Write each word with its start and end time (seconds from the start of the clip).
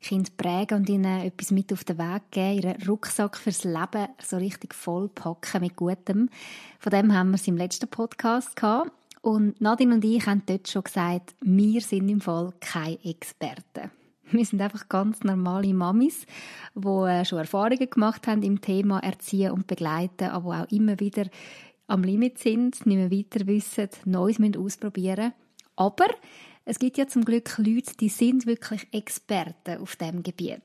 Kind 0.00 0.36
prägen 0.36 0.78
und 0.78 0.88
ihnen 0.88 1.22
etwas 1.22 1.50
mit 1.50 1.72
auf 1.72 1.84
den 1.84 1.98
Weg 1.98 2.30
geben, 2.30 2.58
ihren 2.58 2.82
Rucksack 2.88 3.36
fürs 3.36 3.64
Leben 3.64 4.08
so 4.22 4.36
richtig 4.36 4.74
vollpacken 4.74 5.60
mit 5.60 5.76
Gutem. 5.76 6.28
Von 6.78 6.90
dem 6.90 7.12
haben 7.12 7.30
wir 7.30 7.36
es 7.36 7.48
im 7.48 7.56
letzten 7.56 7.88
Podcast 7.88 8.54
gehabt. 8.54 8.92
Und 9.20 9.60
Nadine 9.60 9.94
und 9.94 10.04
ich 10.04 10.24
haben 10.26 10.42
dort 10.46 10.68
schon 10.68 10.84
gesagt, 10.84 11.34
wir 11.40 11.80
sind 11.80 12.08
im 12.08 12.20
Fall 12.20 12.52
keine 12.60 13.04
Experten. 13.04 13.90
Wir 14.30 14.44
sind 14.44 14.60
einfach 14.60 14.90
ganz 14.90 15.24
normale 15.24 15.72
Mamis, 15.72 16.26
die 16.74 16.86
äh, 16.86 17.24
schon 17.24 17.38
Erfahrungen 17.38 17.88
gemacht 17.88 18.26
haben 18.26 18.42
im 18.42 18.60
Thema 18.60 18.98
Erziehen 18.98 19.52
und 19.52 19.66
Begleiten, 19.66 20.28
aber 20.28 20.62
auch 20.62 20.70
immer 20.70 21.00
wieder 21.00 21.24
am 21.86 22.04
Limit 22.04 22.38
sind, 22.38 22.84
nicht 22.84 22.96
mehr 22.96 23.10
weiter 23.10 23.46
wissen, 23.46 23.88
Neues 24.04 24.38
ausprobieren 24.56 25.32
Aber 25.76 26.08
es 26.68 26.78
gibt 26.78 26.98
ja 26.98 27.08
zum 27.08 27.24
Glück 27.24 27.56
Leute, 27.56 27.96
die 27.98 28.10
sind 28.10 28.44
wirklich 28.44 28.86
Experten 28.92 29.80
auf 29.80 29.96
dem 29.96 30.22
Gebiet. 30.22 30.60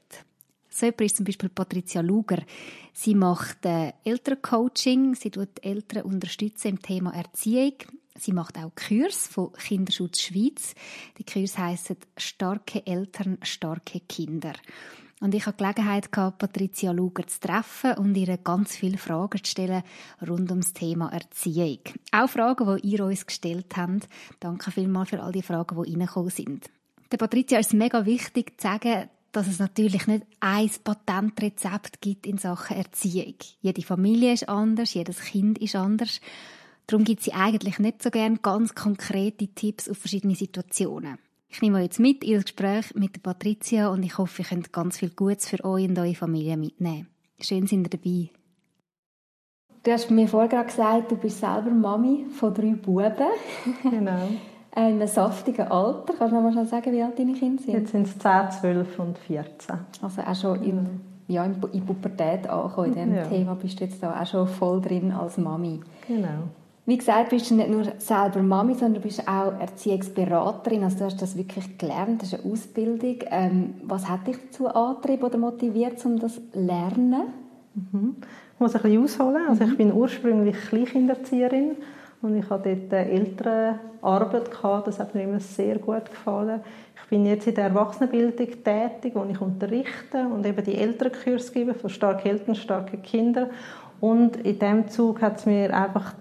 So 0.69 0.85
jemand 0.87 1.01
ist 1.01 1.15
zum 1.15 1.25
Beispiel 1.25 1.47
Patricia 1.47 2.01
Luger. 2.01 2.43
Sie 2.91 3.15
macht 3.15 3.65
äh, 3.65 3.93
Elterncoaching, 4.03 5.15
sie 5.15 5.31
tut 5.31 5.63
Eltern 5.63 6.03
unterstützen 6.03 6.71
im 6.71 6.81
Thema 6.81 7.13
Erziehung. 7.13 7.75
Sie 8.15 8.33
macht 8.33 8.57
auch 8.57 8.73
Kurs 8.75 9.27
von 9.27 9.53
Kinderschutz 9.53 10.19
Schweiz. 10.19 10.75
Die 11.17 11.23
Kurs 11.23 11.57
heißen 11.57 11.95
Starke 12.17 12.85
Eltern, 12.85 13.37
starke 13.41 14.01
Kinder. 14.01 14.55
Und 15.23 15.33
ich 15.33 15.45
hatte 15.45 15.63
Gelegenheit 15.63 16.11
gehabt, 16.11 16.39
Patricia 16.39 16.91
Luger 16.91 17.25
zu 17.25 17.39
treffen 17.39 17.93
und 17.93 18.13
ihr 18.13 18.35
ganz 18.39 18.75
viele 18.75 18.97
Fragen 18.97 19.41
zu 19.41 19.49
stellen 19.49 19.81
rund 20.27 20.51
ums 20.51 20.73
Thema 20.73 21.13
Erziehung. 21.13 21.79
Auch 22.11 22.27
Fragen, 22.27 22.75
die 22.75 22.89
ihr 22.89 23.05
uns 23.05 23.25
gestellt 23.25 23.67
habt. 23.77 24.09
Danke 24.41 24.69
vielmals 24.71 25.11
für 25.11 25.23
all 25.23 25.31
die 25.31 25.41
Fragen, 25.41 25.81
die 25.81 25.91
reingekommen 25.91 26.29
sind. 26.29 26.69
Der 27.09 27.15
Patricia 27.15 27.57
ist 27.57 27.67
es 27.67 27.73
mega 27.73 28.05
wichtig 28.05 28.59
zu 28.59 28.67
sagen, 28.67 29.07
dass 29.31 29.47
es 29.47 29.59
natürlich 29.59 30.07
nicht 30.07 30.25
ein 30.41 30.69
Patentrezept 30.83 32.01
gibt 32.01 32.27
in 32.27 32.37
Sachen 32.37 32.75
Erziehung. 32.75 33.35
Jede 33.61 33.81
Familie 33.81 34.33
ist 34.33 34.49
anders, 34.49 34.93
jedes 34.93 35.21
Kind 35.21 35.57
ist 35.57 35.77
anders. 35.77 36.19
Darum 36.85 37.05
gibt 37.05 37.23
sie 37.23 37.31
eigentlich 37.31 37.79
nicht 37.79 38.03
so 38.03 38.11
gern 38.11 38.41
ganz 38.41 38.75
konkrete 38.75 39.47
Tipps 39.47 39.87
auf 39.87 39.99
verschiedene 39.99 40.35
Situationen. 40.35 41.17
Ich 41.53 41.61
nehme 41.61 41.77
euch 41.77 41.83
jetzt 41.83 41.99
mit 41.99 42.23
in 42.23 42.33
das 42.33 42.45
Gespräch 42.45 42.95
mit 42.95 43.15
der 43.15 43.21
Patricia 43.21 43.89
und 43.89 44.01
ich 44.01 44.17
hoffe, 44.17 44.41
ihr 44.41 44.47
könnt 44.47 44.73
ganz 44.73 44.97
viel 44.97 45.11
Gutes 45.11 45.47
für 45.47 45.63
euch 45.63 45.87
und 45.87 45.99
eure 45.99 46.15
Familie 46.15 46.57
mitnehmen. 46.57 47.05
Schön, 47.39 47.67
sind 47.67 47.85
ihr 47.85 47.89
dabei. 47.91 48.31
Du 49.83 49.91
hast 49.91 50.09
mir 50.09 50.27
vorher 50.27 50.63
gesagt, 50.63 51.11
du 51.11 51.15
bist 51.15 51.39
selber 51.39 51.69
Mami 51.69 52.25
von 52.31 52.55
drei 52.55 52.73
Buben. 52.73 53.13
Genau. 53.83 54.29
in 54.75 54.81
einem 54.81 55.07
saftigen 55.07 55.67
Alter. 55.67 56.15
Kannst 56.17 56.33
du 56.33 56.41
noch 56.41 56.51
mal 56.51 56.65
sagen, 56.65 56.91
wie 56.91 57.03
alt 57.03 57.19
deine 57.19 57.33
Kinder 57.33 57.61
sind? 57.61 57.73
Jetzt 57.75 57.91
sind 57.91 58.07
es 58.07 58.17
10, 58.17 58.49
12 58.59 58.99
und 58.99 59.19
14. 59.19 59.75
Also 60.01 60.21
auch 60.23 60.35
schon 60.35 60.63
in, 60.63 61.01
ja, 61.27 61.45
in 61.45 61.85
Pubertät 61.85 62.49
angekommen. 62.49 62.93
In 62.93 62.93
diesem 62.95 63.15
ja. 63.15 63.25
Thema 63.25 63.53
bist 63.53 63.79
du 63.79 63.83
jetzt 63.83 64.01
da 64.01 64.19
auch 64.19 64.25
schon 64.25 64.47
voll 64.47 64.81
drin 64.81 65.11
als 65.11 65.37
Mami. 65.37 65.81
Genau. 66.07 66.49
Wie 66.85 66.97
gesagt, 66.97 67.29
bist 67.29 67.49
du 67.49 67.55
nicht 67.55 67.69
nur 67.69 67.85
selber 67.97 68.41
Mami, 68.41 68.73
sondern 68.73 68.95
du 68.95 68.99
bist 68.99 69.25
auch 69.25 69.53
Erziehungsberaterin. 69.57 70.83
Also 70.83 70.97
du 70.97 71.05
hast 71.05 71.21
das 71.21 71.37
wirklich 71.37 71.77
gelernt, 71.77 72.21
das 72.21 72.33
ist 72.33 72.43
eine 72.43 72.51
Ausbildung. 72.51 73.19
Ähm, 73.31 73.75
was 73.83 74.09
hat 74.09 74.27
dich 74.27 74.35
dazu 74.47 74.67
angetrieben 74.67 75.23
oder 75.23 75.37
motiviert, 75.37 76.05
um 76.05 76.19
das 76.19 76.35
zu 76.35 76.41
lernen? 76.53 77.23
Mhm. 77.73 78.17
Ich 78.55 78.59
muss 78.59 78.75
ein 78.75 78.81
bisschen 78.81 79.03
ausholen. 79.03 79.47
Also 79.47 79.63
ich 79.63 79.71
mhm. 79.71 79.77
bin 79.77 79.93
ursprünglich 79.93 80.57
Kleinkinderzieherin 80.67 81.77
und 82.21 82.35
ich 82.35 82.49
hatte 82.49 82.75
dort 82.75 82.93
eine 82.93 83.11
ältere 83.11 83.79
Arbeit 84.01 84.51
gehabt. 84.51 84.87
Das 84.87 84.99
hat 84.99 85.15
mir 85.15 85.23
immer 85.23 85.39
sehr 85.39 85.79
gut 85.79 86.09
gefallen. 86.09 86.59
Ich 87.01 87.09
bin 87.09 87.25
jetzt 87.25 87.47
in 87.47 87.55
der 87.55 87.65
Erwachsenenbildung 87.65 88.47
tätig, 88.61 89.13
wo 89.13 89.25
ich 89.29 89.39
unterrichte 89.39 90.27
und 90.27 90.45
eben 90.45 90.63
die 90.65 90.75
Elternkurse 90.75 91.53
gebe 91.53 91.73
für 91.73 91.89
starke 91.89 92.27
Eltern, 92.27 92.55
starke 92.55 92.97
Kinder. 92.97 93.49
Und 94.01 94.35
in 94.37 94.59
diesem 94.59 94.89
Zug 94.89 95.21
hat 95.21 95.37
es 95.37 95.45
mir 95.45 95.73
einfach 95.73 96.13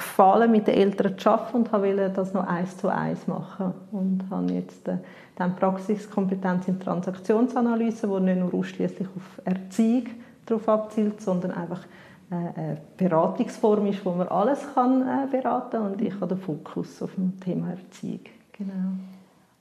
gefallen, 0.00 0.50
mit 0.50 0.66
den 0.66 0.74
Eltern 0.74 1.16
zu 1.18 1.30
arbeiten 1.30 1.56
und 1.58 1.72
wollte 1.72 2.10
das 2.10 2.32
noch 2.32 2.46
eins 2.46 2.76
zu 2.76 2.88
eins 2.88 3.26
machen. 3.26 3.72
Und 3.92 4.24
habe 4.30 4.52
jetzt 4.52 4.88
äh, 4.88 4.96
dann 5.36 5.54
Praxiskompetenz 5.56 6.68
in 6.68 6.80
Transaktionsanalyse, 6.80 8.08
die 8.08 8.20
nicht 8.20 8.40
nur 8.40 8.54
ausschließlich 8.54 9.08
auf 9.08 9.40
Erziehung 9.44 10.06
darauf 10.46 10.68
abzielt, 10.68 11.20
sondern 11.20 11.52
einfach 11.52 11.84
äh, 12.30 12.34
eine 12.34 12.80
Beratungsform 12.96 13.86
ist, 13.86 14.04
wo 14.04 14.12
man 14.12 14.28
alles 14.28 14.66
kann 14.74 15.02
äh, 15.02 15.26
beraten 15.30 15.70
kann. 15.70 15.92
Und 15.92 16.02
ich 16.02 16.14
habe 16.14 16.34
den 16.34 16.38
Fokus 16.38 17.02
auf 17.02 17.14
dem 17.14 17.38
Thema 17.40 17.70
Erziehung. 17.70 18.20
Genau. 18.52 18.72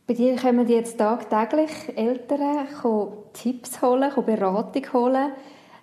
Bei 0.08 0.14
dir 0.14 0.36
kommen 0.38 0.68
jetzt 0.68 0.98
tagtäglich 0.98 1.70
Eltern 1.96 2.68
Tipps 3.34 3.82
holen, 3.82 4.12
Beratung 4.26 4.84
holen. 4.94 5.32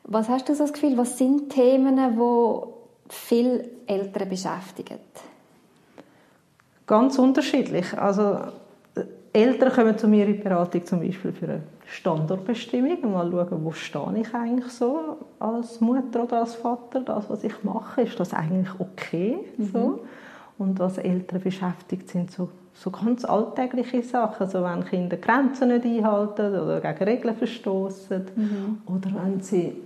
Was 0.02 0.28
hast 0.28 0.48
du 0.48 0.54
so 0.54 0.64
das 0.64 0.72
Gefühl, 0.72 0.96
was 0.96 1.16
sind 1.16 1.50
Themen, 1.50 1.96
die 1.96 2.75
viele 3.08 3.68
Eltern 3.86 4.28
beschäftigen? 4.28 4.98
Ganz 6.86 7.18
unterschiedlich. 7.18 7.96
Also 7.98 8.38
Eltern 9.32 9.72
kommen 9.72 9.98
zu 9.98 10.08
mir 10.08 10.26
in 10.26 10.42
Beratung 10.42 10.86
zum 10.86 11.00
Beispiel 11.00 11.32
für 11.32 11.46
eine 11.46 11.62
Standortbestimmung, 11.86 13.12
mal 13.12 13.30
schauen, 13.30 13.64
wo 13.64 13.72
stehe 13.72 14.20
ich 14.20 14.34
eigentlich 14.34 14.72
so 14.72 15.18
als 15.38 15.80
Mutter 15.80 16.24
oder 16.24 16.40
als 16.40 16.54
Vater, 16.54 17.00
das, 17.00 17.28
was 17.28 17.44
ich 17.44 17.62
mache, 17.62 18.02
ist 18.02 18.18
das 18.18 18.32
eigentlich 18.32 18.72
okay 18.78 19.38
mhm. 19.56 19.66
so? 19.66 20.00
Und 20.58 20.78
was 20.78 20.96
Eltern 20.96 21.42
beschäftigt 21.42 22.08
sind, 22.08 22.30
so, 22.30 22.48
so 22.72 22.90
ganz 22.90 23.26
alltägliche 23.26 24.02
Sachen, 24.02 24.46
also 24.46 24.64
wenn 24.64 24.84
Kinder 24.86 25.18
Grenzen 25.18 25.68
nicht 25.68 25.84
einhalten 25.84 26.58
oder 26.58 26.80
gegen 26.80 27.04
Regeln 27.04 27.36
verstoßen 27.36 28.26
mhm. 28.34 28.78
oder 28.86 29.10
wenn 29.22 29.40
sie 29.42 29.82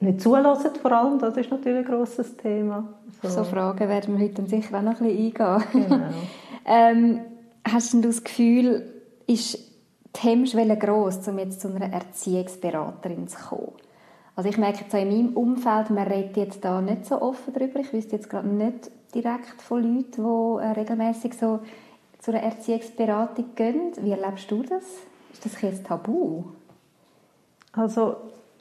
nicht 0.00 0.20
zulassen 0.20 0.70
vor 0.80 0.92
allem, 0.92 1.18
das 1.18 1.36
ist 1.36 1.50
natürlich 1.50 1.86
ein 1.86 1.92
grosses 1.92 2.36
Thema. 2.36 2.88
So, 3.22 3.28
so 3.28 3.44
Fragen 3.44 3.88
werden 3.88 4.18
wir 4.18 4.24
heute 4.24 4.46
sicher 4.46 4.78
auch 4.78 4.82
noch 4.82 5.00
ein 5.00 5.08
bisschen 5.08 5.36
eingehen. 5.40 5.88
Genau. 5.88 6.06
ähm, 6.64 7.20
hast 7.64 7.94
du 7.94 8.00
das 8.00 8.22
Gefühl, 8.22 8.92
ist 9.26 9.58
die 10.16 10.20
Hemmschwelle 10.20 10.76
gross, 10.76 11.26
um 11.26 11.38
jetzt 11.38 11.60
zu 11.60 11.68
einer 11.74 11.92
Erziehungsberaterin 11.92 13.28
zu 13.28 13.38
kommen? 13.38 13.72
Also 14.36 14.50
ich 14.50 14.56
merke 14.56 14.82
jetzt 14.82 14.94
auch 14.94 15.00
in 15.00 15.08
meinem 15.08 15.36
Umfeld, 15.36 15.90
man 15.90 16.06
redet 16.06 16.36
jetzt 16.36 16.64
da 16.64 16.80
nicht 16.80 17.06
so 17.06 17.20
offen 17.20 17.52
darüber. 17.52 17.80
Ich 17.80 17.92
wüsste 17.92 18.14
jetzt 18.14 18.30
gerade 18.30 18.46
nicht 18.46 18.90
direkt 19.12 19.60
von 19.60 19.82
Leuten, 19.82 20.12
die 20.12 20.62
äh, 20.62 20.80
regelmäßig 20.80 21.34
so 21.34 21.58
zu 22.20 22.30
einer 22.30 22.44
Erziehungsberatung 22.44 23.46
gehen. 23.56 23.92
Wie 24.00 24.12
erlebst 24.12 24.48
du 24.48 24.62
das? 24.62 24.84
Ist 25.32 25.44
das 25.44 25.62
ein 25.62 25.82
Tabu? 25.82 26.44
Also 27.72 28.16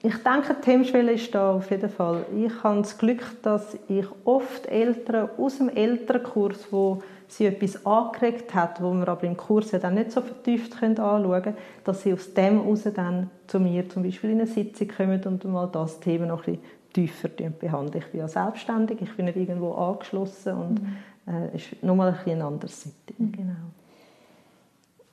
ich 0.07 0.23
denke, 0.23 0.55
die 0.65 0.71
Hemmschwelle 0.71 1.11
ist 1.11 1.35
da 1.35 1.51
auf 1.51 1.69
jeden 1.69 1.89
Fall. 1.89 2.25
Ich 2.33 2.63
habe 2.63 2.79
das 2.81 2.97
Glück, 2.97 3.25
dass 3.41 3.77
ich 3.89 4.05
oft 4.23 4.65
Eltern 4.67 5.29
aus 5.37 5.57
dem 5.57 5.67
Elternkurs, 5.67 6.67
wo 6.71 7.01
sie 7.27 7.47
etwas 7.47 7.85
angeregt 7.85 8.55
hat, 8.55 8.81
wo 8.81 8.93
wir 8.93 9.07
aber 9.09 9.23
im 9.23 9.35
Kurs 9.35 9.71
dann 9.71 9.95
nicht 9.95 10.13
so 10.13 10.21
vertieft 10.21 10.81
anschauen 10.81 11.43
können, 11.43 11.57
dass 11.83 12.03
sie 12.03 12.13
aus 12.13 12.33
dem 12.33 12.61
heraus 12.61 12.83
dann 12.95 13.29
zu 13.47 13.59
mir 13.59 13.89
zum 13.89 14.03
Beispiel 14.03 14.29
in 14.29 14.39
eine 14.39 14.47
Sitzung 14.47 14.87
kommen 14.87 15.21
und 15.25 15.43
mal 15.43 15.67
das 15.67 15.99
Thema 15.99 16.25
noch 16.25 16.47
ein 16.47 16.57
bisschen 16.57 16.77
tiefer 16.93 17.27
behandeln. 17.27 18.03
Ich 18.05 18.11
bin 18.11 18.21
ja 18.21 18.29
selbstständig, 18.29 19.01
ich 19.01 19.13
bin 19.13 19.25
nicht 19.25 19.35
irgendwo 19.35 19.73
angeschlossen 19.73 20.53
und 20.53 20.81
es 21.25 21.33
mhm. 21.33 21.43
äh, 21.53 21.55
ist 21.55 21.83
nochmal 21.83 22.09
ein 22.09 22.15
bisschen 22.15 22.41
ein 22.41 22.47
anderes 22.47 22.81
Setting. 22.81 23.15
Mhm. 23.17 23.31
Genau. 23.33 23.55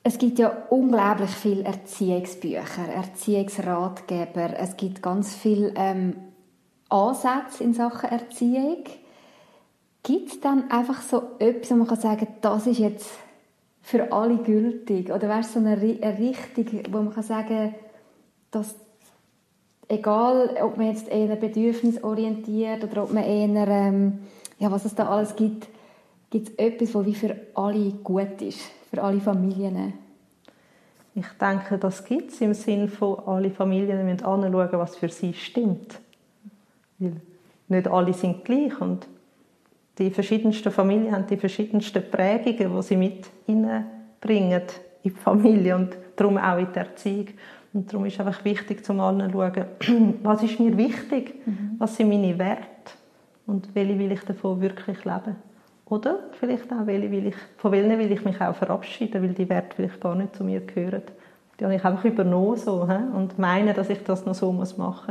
Es 0.07 0.19
gibt 0.19 0.37
ja 0.37 0.55
unglaublich 0.69 1.31
viele 1.31 1.63
Erziehungsbücher, 1.63 2.87
Erziehungsratgeber. 2.95 4.53
Es 4.55 4.77
gibt 4.77 5.01
ganz 5.01 5.33
viele 5.33 5.73
ähm, 5.75 6.15
Ansätze 6.89 7.63
in 7.63 7.73
Sachen 7.73 8.11
Erziehung. 8.11 8.83
Gibt 10.03 10.29
es 10.29 10.39
dann 10.39 10.69
einfach 10.69 11.01
so 11.01 11.23
etwas, 11.39 11.71
wo 11.71 11.75
man 11.77 11.87
kann 11.87 11.99
sagen 11.99 12.27
das 12.41 12.67
ist 12.67 12.77
jetzt 12.77 13.09
für 13.81 14.11
alle 14.11 14.37
gültig? 14.37 15.09
Oder 15.09 15.27
wäre 15.27 15.39
es 15.39 15.51
so 15.51 15.57
eine, 15.57 15.71
eine 15.71 16.19
Richtung, 16.19 16.83
wo 16.93 17.01
man 17.01 17.11
kann 17.11 17.23
sagen 17.23 17.73
dass 18.51 18.75
egal, 19.87 20.55
ob 20.61 20.77
man 20.77 20.85
jetzt 20.85 21.07
eher 21.07 21.35
bedürfnisorientiert 21.35 22.83
oder 22.83 23.05
ob 23.05 23.11
man 23.11 23.23
eher, 23.23 23.67
ähm, 23.67 24.19
ja, 24.59 24.69
was 24.69 24.85
es 24.85 24.93
da 24.93 25.09
alles 25.09 25.35
gibt, 25.35 25.67
gibt 26.29 26.49
es 26.49 26.55
etwas, 26.59 26.93
was 26.93 27.05
wie 27.07 27.15
für 27.15 27.35
alle 27.55 27.89
gut 28.03 28.39
ist? 28.43 28.59
Für 28.95 29.03
alle 29.03 29.21
Familien? 29.21 29.93
Ich 31.13 31.27
denke, 31.39 31.77
das 31.77 32.03
gibt 32.03 32.31
es 32.31 32.41
im 32.41 32.53
Sinne 32.53 32.87
von, 32.87 33.19
alle 33.25 33.49
Familien 33.49 34.05
müssen 34.05 34.25
anschauen, 34.25 34.69
was 34.73 34.95
für 34.97 35.09
sie 35.09 35.33
stimmt. 35.33 35.99
Weil 36.99 37.21
nicht 37.67 37.87
alle 37.87 38.13
sind 38.13 38.43
gleich 38.43 38.79
und 38.81 39.07
die 39.97 40.09
verschiedensten 40.09 40.71
Familien 40.71 41.13
haben 41.13 41.25
die 41.27 41.37
verschiedensten 41.37 42.03
Prägungen, 42.11 42.75
die 42.75 42.83
sie 42.83 42.97
mit 42.97 43.29
hineinbringen 43.45 44.61
in 44.61 44.65
die 45.05 45.09
Familie 45.09 45.75
und 45.75 45.97
darum 46.17 46.37
auch 46.37 46.57
in 46.57 46.67
die 46.73 46.79
Erziehung. 46.79 47.27
Und 47.73 47.91
darum 47.91 48.05
ist 48.05 48.13
es 48.13 48.19
einfach 48.19 48.43
wichtig, 48.43 48.83
zum 48.83 48.99
anschauen, 48.99 49.65
was 50.23 50.43
ist 50.43 50.59
mir 50.59 50.77
wichtig, 50.77 51.45
mhm. 51.45 51.75
was 51.77 51.95
sind 51.95 52.09
meine 52.09 52.37
Werte 52.37 52.91
und 53.47 53.73
welche 53.73 53.97
will 53.97 54.11
ich 54.11 54.21
davon 54.21 54.59
wirklich 54.59 55.03
leben. 55.05 55.37
Oder 55.87 56.19
vielleicht 56.39 56.71
auch, 56.73 56.85
welche 56.85 57.11
will 57.11 57.27
ich, 57.27 57.35
von 57.57 57.71
welchen 57.71 57.99
will 57.99 58.11
ich 58.11 58.25
mich 58.25 58.41
auch 58.41 58.55
verabschieden, 58.55 59.21
weil 59.21 59.33
die 59.33 59.47
Werte 59.47 59.75
vielleicht 59.75 60.01
gar 60.01 60.15
nicht 60.15 60.35
zu 60.35 60.43
mir 60.43 60.61
gehören. 60.61 61.03
Die 61.59 61.63
habe 61.63 61.75
ich 61.75 61.85
einfach 61.85 62.03
übernommen 62.03 62.57
so, 62.57 62.87
und 63.13 63.37
meine, 63.37 63.73
dass 63.73 63.89
ich 63.89 64.03
das 64.03 64.25
noch 64.25 64.33
so 64.33 64.51
machen 64.51 64.75
muss. 64.77 65.05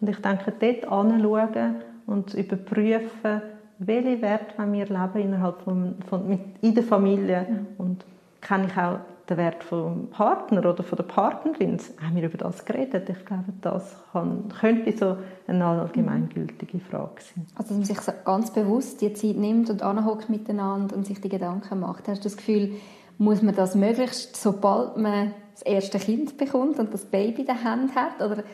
Und 0.00 0.08
ich 0.08 0.16
denke, 0.16 0.52
dort 0.58 0.84
anschauen 0.90 1.76
und 2.06 2.34
überprüfen, 2.34 3.42
welche 3.78 4.22
Werte 4.22 4.72
wir 4.72 4.86
leben 4.86 5.20
innerhalb 5.20 5.60
von, 5.60 5.96
von 6.08 6.40
in 6.62 6.74
der 6.74 6.84
Familie 6.84 7.46
und 7.78 8.04
kenne 8.40 8.66
ich 8.66 8.76
auch 8.76 8.98
den 9.28 9.36
Wert 9.36 9.64
vom 9.64 10.08
Partner 10.10 10.70
oder 10.70 10.82
von 10.82 10.96
der 10.96 11.04
Partnerin. 11.04 11.78
Haben 12.00 12.16
wir 12.16 12.24
über 12.24 12.38
das 12.38 12.64
geredet? 12.64 13.08
Ich 13.08 13.24
glaube, 13.24 13.52
das 13.60 13.96
kann, 14.12 14.48
könnte 14.60 14.96
so 14.96 15.16
eine 15.46 15.64
allgemeingültige 15.64 16.78
Frage 16.78 17.22
sein. 17.22 17.46
Also, 17.56 17.76
dass 17.76 17.76
man 17.76 17.84
sich 17.84 18.24
ganz 18.24 18.52
bewusst 18.52 19.00
die 19.00 19.12
Zeit 19.14 19.36
nimmt 19.36 19.68
und 19.70 19.82
anhockt 19.82 20.30
miteinander 20.30 20.94
und 20.96 21.06
sich 21.06 21.20
die 21.20 21.28
Gedanken 21.28 21.80
macht. 21.80 22.08
Hast 22.08 22.20
du 22.20 22.28
das 22.28 22.36
Gefühl, 22.36 22.74
muss 23.18 23.42
man 23.42 23.54
das 23.54 23.74
möglichst, 23.74 24.36
sobald 24.36 24.96
man 24.96 25.32
das 25.52 25.62
erste 25.62 25.98
Kind 25.98 26.36
bekommt 26.36 26.78
und 26.78 26.92
das 26.92 27.06
Baby 27.06 27.40
in 27.40 27.46
der 27.46 27.64
Hand 27.64 27.94
hat? 27.96 28.20
Oder 28.20 28.44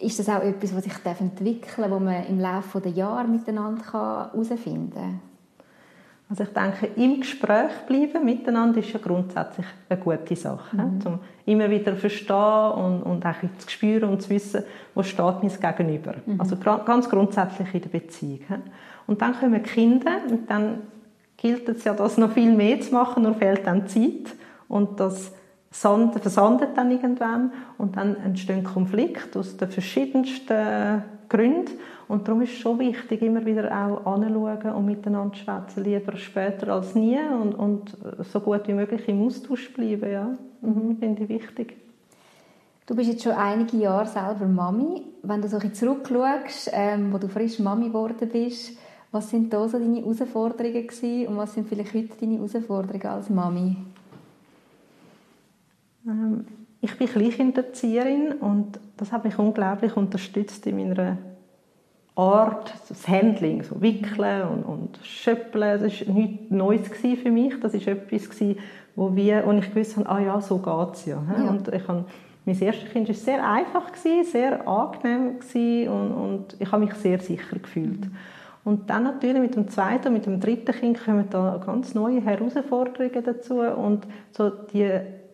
ist 0.00 0.18
das 0.18 0.28
auch 0.28 0.42
etwas, 0.42 0.74
was 0.74 0.84
sich 0.84 0.94
entwickeln 1.04 1.90
darf, 1.90 1.90
wo 1.90 1.98
man 1.98 2.24
im 2.26 2.40
Laufe 2.40 2.80
der 2.80 2.92
Jahre 2.92 3.28
miteinander 3.28 3.92
herausfinden 3.92 4.92
kann? 4.94 5.20
Also 6.30 6.42
ich 6.42 6.50
denke, 6.50 6.90
im 6.96 7.20
Gespräch 7.20 7.70
bleiben 7.86 8.22
miteinander 8.22 8.80
ist 8.80 8.92
ja 8.92 9.00
grundsätzlich 9.02 9.66
eine 9.88 9.98
gute 9.98 10.36
Sache. 10.36 10.76
Mhm. 10.76 11.00
Um 11.06 11.20
immer 11.46 11.70
wieder 11.70 11.94
zu 11.94 12.00
verstehen 12.00 12.72
und, 12.72 13.02
und 13.02 13.24
auch 13.24 13.40
zu 13.56 13.70
spüren 13.70 14.10
und 14.10 14.20
zu 14.20 14.30
wissen, 14.30 14.62
wo 14.94 15.02
steht 15.02 15.42
mein 15.42 15.76
Gegenüber. 15.76 16.14
Mhm. 16.26 16.38
Also 16.38 16.56
ganz 16.56 17.08
grundsätzlich 17.08 17.74
in 17.74 17.80
der 17.80 17.88
Beziehung. 17.88 18.62
Und 19.06 19.22
dann 19.22 19.38
kommen 19.40 19.62
Kinder 19.62 20.18
und 20.28 20.50
dann 20.50 20.80
gilt 21.38 21.66
es 21.70 21.84
ja, 21.84 21.94
das 21.94 22.18
noch 22.18 22.32
viel 22.32 22.52
mehr 22.52 22.78
zu 22.80 22.92
machen, 22.92 23.22
nur 23.22 23.34
fehlt 23.34 23.66
dann 23.66 23.86
Zeit. 23.86 24.34
Und 24.68 25.00
das 25.00 25.32
versandet 25.70 26.76
dann 26.76 26.90
irgendwann 26.90 27.52
und 27.78 27.96
dann 27.96 28.16
entstehen 28.16 28.64
Konflikte 28.64 29.38
aus 29.38 29.56
den 29.56 29.70
verschiedensten 29.70 31.02
Gründen. 31.28 31.72
Und 32.08 32.26
darum 32.26 32.40
ist 32.40 32.54
es 32.54 32.58
schon 32.58 32.78
wichtig, 32.78 33.20
immer 33.20 33.44
wieder 33.44 33.70
auch 33.70 34.06
anzuschauen 34.06 34.72
und 34.72 34.86
miteinander 34.86 35.36
zu 35.36 35.44
schwätzen, 35.44 35.84
lieber 35.84 36.16
später 36.16 36.72
als 36.72 36.94
nie 36.94 37.18
und, 37.18 37.54
und 37.54 37.96
so 38.32 38.40
gut 38.40 38.66
wie 38.66 38.72
möglich 38.72 39.06
im 39.08 39.26
Austausch 39.26 39.72
bleiben. 39.74 40.10
Ja. 40.10 40.30
Mhm, 40.62 40.96
finde 40.98 41.24
ich 41.24 41.28
wichtig. 41.28 41.76
Du 42.86 42.96
bist 42.96 43.10
jetzt 43.10 43.22
schon 43.22 43.32
einige 43.32 43.76
Jahre 43.76 44.06
selber 44.06 44.46
Mami. 44.46 45.02
Wenn 45.22 45.42
du 45.42 45.48
so 45.48 45.58
ein 45.58 45.74
zurückschaust, 45.74 46.70
ähm, 46.72 47.12
wo 47.12 47.18
du 47.18 47.28
frisch 47.28 47.58
Mami 47.58 47.88
geworden 47.88 48.28
bist, 48.32 48.78
was 49.12 49.28
sind 49.28 49.52
da 49.52 49.68
so 49.68 49.78
deine 49.78 50.00
Herausforderungen 50.00 50.86
gewesen 50.86 51.26
und 51.26 51.36
was 51.36 51.52
sind 51.52 51.68
vielleicht 51.68 51.92
heute 51.92 52.16
deine 52.18 52.36
Herausforderungen 52.36 53.06
als 53.06 53.28
Mami? 53.28 53.76
Ähm, 56.06 56.46
ich 56.80 56.96
bin 56.96 57.08
Kleinkinderzieherin 57.08 58.32
und 58.32 58.80
das 58.96 59.12
hat 59.12 59.24
mich 59.24 59.38
unglaublich 59.38 59.94
unterstützt 59.94 60.66
in 60.66 60.76
meiner 60.76 61.18
Art, 62.18 62.74
das 62.88 63.06
Handling, 63.06 63.62
so 63.62 63.80
Wickeln 63.80 64.42
und, 64.48 64.62
und 64.64 64.98
Schöppeln, 65.04 65.80
das 65.80 66.06
war 66.06 66.14
nichts 66.14 66.50
Neues 66.50 66.88
für 66.88 67.30
mich. 67.30 67.54
Das 67.60 67.74
war 67.74 67.92
etwas, 67.92 68.28
wo, 68.96 69.14
wir, 69.14 69.44
wo 69.46 69.52
ich 69.52 69.72
gewusst 69.72 69.96
habe, 69.96 70.08
ah 70.08 70.18
ja, 70.18 70.40
so 70.40 70.58
geht 70.58 70.94
es 70.94 71.06
ja. 71.06 71.22
ja. 71.38 71.48
Und 71.48 71.68
ich 71.72 71.86
habe, 71.86 72.04
mein 72.44 72.60
erstes 72.60 72.90
Kind 72.90 73.06
war 73.06 73.14
sehr 73.14 73.48
einfach, 73.48 73.94
sehr 73.94 74.66
angenehm 74.66 75.38
und, 75.88 76.12
und 76.12 76.56
ich 76.58 76.72
habe 76.72 76.84
mich 76.84 76.94
sehr 76.94 77.20
sicher 77.20 77.56
gefühlt. 77.56 78.08
Und 78.64 78.90
dann 78.90 79.04
natürlich 79.04 79.40
mit 79.40 79.54
dem 79.54 79.68
zweiten 79.68 80.08
und 80.08 80.14
mit 80.14 80.26
dem 80.26 80.40
dritten 80.40 80.72
Kind 80.72 81.04
kommen 81.04 81.30
da 81.30 81.62
ganz 81.64 81.94
neue 81.94 82.20
Herausforderungen 82.20 83.22
dazu 83.24 83.60
und 83.60 84.08
so 84.32 84.50
die 84.50 84.90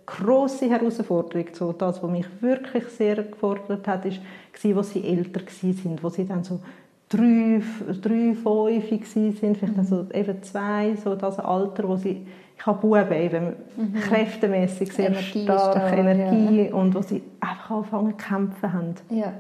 große 0.07 0.69
Herausforderung, 0.69 1.47
so 1.53 1.73
das, 1.73 2.03
was 2.03 2.11
mich 2.11 2.27
wirklich 2.41 2.85
sehr 2.89 3.23
gefordert 3.23 3.89
hat, 3.89 4.05
ist, 4.05 4.21
war, 4.63 4.77
als 4.79 4.91
sie 4.91 5.05
älter 5.05 5.41
waren, 5.41 5.99
wo 6.03 6.09
sie 6.09 6.27
dann 6.27 6.45
so 6.45 6.61
drei, 7.09 7.61
drei 8.01 8.35
fünf 8.35 9.09
sind, 9.09 9.37
vielleicht 9.59 9.77
dann 9.77 9.85
so 9.85 10.07
eben 10.13 10.43
zwei, 10.43 10.97
so 10.97 11.15
das 11.15 11.39
Alter, 11.39 11.89
wo 11.89 11.97
sie, 11.97 12.27
ich 12.57 12.67
habe 12.67 12.81
Buben 12.81 13.13
eben, 13.13 13.53
mhm. 13.77 13.95
kräftemäßig 13.95 14.93
sehr 14.93 15.11
Energie 15.11 15.45
stark, 15.45 15.97
Energie 15.97 16.69
ja. 16.69 16.75
und 16.75 16.95
wo 16.95 17.03
sie 17.03 17.23
einfach 17.41 17.71
angefangen 17.71 18.11
zu 18.13 18.27
kämpfen 18.27 18.73
haben. 18.73 18.95
Ja. 19.11 19.33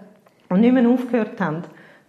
Und 0.49 0.61
nicht 0.61 0.73
mehr 0.73 0.89
aufgehört 0.89 1.41
haben 1.41 1.65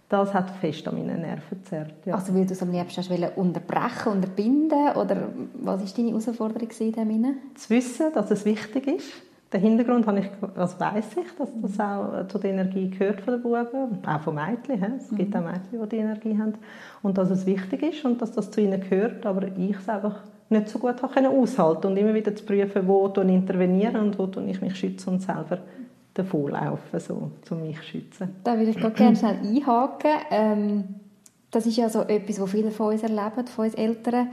das 0.08 0.32
hat 0.32 0.50
fest 0.60 0.86
an 0.86 0.94
meinen 0.94 1.20
Nerven 1.20 1.62
gezerrt. 1.62 1.94
Ja. 2.04 2.14
Also 2.14 2.34
weil 2.34 2.46
du 2.46 2.52
es 2.52 2.62
am 2.62 2.70
liebsten 2.70 3.02
hast 3.02 3.36
unterbrechen, 3.36 4.12
unterbinden 4.12 4.90
oder 4.96 5.28
was 5.54 5.80
war 5.80 5.88
deine 5.96 6.08
Herausforderung 6.10 6.68
in 6.78 6.92
dem 6.92 7.36
Zu 7.54 7.70
wissen, 7.70 8.12
dass 8.14 8.30
es 8.30 8.44
wichtig 8.44 8.86
ist. 8.86 9.12
Den 9.52 9.60
Hintergrund 9.60 10.06
habe 10.06 10.18
ich, 10.18 10.28
also 10.56 10.80
weiss 10.80 11.16
ich, 11.16 11.36
dass 11.38 11.50
das 11.62 11.80
auch 11.80 12.26
zu 12.26 12.38
der 12.38 12.50
Energie 12.50 12.90
gehört 12.90 13.20
von 13.20 13.34
den 13.34 13.42
Buben, 13.42 14.04
auch 14.04 14.20
von 14.20 14.34
Mädchen. 14.34 14.94
Es 14.98 15.08
gibt 15.10 15.34
mhm. 15.34 15.36
auch 15.36 15.44
Mädchen, 15.44 15.82
die 15.82 15.88
die 15.88 15.96
Energie 15.96 16.36
haben. 16.36 16.54
Und 17.02 17.16
dass 17.16 17.30
es 17.30 17.46
wichtig 17.46 17.82
ist 17.82 18.04
und 18.04 18.20
dass 18.20 18.32
das 18.32 18.50
zu 18.50 18.60
ihnen 18.60 18.80
gehört, 18.80 19.24
aber 19.24 19.46
ich 19.56 19.76
es 19.76 19.88
einfach 19.88 20.16
nicht 20.48 20.68
so 20.68 20.78
gut 20.78 21.00
habe 21.02 21.28
aushalten 21.28 21.88
und 21.88 21.96
immer 21.96 22.14
wieder 22.14 22.34
zu 22.34 22.44
prüfen, 22.44 22.86
wo 22.86 23.12
ich 23.14 23.28
intervenieren 23.28 23.96
und 23.96 24.18
wo 24.18 24.28
ich 24.40 24.60
mich 24.60 24.76
schütze 24.76 25.10
und 25.10 25.20
selber 25.20 25.58
davonlaufen, 26.14 27.00
so, 27.00 27.30
um 27.50 27.60
mich 27.62 27.76
zu 27.78 27.84
schützen. 27.84 28.28
Da 28.42 28.58
würde 28.58 28.70
ich 28.70 28.94
gerne 28.94 29.16
schnell 29.16 29.38
einhaken. 29.42 30.10
Ähm, 30.30 30.84
das 31.50 31.66
ist 31.66 31.76
ja 31.76 31.88
so 31.88 32.02
etwas, 32.02 32.40
was 32.40 32.50
viele 32.50 32.70
von 32.70 32.92
uns 32.92 33.02
erleben, 33.02 33.46
von 33.46 33.64
uns 33.64 33.74
Eltern, 33.74 34.28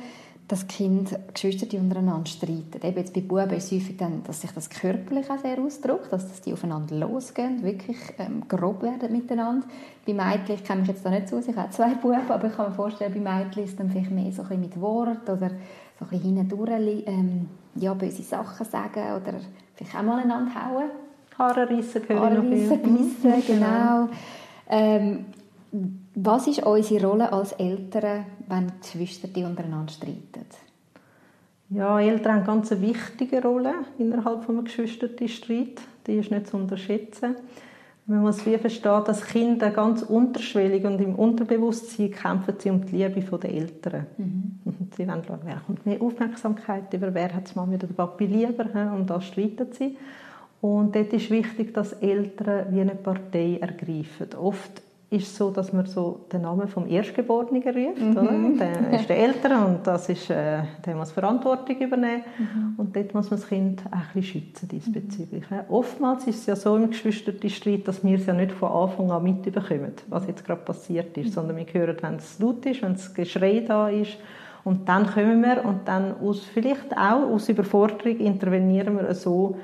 dass 0.48 0.68
Kinder, 0.68 1.19
Geschwister 1.34 1.66
die 1.66 1.78
untereinander 1.78 2.25
streiten. 2.30 2.81
Eben 2.84 2.98
jetzt 2.98 3.13
bei 3.13 3.22
Buben 3.22 3.50
ist 3.51 3.72
es 3.72 3.72
häufig 3.72 3.98
dann, 3.98 4.24
dass 4.24 4.42
sich 4.42 4.51
das 4.51 4.69
körperlich 4.69 5.30
auch 5.30 5.40
sehr 5.40 5.57
ausdrückt, 5.60 6.12
dass 6.12 6.42
die 6.42 6.54
aufeinander 6.54 6.95
losgehen, 6.95 7.63
wirklich 7.63 7.98
ähm, 8.19 8.44
grob 8.48 8.84
werden 8.84 9.12
miteinander. 9.12 9.65
Bei 10.06 10.13
Mädchen, 10.13 10.56
ich 10.56 10.63
kenne 10.63 10.82
mich 10.82 10.89
jetzt 10.89 11.06
da 11.06 11.10
nicht 11.10 11.34
aus, 11.34 11.48
ich 11.48 11.56
habe 11.56 11.70
zwei 11.70 11.96
Buben, 11.96 12.29
aber 12.29 12.48
ich 12.48 12.56
kann 12.56 12.70
mir 12.70 12.75
vorstellen, 12.75 13.13
bei 13.13 13.20
Mädchen 13.20 13.63
ist 13.63 13.72
es 13.72 13.75
dann 13.77 13.89
vielleicht 13.89 14.12
mehr 14.12 14.32
so 14.32 14.41
ein 14.41 14.48
bisschen 14.50 14.62
mit 14.62 14.82
Wort 14.82 15.29
oder 15.29 15.50
so 16.00 16.06
ein 16.06 16.10
bisschen 16.10 16.36
hindurch 16.36 17.03
ähm, 17.06 17.50
ja, 17.75 17.94
böse 17.94 18.22
Sachen 18.22 18.65
sagen 18.65 19.00
oder 19.00 19.36
vielleicht 19.75 19.96
auch 19.96 20.03
mal 20.03 20.22
einander 20.22 20.53
hauen. 20.53 20.89
Haare 21.38 21.70
reissen 21.70 22.01
Haare 22.10 22.38
reissen, 22.38 22.82
beißen, 22.82 23.44
genau. 23.48 24.10
Ähm, 24.70 25.25
was 26.15 26.48
ist 26.48 26.63
unsere 26.63 27.08
Rolle 27.08 27.32
als 27.32 27.53
Eltern, 27.53 28.25
wenn 28.48 28.72
Geschwister 28.82 29.27
die 29.27 29.43
untereinander 29.43 29.91
streiten? 29.91 30.46
Ja, 31.70 32.00
Eltern 32.00 32.34
haben 32.34 32.38
eine 32.38 32.46
ganz 32.46 32.72
wichtige 32.72 33.41
Rolle 33.41 33.74
innerhalb 33.98 34.48
eines 34.48 34.65
Geschwisterstreit. 34.65 35.82
Die 36.05 36.13
ist 36.13 36.29
nicht 36.29 36.48
zu 36.48 36.58
unterschätzen. 36.58 37.36
Man 38.05 38.22
muss 38.22 38.46
wie 38.46 38.58
verstehen, 38.58 39.01
dass 39.05 39.25
Kinder 39.25 39.70
ganz 39.72 40.01
unterschwellig 40.01 40.84
und 40.84 41.00
im 41.00 41.15
Unterbewusstsein 41.15 42.12
kämpfen 42.12 42.55
sie 42.60 42.70
um 42.70 42.86
die 42.86 42.98
Liebe 42.98 43.22
der 43.22 43.50
Eltern. 43.50 44.05
Mhm. 44.17 44.60
Sie 44.96 45.08
wollen 45.08 45.24
schauen, 45.25 45.39
wer 45.46 45.62
kommt 45.65 45.86
mehr 45.86 46.01
Aufmerksamkeit 46.01 46.93
über, 46.93 47.13
wer 47.13 47.34
hat 47.34 47.48
es 47.48 47.55
Mami 47.55 47.75
oder 47.75 47.88
Papi 47.88 48.25
lieber, 48.25 48.65
um 48.93 49.08
das 49.08 49.25
streiten 49.25 49.67
sie. 49.72 49.98
Und 50.60 50.96
dort 50.96 51.13
ist 51.13 51.29
wichtig, 51.29 51.74
dass 51.74 51.93
Eltern 51.93 52.67
wie 52.72 52.82
eine 52.82 52.96
Partei 52.96 53.58
ergreifen. 53.62 54.27
Oft 54.38 54.82
ist 55.13 55.27
es 55.27 55.38
so, 55.38 55.51
dass 55.51 55.72
man 55.72 55.86
so 55.86 56.25
den 56.32 56.41
Namen 56.41 56.67
vom 56.67 56.88
Erstgeborenen 56.88 57.62
ruft. 57.62 58.01
Mhm. 58.01 58.17
Oder? 58.17 58.65
Der 58.89 59.00
ist 59.00 59.08
der 59.08 59.17
Eltern 59.17 59.65
und 59.65 59.88
das 59.88 60.10
ist, 60.10 60.29
äh, 60.29 60.63
der 60.86 60.96
muss 60.96 61.12
Verantwortung 61.12 61.77
übernehmen. 61.77 62.24
Mhm. 62.38 62.74
Und 62.77 62.96
dort 62.96 63.13
muss 63.13 63.29
man 63.29 63.39
das 63.39 63.48
Kind 63.48 63.84
auch 63.91 63.96
ein 63.96 64.03
bisschen 64.13 64.41
schützen 64.41 64.67
diesbezüglich. 64.70 65.50
Mhm. 65.50 65.60
Oftmals 65.70 66.25
ist 66.27 66.39
es 66.39 66.46
ja 66.48 66.55
so 66.55 66.75
im 66.75 66.89
Geschwisterstreit, 66.89 67.88
dass 67.88 68.03
wir 68.03 68.17
es 68.17 68.25
ja 68.25 68.34
nicht 68.34 68.51
von 68.51 68.72
Anfang 68.72 69.12
an 69.12 69.24
mitbekommen, 69.24 69.93
was 70.10 70.27
jetzt 70.27 70.46
gerade 70.46 70.62
passiert 70.62 71.15
ist, 71.17 71.27
mhm. 71.27 71.32
sondern 71.32 71.58
wir 71.58 71.65
hören, 71.72 71.98
wenn 72.01 72.15
es 72.15 72.39
laut 72.39 72.65
ist, 72.65 72.82
wenn 72.82 72.93
es 72.93 73.13
Geschrei 73.13 73.63
da 73.67 73.89
ist. 73.89 74.17
Und 74.63 74.89
dann 74.89 75.05
kommen 75.05 75.43
wir 75.43 75.63
und 75.63 75.88
dann 75.88 76.15
aus, 76.22 76.43
vielleicht 76.43 76.96
auch 76.98 77.29
aus 77.29 77.50
Überforderung 77.50 78.17
intervenieren 78.17 78.96
wir 78.96 79.13
so, 79.13 79.58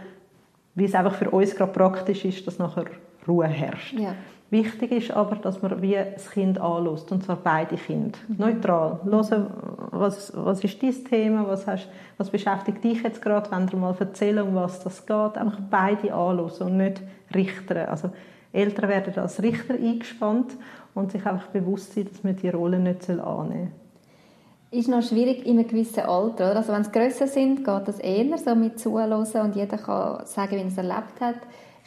wie 0.76 0.86
es 0.86 0.94
einfach 0.94 1.16
für 1.16 1.32
uns 1.32 1.56
gerade 1.56 1.72
praktisch 1.72 2.26
ist, 2.26 2.46
dass 2.46 2.60
nachher 2.60 2.86
Ruhe 3.28 3.48
herrscht. 3.48 3.98
Ja. 3.98 4.14
Wichtig 4.52 4.92
ist 4.92 5.12
aber, 5.12 5.36
dass 5.36 5.62
man 5.62 5.80
wie 5.82 5.94
das 5.96 6.32
Kind 6.32 6.60
anlässt, 6.60 7.12
und 7.12 7.24
zwar 7.24 7.36
beide 7.36 7.76
Kinder. 7.76 8.18
Mhm. 8.28 8.36
Neutral. 8.38 9.00
Hören, 9.04 9.48
was, 9.92 10.34
was 10.36 10.64
ist 10.64 10.82
dein 10.82 11.06
Thema, 11.06 11.48
was, 11.48 11.68
hast, 11.68 11.88
was 12.18 12.32
beschäftigt 12.32 12.84
dich 12.84 13.04
jetzt 13.04 13.22
gerade, 13.22 13.52
wenn 13.52 13.68
du 13.68 13.78
mal 13.78 13.96
erzählen, 14.00 14.48
um 14.48 14.56
was 14.56 14.80
das 14.84 15.06
geht. 15.06 15.38
Einfach 15.38 15.60
beide 15.70 16.14
anlassen 16.14 16.68
und 16.68 16.78
nicht 16.78 17.02
richten. 17.36 17.78
Also 17.78 18.10
Eltern 18.52 18.90
werden 18.90 19.14
als 19.18 19.42
Richter 19.42 19.76
eingespannt 19.76 20.58
und 20.96 21.12
sich 21.12 21.24
einfach 21.26 21.48
bewusst 21.48 21.94
sein, 21.94 22.08
dass 22.12 22.24
man 22.24 22.36
die 22.36 22.50
Rolle 22.50 22.80
nicht 22.80 23.08
annehmen 23.08 23.24
soll. 23.30 24.80
Ist 24.80 24.88
noch 24.88 25.02
schwierig 25.02 25.46
in 25.46 25.58
einem 25.58 25.68
gewissen 25.68 26.02
Alter, 26.02 26.52
oder? 26.52 26.58
Also 26.58 26.74
wenn 26.74 26.82
es 26.82 26.92
grösser 26.92 27.28
sind, 27.28 27.66
geht 27.66 27.88
das 27.88 28.00
eher 28.00 28.38
so 28.38 28.56
mit 28.56 28.80
zuhören 28.80 29.14
und 29.14 29.56
jeder 29.56 29.78
kann 29.78 30.26
sagen, 30.26 30.52
wie 30.52 30.62
er 30.62 30.68
es 30.68 30.78
erlebt 30.78 31.22
hat. 31.22 31.38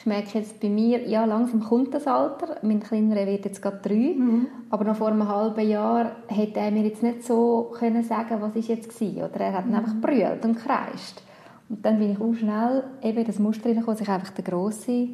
Ich 0.03 0.07
merke 0.07 0.37
jetzt 0.37 0.59
bei 0.59 0.69
mir, 0.69 1.07
ja, 1.07 1.25
langsam 1.25 1.61
kommt 1.63 1.95
das 1.95 2.09
Alter. 2.09 2.57
Mein 2.63 2.81
Kleinerer 2.81 3.25
wird 3.25 3.45
jetzt 3.45 3.63
gerade 3.63 3.79
drei. 3.81 4.17
Mhm. 4.19 4.49
Aber 4.69 4.83
noch 4.83 4.97
vor 4.97 5.07
einem 5.07 5.29
halben 5.29 5.65
Jahr 5.69 6.17
hätte 6.27 6.59
er 6.59 6.73
mir 6.73 6.83
jetzt 6.83 7.05
nicht 7.05 7.23
so 7.23 7.71
können 7.79 8.03
sagen 8.03 8.41
was 8.41 8.57
ist 8.57 8.67
jetzt 8.67 9.01
war. 9.01 9.31
Oder 9.31 9.41
er 9.41 9.53
hat 9.53 9.67
mhm. 9.67 9.77
einfach 9.77 9.95
brüllt 9.95 10.45
und 10.45 10.57
kreischt. 10.57 11.23
Und 11.69 11.87
dann 11.87 12.01
bin 12.01 12.11
ich 12.11 12.21
auch 12.21 12.35
schnell 12.35 12.83
eben 13.01 13.19
in 13.19 13.25
das 13.25 13.39
Muster 13.39 13.69
hineingekommen, 13.69 13.97
sich 13.97 14.09
einfach 14.09 14.31
der 14.31 14.43
Grosse 14.43 15.11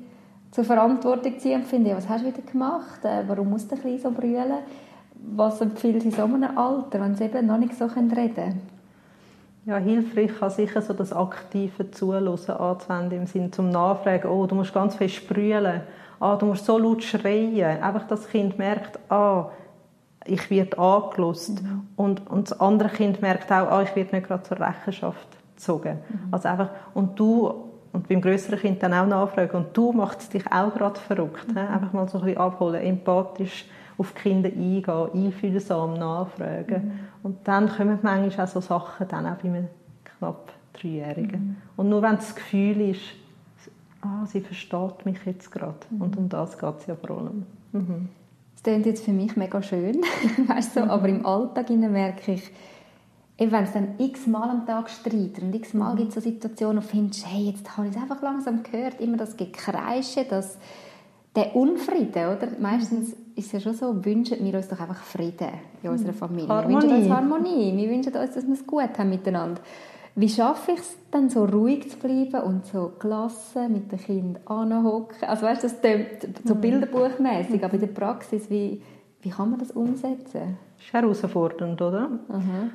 zur 0.52 0.64
Verantwortung 0.64 1.38
ziehen 1.38 1.60
und 1.60 1.66
finde, 1.66 1.94
was 1.94 2.08
hast 2.08 2.24
du 2.24 2.28
wieder 2.28 2.50
gemacht? 2.50 3.04
Äh, 3.04 3.24
warum 3.26 3.50
muss 3.50 3.68
der 3.68 3.76
Kleine 3.76 3.98
so 3.98 4.10
brüllen? 4.10 4.54
Was 5.36 5.60
empfiehlt 5.60 6.02
in 6.02 6.12
so 6.12 6.22
einem 6.22 6.56
Alter, 6.56 6.98
wenn 7.02 7.14
sie 7.14 7.24
eben 7.24 7.46
noch 7.46 7.58
nicht 7.58 7.74
so 7.74 7.84
reden 7.84 8.08
können? 8.08 8.77
Ja, 9.64 9.76
hilfreich 9.76 10.30
kann 10.38 10.50
sicher 10.50 10.80
so 10.80 10.94
das 10.94 11.12
aktive 11.12 11.90
Zuhören 11.90 12.28
anzuwenden, 12.28 13.18
im 13.18 13.26
Sinne 13.26 13.50
zum 13.50 13.70
Nachfragen, 13.70 14.28
oh, 14.28 14.46
du 14.46 14.54
musst 14.54 14.72
ganz 14.72 14.94
fest 14.94 15.16
sprühen, 15.16 15.82
ah, 16.20 16.36
du 16.36 16.46
musst 16.46 16.64
so 16.64 16.78
laut 16.78 17.02
schreien. 17.02 17.82
Einfach, 17.82 18.06
dass 18.06 18.22
das 18.22 18.30
Kind 18.30 18.58
merkt, 18.58 18.98
ah, 19.10 19.50
ich 20.24 20.50
werde 20.50 20.78
angelost. 20.78 21.62
Mhm. 21.62 21.88
Und, 21.96 22.30
und 22.30 22.50
das 22.50 22.60
andere 22.60 22.88
Kind 22.88 23.20
merkt 23.22 23.50
auch, 23.50 23.70
ah, 23.70 23.82
ich 23.82 23.94
werde 23.94 24.16
nicht 24.16 24.28
gerade 24.28 24.42
zur 24.42 24.60
Rechenschaft 24.60 25.28
gezogen. 25.54 25.98
Mhm. 26.08 26.28
Also 26.30 26.48
einfach, 26.48 26.70
und 26.94 27.18
du, 27.18 27.67
und 27.98 28.06
beim 28.06 28.20
größeren 28.20 28.60
Kind 28.60 28.80
dann 28.80 28.94
auch 28.94 29.06
nachfragen, 29.06 29.56
und 29.56 29.76
du 29.76 29.90
machst 29.90 30.32
dich 30.32 30.46
auch 30.46 30.72
gerade 30.72 31.00
verrückt. 31.00 31.48
Mhm. 31.48 31.58
Einfach 31.58 31.92
mal 31.92 32.08
so 32.08 32.18
ein 32.18 32.26
bisschen 32.26 32.40
abholen, 32.40 32.80
empathisch 32.80 33.64
auf 33.98 34.12
die 34.12 34.20
Kinder 34.22 34.48
eingehen, 34.50 35.26
einfühlsam 35.26 35.94
nachfragen. 35.94 36.84
Mhm. 36.84 36.92
Und 37.24 37.38
dann 37.42 37.68
kommen 37.68 37.98
manchmal 38.00 38.46
auch 38.46 38.50
so 38.50 38.60
Sachen, 38.60 39.08
dann 39.08 39.26
auch 39.26 39.34
bei 39.38 39.48
einem 39.48 39.66
knapp 40.04 40.52
Dreijährigen. 40.74 41.40
Mhm. 41.40 41.56
Und 41.76 41.88
nur 41.88 42.00
wenn 42.02 42.14
das 42.14 42.36
Gefühl 42.36 42.82
ist, 42.82 43.02
ah, 44.02 44.24
sie 44.26 44.42
versteht 44.42 45.04
mich 45.04 45.18
jetzt 45.24 45.50
gerade. 45.50 45.74
Mhm. 45.90 46.02
Und 46.02 46.16
um 46.18 46.28
das 46.28 46.56
geht 46.56 46.78
es 46.78 46.86
ja 46.86 46.94
vor 46.94 47.18
allem. 47.18 47.46
Mhm. 47.72 48.08
Das 48.54 48.62
klingt 48.62 48.86
jetzt 48.86 49.04
für 49.04 49.12
mich 49.12 49.36
mega 49.36 49.60
schön, 49.60 50.02
weißt 50.46 50.76
du, 50.76 50.88
aber 50.88 51.08
im 51.08 51.26
Alltag 51.26 51.68
merke 51.70 52.30
ich, 52.30 52.48
wenn 53.38 53.64
es 53.64 53.72
dann 53.72 53.94
x-mal 53.98 54.50
am 54.50 54.66
Tag 54.66 54.90
streitet 54.90 55.42
und 55.42 55.54
x-mal 55.54 55.94
gibt 55.94 56.08
es 56.08 56.14
so 56.16 56.20
Situationen, 56.20 56.78
wo 56.78 56.80
du 56.80 56.88
findest, 56.88 57.26
hey, 57.26 57.50
jetzt 57.50 57.76
habe 57.76 57.88
ich 57.88 57.94
es 57.94 58.02
einfach 58.02 58.20
langsam 58.20 58.62
gehört, 58.62 59.00
immer 59.00 59.16
das 59.16 59.36
Gekreische, 59.36 60.24
das 60.28 60.58
der 61.36 61.54
Unfrieden, 61.54 62.36
oder? 62.36 62.48
Meistens 62.58 63.12
ist 63.36 63.46
es 63.46 63.52
ja 63.52 63.60
schon 63.60 63.74
so, 63.74 64.04
wünschen 64.04 64.44
wir 64.44 64.54
uns 64.54 64.68
doch 64.68 64.80
einfach 64.80 65.02
Frieden 65.04 65.50
in 65.82 65.90
unserer 65.90 66.12
Familie. 66.12 66.48
Harmonie. 66.48 66.74
Wir 66.74 66.82
wünschen 66.82 67.02
uns 67.02 67.10
Harmonie. 67.10 67.76
Wir 67.76 67.90
wünschen 67.90 68.16
uns, 68.16 68.34
dass 68.34 68.46
wir 68.46 68.54
es 68.54 68.66
gut 68.66 68.98
haben 68.98 69.10
miteinander. 69.10 69.60
Wie 70.16 70.28
schaffe 70.28 70.72
ich 70.72 70.80
es 70.80 70.96
dann, 71.12 71.30
so 71.30 71.44
ruhig 71.44 71.88
zu 71.90 71.98
bleiben 71.98 72.40
und 72.42 72.66
so 72.66 72.92
gelassen 72.98 73.72
mit 73.72 73.92
den 73.92 74.00
Kindern 74.00 74.42
anhocken? 74.46 75.28
Also 75.28 75.46
weißt 75.46 75.62
du, 75.62 75.68
das 75.68 75.80
klingt 75.80 76.40
so 76.44 76.56
mhm. 76.56 76.60
bilderbuchmäßig, 76.60 77.64
aber 77.64 77.74
in 77.74 77.80
der 77.80 77.86
Praxis, 77.86 78.50
wie, 78.50 78.82
wie 79.22 79.30
kann 79.30 79.50
man 79.50 79.60
das 79.60 79.70
umsetzen? 79.70 80.56
Das 80.76 80.86
ist 80.86 80.92
herausfordernd, 80.92 81.80
oder? 81.80 82.08
Mhm. 82.08 82.70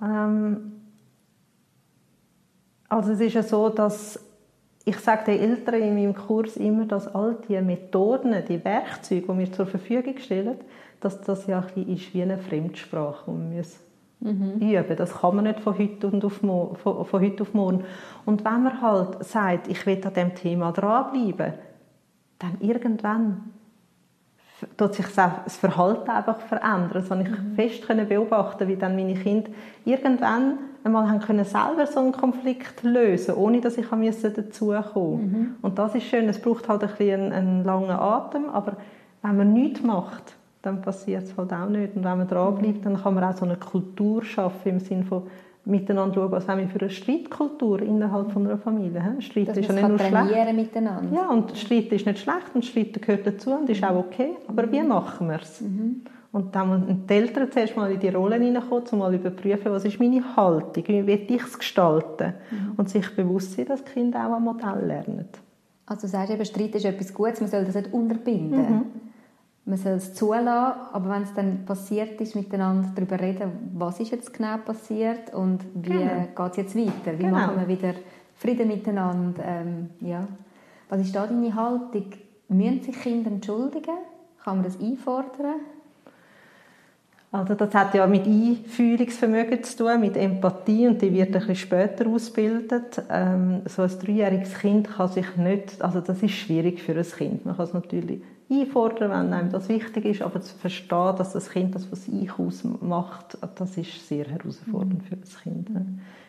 Ähm, 0.00 0.72
also 2.88 3.12
es 3.12 3.20
ist 3.20 3.34
ja 3.34 3.42
so, 3.42 3.68
dass 3.68 4.18
ich 4.84 4.98
sage 4.98 5.24
den 5.26 5.40
Eltern 5.40 5.80
in 5.80 5.94
meinem 5.94 6.14
Kurs 6.14 6.56
immer, 6.56 6.86
dass 6.86 7.12
all 7.14 7.36
die 7.48 7.60
Methoden, 7.60 8.34
die 8.48 8.64
Werkzeuge, 8.64 9.32
die 9.32 9.38
wir 9.38 9.52
zur 9.52 9.66
Verfügung 9.66 10.18
stellen, 10.18 10.56
dass 11.00 11.20
das 11.20 11.46
ja 11.46 11.64
ein 11.76 11.88
ist 11.88 12.12
wie 12.14 12.22
eine 12.22 12.38
Fremdsprache, 12.38 13.30
die 13.30 13.56
wir 13.56 14.32
mhm. 14.32 14.58
üben 14.58 14.96
Das 14.96 15.14
kann 15.14 15.36
man 15.36 15.44
nicht 15.44 15.60
von 15.60 15.78
heute, 15.78 16.06
und 16.08 16.24
auf 16.24 16.42
morgen, 16.42 16.76
von, 16.76 17.04
von 17.04 17.20
heute 17.20 17.42
auf 17.42 17.54
morgen. 17.54 17.84
Und 18.24 18.44
wenn 18.44 18.62
man 18.62 18.80
halt 18.80 19.24
sagt, 19.24 19.68
ich 19.68 19.86
will 19.86 20.00
an 20.04 20.14
diesem 20.14 20.34
Thema 20.34 20.72
dranbleiben, 20.72 21.54
dann 22.38 22.56
irgendwann 22.60 23.50
tut 24.76 24.94
sich 24.94 25.06
das 25.14 25.56
Verhalten 25.56 26.10
einfach 26.10 26.40
verändern. 26.40 27.04
So 27.06 27.14
ich 27.14 27.28
mhm. 27.28 27.54
fest 27.54 28.08
beobachten, 28.08 28.68
wie 28.68 28.76
dann 28.76 28.96
meine 28.96 29.14
Kinder 29.14 29.50
irgendwann 29.84 30.58
einmal 30.84 31.08
haben 31.08 31.20
können 31.20 31.44
selber 31.44 31.86
so 31.86 32.00
einen 32.00 32.12
Konflikt 32.12 32.82
lösen, 32.82 33.34
ohne 33.34 33.60
dass 33.60 33.78
ich 33.78 33.86
dazukommen 33.86 35.30
mhm. 35.30 35.54
Und 35.62 35.78
das 35.78 35.94
ist 35.94 36.06
schön. 36.06 36.28
Es 36.28 36.40
braucht 36.40 36.68
halt 36.68 36.82
ein 36.82 36.88
bisschen 36.88 37.20
einen, 37.20 37.32
einen 37.32 37.64
langen 37.64 37.90
Atem, 37.90 38.48
aber 38.50 38.76
wenn 39.22 39.36
man 39.36 39.52
nichts 39.52 39.82
macht, 39.82 40.36
dann 40.62 40.80
passiert 40.80 41.24
es 41.24 41.36
halt 41.36 41.52
auch 41.52 41.68
nicht. 41.68 41.96
Und 41.96 42.04
wenn 42.04 42.18
man 42.18 42.28
dranbleibt, 42.28 42.84
dann 42.86 43.00
kann 43.00 43.14
man 43.14 43.24
auch 43.24 43.36
so 43.36 43.44
eine 43.44 43.56
Kultur 43.56 44.22
schaffen 44.24 44.68
im 44.68 44.80
Sinne 44.80 45.04
von 45.04 45.24
miteinander 45.64 46.14
schauen, 46.14 46.32
was 46.32 46.48
haben 46.48 46.60
wir 46.60 46.68
für 46.68 46.80
eine 46.80 46.90
Streitkultur 46.90 47.82
innerhalb 47.82 48.32
von 48.32 48.46
einer 48.46 48.58
Familie. 48.58 49.16
Streit 49.20 49.48
Dass 49.48 49.58
ist 49.58 49.68
ja 49.68 49.74
nicht 49.74 49.88
nur 49.88 49.98
schlecht. 49.98 50.54
miteinander. 50.54 51.14
Ja, 51.14 51.28
und 51.30 51.56
Streit 51.56 51.92
ist 51.92 52.06
nicht 52.06 52.18
schlecht 52.18 52.54
und 52.54 52.64
Streit 52.64 53.00
gehört 53.00 53.26
dazu 53.26 53.52
und 53.52 53.70
ist 53.70 53.84
auch 53.84 53.96
okay. 53.96 54.30
Aber 54.48 54.70
wie 54.70 54.82
machen 54.82 55.28
wir 55.28 55.40
es? 55.40 55.60
Mhm. 55.60 56.02
Und 56.32 56.54
dann 56.54 56.68
müssen 56.70 57.06
die 57.06 57.12
Eltern 57.12 57.50
zuerst 57.50 57.76
mal 57.76 57.92
in 57.92 58.00
die 58.00 58.08
Rolle 58.08 58.36
hineinkommen, 58.36 58.84
um 58.90 58.98
mal 58.98 59.14
überprüfen, 59.14 59.70
was 59.70 59.84
ist 59.84 60.00
meine 60.00 60.34
Haltung, 60.34 60.84
wie 60.86 61.06
will 61.06 61.26
ich 61.28 61.42
es 61.42 61.58
gestalten. 61.58 62.34
Mhm. 62.50 62.72
Und 62.76 62.88
sich 62.88 63.14
bewusst 63.14 63.52
sein, 63.52 63.66
dass 63.66 63.84
Kinder 63.84 64.26
auch 64.26 64.36
ein 64.36 64.42
Modell 64.42 64.86
lernen. 64.86 65.28
Also 65.86 66.06
du 66.06 66.08
sagst 66.08 66.32
eben, 66.32 66.44
Streit 66.44 66.74
ist 66.74 66.86
etwas 66.86 67.12
Gutes, 67.12 67.40
man 67.40 67.50
soll 67.50 67.64
das 67.64 67.74
nicht 67.74 67.92
unterbinden. 67.92 68.84
Man 69.64 69.78
soll 69.78 69.92
es 69.92 70.12
zulassen, 70.14 70.80
aber 70.92 71.10
wenn 71.10 71.22
es 71.22 71.34
dann 71.34 71.64
passiert 71.64 72.20
ist, 72.20 72.34
miteinander 72.34 72.90
darüber 72.94 73.20
reden, 73.20 73.70
was 73.74 74.00
ist 74.00 74.10
jetzt 74.10 74.34
genau 74.34 74.56
passiert 74.58 75.32
und 75.32 75.60
wie 75.74 75.90
genau. 75.90 76.26
geht 76.34 76.50
es 76.50 76.56
jetzt 76.56 76.76
weiter, 76.76 77.16
wie 77.16 77.22
genau. 77.22 77.36
machen 77.36 77.60
wir 77.60 77.68
wieder 77.68 77.94
Frieden 78.34 78.66
miteinander. 78.66 79.42
Ähm, 79.44 79.90
ja. 80.00 80.26
Was 80.88 81.00
ist 81.00 81.14
da 81.14 81.26
deine 81.26 81.54
Haltung? 81.54 82.06
Müssen 82.48 82.82
sich 82.82 83.00
Kinder 83.00 83.30
entschuldigen? 83.30 83.94
Kann 84.42 84.56
man 84.56 84.64
das 84.64 84.80
einfordern? 84.80 85.60
Also 87.30 87.54
das 87.54 87.72
hat 87.74 87.94
ja 87.94 88.06
mit 88.06 88.26
Einfühlungsvermögen 88.26 89.62
zu 89.64 89.78
tun, 89.78 90.00
mit 90.00 90.18
Empathie 90.18 90.86
und 90.86 91.00
die 91.00 91.14
wird 91.14 91.28
ein 91.28 91.32
bisschen 91.32 91.56
später 91.56 92.06
ausgebildet. 92.06 93.02
Ähm, 93.08 93.62
so 93.64 93.82
ein 93.82 93.90
dreijähriges 93.90 94.58
Kind 94.58 94.90
kann 94.90 95.08
sich 95.08 95.36
nicht, 95.36 95.80
also 95.80 96.00
das 96.00 96.22
ist 96.22 96.32
schwierig 96.32 96.82
für 96.82 96.92
ein 96.92 97.06
Kind. 97.06 97.46
Man 97.46 97.56
kann 97.56 97.64
es 97.64 97.72
natürlich 97.72 98.20
einfordern, 98.50 99.10
wenn 99.10 99.32
einem 99.32 99.50
das 99.50 99.68
wichtig 99.68 100.04
ist, 100.04 100.22
aber 100.22 100.40
zu 100.40 100.54
verstehen, 100.56 101.14
dass 101.16 101.32
das 101.32 101.50
Kind 101.50 101.74
das 101.74 101.84
von 101.84 101.98
sich 101.98 102.38
aus 102.38 102.64
macht, 102.80 103.38
das 103.56 103.76
ist 103.76 104.08
sehr 104.08 104.26
herausfordernd 104.26 105.02
für 105.04 105.16
das 105.16 105.40
Kind. 105.40 105.68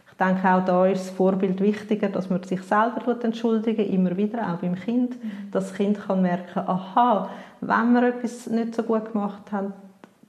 Ich 0.10 0.18
denke, 0.18 0.48
auch 0.48 0.64
da 0.64 0.86
ist 0.86 1.08
das 1.08 1.10
Vorbild 1.10 1.60
wichtiger, 1.60 2.08
dass 2.08 2.30
man 2.30 2.44
sich 2.44 2.62
selber 2.62 3.18
entschuldigen 3.24 3.86
immer 3.86 4.16
wieder, 4.16 4.54
auch 4.54 4.60
beim 4.60 4.76
Kind. 4.76 5.16
Dass 5.52 5.70
das 5.70 5.78
Kind 5.78 6.00
kann 6.00 6.22
merken, 6.22 6.60
aha, 6.60 7.30
wenn 7.62 7.94
wir 7.94 8.04
etwas 8.10 8.48
nicht 8.48 8.76
so 8.76 8.84
gut 8.84 9.12
gemacht 9.12 9.52
haben, 9.52 9.74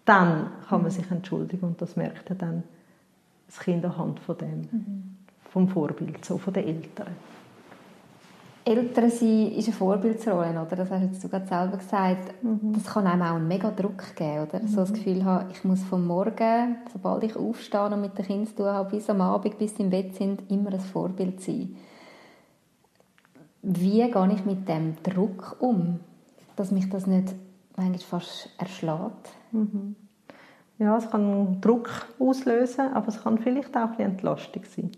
dann 0.04 0.48
kann 0.68 0.82
man 0.82 0.90
sich 0.90 1.10
entschuldigen 1.10 1.66
und 1.66 1.82
das 1.82 1.96
merkt 1.96 2.30
dann 2.40 2.62
das 3.46 3.60
Kind 3.60 3.84
anhand 3.84 4.20
von 4.20 4.38
dem, 4.38 4.60
mhm. 4.60 5.16
vom 5.50 5.68
Vorbild, 5.68 6.24
so 6.24 6.38
von 6.38 6.52
den 6.52 6.66
Eltern. 6.66 7.08
Eltern 8.66 9.10
sein 9.10 9.52
ist 9.52 9.68
eine 9.68 9.76
Vorbildsrolle, 9.76 10.50
oder? 10.50 10.76
Das 10.76 10.90
hast 10.90 11.22
du 11.22 11.28
gerade 11.28 11.46
selber 11.46 11.76
gesagt. 11.76 12.42
Mhm. 12.42 12.72
Das 12.72 12.86
kann 12.86 13.06
einem 13.06 13.22
auch 13.22 13.36
einen 13.36 13.46
mega 13.46 13.70
Druck 13.70 14.16
geben, 14.16 14.44
oder? 14.44 14.60
Mhm. 14.60 14.68
So 14.68 14.76
das 14.76 14.90
mhm. 14.90 14.94
Gefühl 14.94 15.24
haben, 15.24 15.50
ich 15.50 15.64
muss 15.64 15.82
vom 15.82 16.06
Morgen, 16.06 16.76
sobald 16.90 17.24
ich 17.24 17.36
aufstehe 17.36 17.84
und 17.84 18.00
mit 18.00 18.16
den 18.16 18.24
Kindern 18.24 18.46
zu 18.46 18.56
tun 18.56 18.66
habe, 18.66 18.90
bis 18.90 19.10
am 19.10 19.20
Abend, 19.20 19.58
bis 19.58 19.76
sie 19.76 19.82
im 19.82 19.90
Bett 19.90 20.14
sind, 20.14 20.50
immer 20.50 20.72
ein 20.72 20.80
Vorbild 20.80 21.42
sein. 21.42 21.76
Wie 23.62 24.10
gehe 24.10 24.32
ich 24.32 24.44
mit 24.46 24.68
dem 24.68 24.96
Druck 25.02 25.56
um, 25.60 26.00
dass 26.56 26.70
mich 26.70 26.88
das 26.88 27.06
nicht 27.06 27.34
manchmal 27.76 27.98
fast 27.98 28.48
erschlägt? 28.58 29.30
Mhm. 29.52 29.96
Ja, 30.78 30.96
es 30.96 31.10
kann 31.10 31.60
Druck 31.60 31.90
auslösen, 32.18 32.92
aber 32.94 33.08
es 33.08 33.22
kann 33.22 33.38
vielleicht 33.38 33.76
auch 33.76 33.90
ein 33.98 34.00
Entlastung 34.00 34.64
sein. 34.64 34.90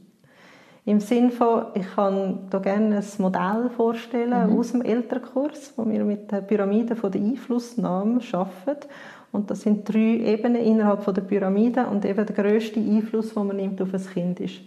Im 0.86 1.00
Sinne 1.00 1.32
von, 1.32 1.64
ich 1.74 1.94
kann 1.94 2.46
hier 2.48 2.60
gerne 2.60 2.96
ein 2.96 3.04
Modell 3.18 3.70
vorstellen 3.70 4.50
mhm. 4.50 4.58
aus 4.58 4.70
dem 4.70 4.82
Elternkurs, 4.82 5.72
wo 5.76 5.86
wir 5.86 6.04
mit 6.04 6.30
der 6.30 6.42
Pyramide 6.42 6.94
von 6.94 7.10
der 7.10 7.20
Einflussnahme 7.20 8.20
arbeiten. 8.32 8.88
Und 9.32 9.50
das 9.50 9.62
sind 9.62 9.86
drei 9.86 10.18
Ebenen 10.20 10.62
innerhalb 10.62 11.02
von 11.02 11.12
der 11.12 11.22
Pyramide 11.22 11.86
und 11.88 12.04
eben 12.04 12.24
der 12.24 12.36
grösste 12.36 12.78
Einfluss, 12.78 13.34
den 13.34 13.46
man 13.48 13.56
nimmt 13.56 13.82
auf 13.82 13.92
ein 13.92 14.06
Kind, 14.06 14.38
ist 14.38 14.60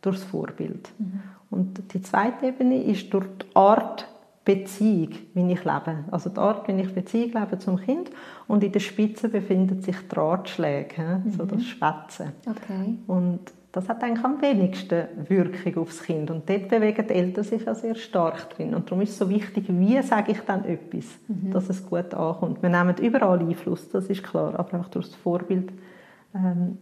durch 0.00 0.16
das 0.16 0.24
Vorbild. 0.24 0.90
Mhm. 0.98 1.20
Und 1.50 1.94
die 1.94 2.02
zweite 2.02 2.46
Ebene 2.46 2.82
ist 2.82 3.14
durch 3.14 3.26
die 3.40 3.56
Art, 3.56 4.08
Beziehung, 4.44 5.10
wie 5.34 5.52
ich 5.52 5.64
lebe. 5.64 5.98
Also 6.10 6.28
die 6.28 6.38
Art, 6.38 6.66
wie 6.66 6.80
ich 6.80 6.92
Beziehung 6.92 7.40
lebe 7.40 7.58
zum 7.60 7.78
Kind. 7.78 8.10
Und 8.48 8.64
in 8.64 8.72
der 8.72 8.80
Spitze 8.80 9.28
befinden 9.28 9.80
sich 9.80 9.96
die 9.96 10.14
Ratschläge, 10.16 11.22
mhm. 11.24 11.30
so 11.30 11.44
das 11.44 11.62
Schwätzen. 11.62 12.32
Okay. 12.44 12.98
Und 13.06 13.40
das 13.72 13.88
hat 13.88 14.02
eigentlich 14.04 14.24
am 14.24 14.40
wenigsten 14.42 15.04
Wirkung 15.28 15.82
aufs 15.82 16.02
Kind. 16.02 16.30
Und 16.30 16.48
dort 16.48 16.68
bewegen 16.68 17.06
die 17.08 17.14
Eltern 17.14 17.42
sich 17.42 17.64
ja 17.64 17.74
sehr 17.74 17.94
stark 17.94 18.50
drin. 18.50 18.74
Und 18.74 18.90
darum 18.90 19.00
ist 19.00 19.10
es 19.10 19.18
so 19.18 19.30
wichtig, 19.30 19.64
wie 19.68 20.00
sage 20.02 20.32
ich 20.32 20.40
dann 20.40 20.66
etwas, 20.66 21.06
mhm. 21.26 21.50
dass 21.50 21.70
es 21.70 21.84
gut 21.84 22.12
ankommt. 22.12 22.62
Wir 22.62 22.68
nehmen 22.68 22.94
überall 22.98 23.40
Einfluss, 23.40 23.88
das 23.88 24.06
ist 24.06 24.22
klar, 24.22 24.58
aber 24.58 24.80
auch 24.80 24.88
durch 24.88 25.06
das 25.06 25.16
Vorbild 25.16 25.72
ähm, 26.34 26.76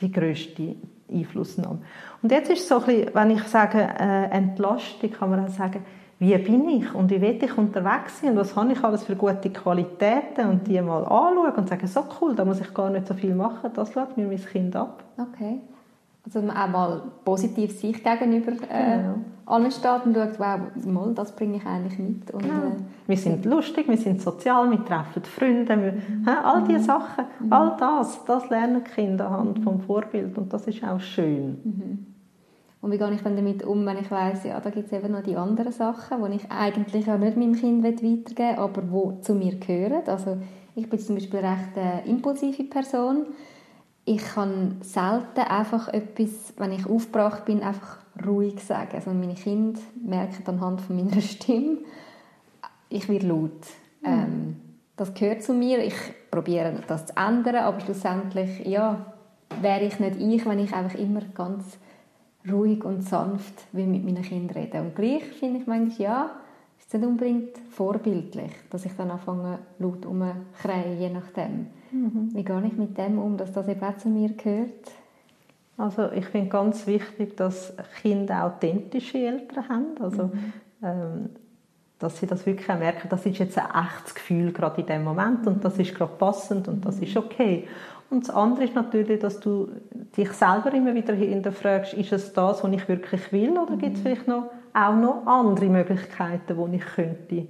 die 0.00 0.12
grösste 0.12 0.76
Einflussnahme. 1.10 1.80
Und 2.22 2.30
jetzt 2.30 2.50
ist 2.50 2.60
es 2.60 2.68
so 2.68 2.78
ein 2.78 2.86
bisschen, 2.86 3.14
wenn 3.14 3.30
ich 3.32 3.42
sage 3.42 3.78
äh, 3.78 4.30
Entlastung, 4.30 5.10
kann 5.10 5.30
man 5.30 5.44
auch 5.44 5.48
sagen, 5.48 5.84
wie 6.20 6.38
bin 6.38 6.68
ich 6.68 6.94
und 6.94 7.10
wie 7.10 7.20
will 7.20 7.38
ich 7.42 7.58
unterwegs 7.58 8.20
sein 8.20 8.30
und 8.30 8.36
was 8.36 8.54
habe 8.54 8.72
ich 8.72 8.82
alles 8.82 9.04
für 9.04 9.16
gute 9.16 9.50
Qualitäten 9.50 10.48
und 10.48 10.66
die 10.68 10.80
mal 10.80 11.02
anschauen 11.02 11.52
und 11.56 11.68
sagen, 11.68 11.86
so 11.88 12.04
cool, 12.20 12.34
da 12.34 12.44
muss 12.44 12.60
ich 12.60 12.72
gar 12.72 12.90
nicht 12.90 13.08
so 13.08 13.14
viel 13.14 13.34
machen, 13.34 13.70
das 13.74 13.92
schaut 13.92 14.16
mir 14.16 14.26
mein 14.26 14.42
Kind 14.42 14.76
ab. 14.76 15.02
Okay. 15.18 15.60
Also 16.26 16.40
auch 16.40 16.68
mal 16.68 17.02
positiv 17.24 17.78
sich 17.78 18.02
gegenüber 18.02 18.52
äh, 18.68 18.98
genau. 18.98 19.14
ansteht 19.46 20.06
und 20.06 20.14
schaut, 20.16 20.40
wow, 20.40 20.58
mal, 20.84 21.14
das 21.14 21.34
bringe 21.36 21.58
ich 21.58 21.64
eigentlich 21.64 21.98
mit. 22.00 22.30
Und, 22.32 22.44
ja. 22.44 22.58
äh, 22.58 22.72
wir 23.06 23.16
sind 23.16 23.44
lustig, 23.44 23.86
wir 23.88 23.96
sind 23.96 24.20
sozial, 24.20 24.68
wir 24.68 24.84
treffen 24.84 25.22
Freunde, 25.22 25.80
wir, 25.80 25.92
mhm. 25.92 26.28
all 26.28 26.64
diese 26.64 26.80
mhm. 26.80 26.84
Sachen, 26.84 27.24
mhm. 27.38 27.52
all 27.52 27.76
das, 27.78 28.24
das 28.24 28.50
lernen 28.50 28.82
die 28.84 28.90
Kinder 28.90 29.30
anhand 29.30 29.60
vom 29.60 29.80
Vorbild 29.80 30.36
und 30.36 30.52
das 30.52 30.66
ist 30.66 30.82
auch 30.82 31.00
schön. 31.00 31.60
Mhm. 31.62 32.06
Und 32.82 32.92
wie 32.92 32.98
gehe 32.98 33.12
ich 33.12 33.22
dann 33.22 33.36
damit 33.36 33.64
um, 33.64 33.86
wenn 33.86 33.98
ich 33.98 34.10
weiss, 34.10 34.44
ja, 34.44 34.60
da 34.60 34.70
gibt 34.70 34.86
es 34.86 34.92
eben 34.92 35.12
noch 35.12 35.22
die 35.22 35.36
anderen 35.36 35.72
Sachen, 35.72 36.24
die 36.30 36.36
ich 36.36 36.50
eigentlich 36.50 37.10
auch 37.10 37.18
nicht 37.18 37.36
meinem 37.36 37.54
Kind 37.54 37.84
weitergeben 37.84 38.24
will, 38.36 38.54
aber 38.56 38.82
die 38.82 39.22
zu 39.22 39.34
mir 39.34 39.56
gehören. 39.56 40.02
Also 40.06 40.38
ich 40.74 40.88
bin 40.88 40.98
zum 40.98 41.14
Beispiel 41.14 41.40
eine 41.40 41.50
recht 41.52 41.76
äh, 41.76 42.08
impulsive 42.08 42.64
Person 42.64 43.26
ich 44.08 44.24
kann 44.24 44.76
selten 44.82 45.40
einfach 45.40 45.88
etwas, 45.88 46.54
wenn 46.56 46.70
ich 46.70 46.86
aufgebracht 46.86 47.44
bin, 47.44 47.62
einfach 47.62 47.98
ruhig 48.24 48.60
sagen. 48.64 48.92
Also 48.94 49.10
meine 49.10 49.34
Kinder 49.34 49.80
merken 50.00 50.44
anhand 50.46 50.80
von 50.80 50.96
meiner 50.96 51.20
Stimme, 51.20 51.78
ich 52.88 53.08
werde 53.08 53.26
laut. 53.26 53.66
Mhm. 54.00 54.06
Ähm, 54.06 54.56
das 54.96 55.12
gehört 55.12 55.42
zu 55.42 55.52
mir. 55.52 55.84
Ich 55.84 55.96
probiere 56.30 56.80
das 56.86 57.06
zu 57.06 57.16
ändern, 57.16 57.56
aber 57.56 57.80
schlussendlich, 57.80 58.64
ja, 58.64 59.12
wäre 59.60 59.84
ich 59.84 59.98
nicht 59.98 60.20
ich, 60.20 60.46
wenn 60.46 60.60
ich 60.60 60.72
einfach 60.72 60.98
immer 60.98 61.22
ganz 61.34 61.76
ruhig 62.50 62.84
und 62.84 63.02
sanft 63.02 63.64
wie 63.72 63.86
mit 63.86 64.04
meinen 64.04 64.22
Kindern 64.22 64.56
rede. 64.56 64.80
Und 64.82 64.94
gleich 64.94 65.24
finde 65.24 65.60
ich 65.60 65.66
manchmal, 65.66 65.98
ja, 65.98 66.30
ist 66.78 66.94
nicht 66.94 67.04
unbedingt 67.04 67.58
vorbildlich, 67.70 68.52
dass 68.70 68.86
ich 68.86 68.92
dann 68.96 69.10
anfange 69.10 69.58
laut 69.80 70.06
umzukreien, 70.06 71.00
je 71.00 71.10
nachdem. 71.10 71.66
Mhm. 71.90 72.30
Wie 72.32 72.44
gehe 72.44 72.62
ich 72.66 72.76
mit 72.76 72.96
dem 72.98 73.18
um, 73.18 73.36
dass 73.36 73.52
das 73.52 73.68
eben 73.68 73.82
auch 73.82 73.96
zu 73.96 74.08
mir 74.08 74.30
gehört? 74.30 74.92
Also 75.78 76.10
ich 76.12 76.24
finde 76.26 76.48
ganz 76.48 76.86
wichtig, 76.86 77.36
dass 77.36 77.74
Kinder 78.00 78.44
authentische 78.44 79.18
Eltern 79.18 79.68
haben. 79.68 79.86
Also, 80.00 80.24
mhm. 80.24 80.52
ähm, 80.82 81.30
dass 81.98 82.18
sie 82.18 82.26
das 82.26 82.44
wirklich 82.44 82.68
auch 82.68 82.78
merken, 82.78 83.08
das 83.08 83.24
ist 83.24 83.38
jetzt 83.38 83.58
ein 83.58 83.64
echtes 83.86 84.14
Gefühl 84.14 84.52
gerade 84.52 84.80
in 84.82 84.86
dem 84.86 85.04
Moment 85.04 85.46
und 85.46 85.64
das 85.64 85.78
ist 85.78 85.94
gerade 85.94 86.12
passend 86.18 86.68
und 86.68 86.84
das 86.84 86.98
ist 86.98 87.16
okay. 87.16 87.66
Und 88.10 88.28
das 88.28 88.34
andere 88.34 88.64
ist 88.64 88.74
natürlich, 88.74 89.18
dass 89.18 89.40
du 89.40 89.68
dich 90.16 90.30
selber 90.32 90.72
immer 90.72 90.94
wieder 90.94 91.14
hinterfragst, 91.14 91.94
ist 91.94 92.12
es 92.12 92.32
das, 92.32 92.62
was 92.62 92.72
ich 92.72 92.86
wirklich 92.86 93.32
will 93.32 93.58
oder 93.58 93.74
mhm. 93.74 93.78
gibt 93.78 93.96
es 93.96 94.02
vielleicht 94.02 94.28
noch, 94.28 94.50
auch 94.74 94.94
noch 94.94 95.26
andere 95.26 95.66
Möglichkeiten, 95.66 96.70
die 96.70 96.76
ich 96.76 96.84
könnte 96.84 97.46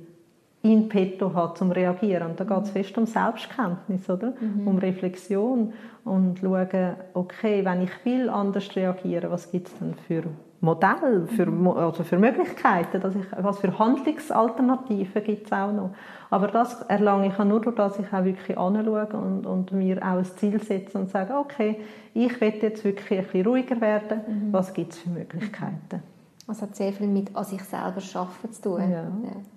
in 0.73 0.89
petto 0.89 1.35
hat 1.35 1.59
zum 1.59 1.71
reagieren. 1.71 2.31
Und 2.31 2.41
da 2.41 2.45
geht 2.45 2.65
es 2.65 2.71
fest 2.71 2.97
um 2.99 3.07
Selbstkenntnis, 3.07 4.09
oder? 4.09 4.33
Mhm. 4.41 4.67
Um 4.67 4.79
Reflexion 4.79 5.73
und 6.05 6.39
schauen, 6.39 6.97
okay, 7.15 7.65
wenn 7.65 7.83
ich 7.83 8.05
will 8.05 8.29
anders 8.29 8.75
reagieren, 8.77 9.31
was 9.31 9.51
gibt 9.51 9.69
es 9.69 9.79
denn 9.79 9.95
für 9.95 10.25
Modelle, 10.61 11.27
für, 11.27 11.47
mhm. 11.47 11.69
also 11.69 12.03
für 12.03 12.19
Möglichkeiten, 12.19 13.01
dass 13.01 13.15
ich, 13.15 13.25
was 13.39 13.59
für 13.59 13.79
Handlungsalternativen 13.79 15.25
gibt 15.25 15.47
es 15.47 15.53
auch 15.53 15.73
noch. 15.73 15.91
Aber 16.31 16.49
das 16.49 16.83
erlange 16.83 17.29
ich 17.29 17.39
nur 17.39 17.61
durch 17.61 17.77
dass 17.77 17.99
ich 17.99 18.13
auch 18.13 18.25
wirklich 18.25 18.57
anschaue 18.57 19.07
und, 19.13 19.47
und 19.47 19.73
mir 19.73 19.99
auch 19.99 20.19
ein 20.19 20.25
Ziel 20.25 20.63
setze 20.63 20.99
und 20.99 21.11
sage, 21.11 21.35
okay, 21.35 21.81
ich 22.15 22.41
will 22.41 22.55
jetzt 22.61 22.85
wirklich 22.85 23.19
ein 23.19 23.25
bisschen 23.25 23.47
ruhiger 23.47 23.81
werden, 23.81 24.21
mhm. 24.27 24.53
was 24.53 24.73
gibt 24.73 24.93
es 24.93 24.99
für 25.01 25.11
Möglichkeiten. 25.11 26.03
Es 26.49 26.63
hat 26.63 26.77
sehr 26.77 26.93
viel 26.93 27.09
mit 27.09 27.35
an 27.35 27.45
sich 27.45 27.63
selber 27.63 28.01
schaffen 28.01 28.53
zu 28.53 28.63
tun. 28.63 28.81
Ja. 28.91 29.03
ja. 29.03 29.11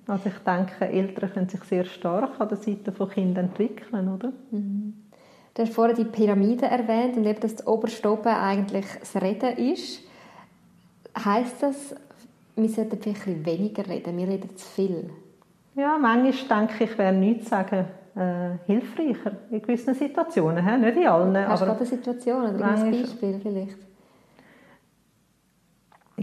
Also 0.08 0.30
ich 0.30 0.38
denke, 0.40 0.88
Eltern 0.88 1.32
können 1.32 1.50
sich 1.50 1.64
sehr 1.64 1.86
stark 1.86 2.40
an 2.40 2.50
der 2.50 2.58
Seite 2.58 2.92
von 2.92 3.10
Kindern 3.10 3.46
entwickeln, 3.46 4.12
oder? 4.12 4.32
Mhm. 4.50 4.94
Du 5.54 5.62
hast 5.62 5.74
vorhin 5.74 5.96
die 5.96 6.06
Pyramide 6.06 6.66
erwähnt 6.66 7.18
und 7.18 7.26
eben, 7.26 7.40
dass 7.40 7.56
das 7.56 7.68
oberste 7.68 8.12
oben 8.12 8.30
eigentlich 8.30 8.86
das 9.00 9.22
Reden 9.22 9.58
ist. 9.58 10.02
Heißt 11.24 11.62
das, 11.62 11.96
wir 12.56 12.70
sollten 12.70 13.00
vielleicht 13.00 13.46
weniger 13.46 13.88
reden? 13.88 14.18
Wir 14.18 14.28
reden 14.28 14.56
zu 14.56 14.68
viel. 14.68 15.10
Ja, 15.76 15.98
manchmal 15.98 16.68
denke 16.68 16.84
ich, 16.86 16.98
wäre 16.98 17.14
nichts 17.14 17.50
sagen 17.50 17.86
äh, 18.16 18.58
hilfreicher 18.66 19.32
in 19.52 19.62
gewissen 19.62 19.94
Situationen. 19.94 20.66
He? 20.66 20.78
Nicht 20.78 20.98
in 20.98 21.08
allen. 21.08 21.48
Hast 21.48 21.62
du 21.62 21.66
gerade 21.66 21.80
eine 21.80 21.88
Situation 21.88 22.56
oder 22.56 22.66
ein 22.66 22.92
Beispiel 22.92 23.40
vielleicht? 23.42 23.89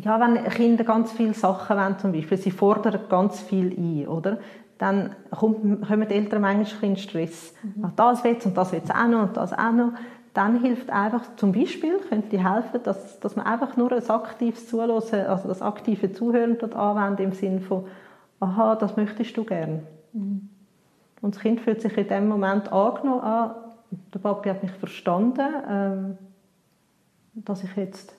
Ja, 0.03 0.21
wenn 0.21 0.43
Kinder 0.51 0.85
ganz 0.85 1.13
viele 1.13 1.35
Sachen 1.35 1.77
wollen, 1.77 1.99
zum 1.99 2.13
Beispiel, 2.13 2.39
sie 2.39 2.51
fordern 2.51 3.01
ganz 3.09 3.41
viel 3.41 3.75
ein, 3.77 4.09
oder? 4.09 4.39
Dann 4.79 5.15
kommen 5.31 5.81
die 6.09 6.15
Eltern 6.15 6.43
manchmal 6.43 6.91
in 6.91 6.97
Stress. 6.97 7.55
Mhm. 7.63 7.93
Das 7.97 8.23
will 8.25 8.37
und 8.45 8.57
das 8.57 8.73
will 8.73 8.83
auch 8.93 9.09
noch 9.09 9.23
und 9.23 9.37
das 9.37 9.53
auch 9.53 9.73
noch. 9.73 9.93
Dann 10.35 10.61
hilft 10.61 10.91
einfach, 10.91 11.23
zum 11.37 11.53
Beispiel, 11.53 11.99
könnte 12.11 12.37
helfen, 12.37 12.81
dass, 12.83 13.19
dass 13.21 13.37
man 13.37 13.47
einfach 13.47 13.79
nur 13.79 13.91
ein 13.91 14.11
aktives 14.11 14.69
Zuhören, 14.69 14.91
also 14.91 15.49
das 15.49 15.63
aktive 15.63 16.13
Zuhören 16.13 16.59
dort 16.59 16.75
anwendet, 16.75 17.21
im 17.21 17.33
Sinne 17.33 17.61
von, 17.63 17.87
aha, 18.41 18.77
das 18.77 18.99
möchtest 18.99 19.35
du 19.37 19.45
gern. 19.45 19.87
Mhm. 20.13 20.51
Und 21.23 21.35
das 21.35 21.41
Kind 21.41 21.63
fühlt 21.63 21.81
sich 21.81 21.97
in 21.97 22.09
dem 22.09 22.29
Moment 22.29 22.71
angenommen, 22.71 23.23
ah, 23.23 23.57
der 24.13 24.19
Papi 24.19 24.51
hat 24.51 24.63
mich 24.63 24.73
verstanden, 24.73 25.49
ähm, 25.71 26.19
dass 27.35 27.65
ich 27.65 27.75
jetzt 27.77 28.15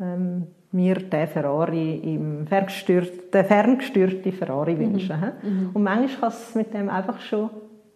ähm, 0.00 0.46
mir 0.72 0.96
den 0.96 1.26
Ferrari 1.28 1.96
im 1.96 2.46
ferngesteuerten, 2.46 3.44
ferngesteuerten 3.44 4.32
Ferrari 4.32 4.74
mhm. 4.74 4.80
wünschen. 4.80 5.32
Mhm. 5.42 5.70
Und 5.72 5.82
manchmal 5.82 6.30
kann 6.30 6.38
es 6.38 6.54
mit 6.54 6.74
dem 6.74 6.90
einfach 6.90 7.20
schon, 7.20 7.50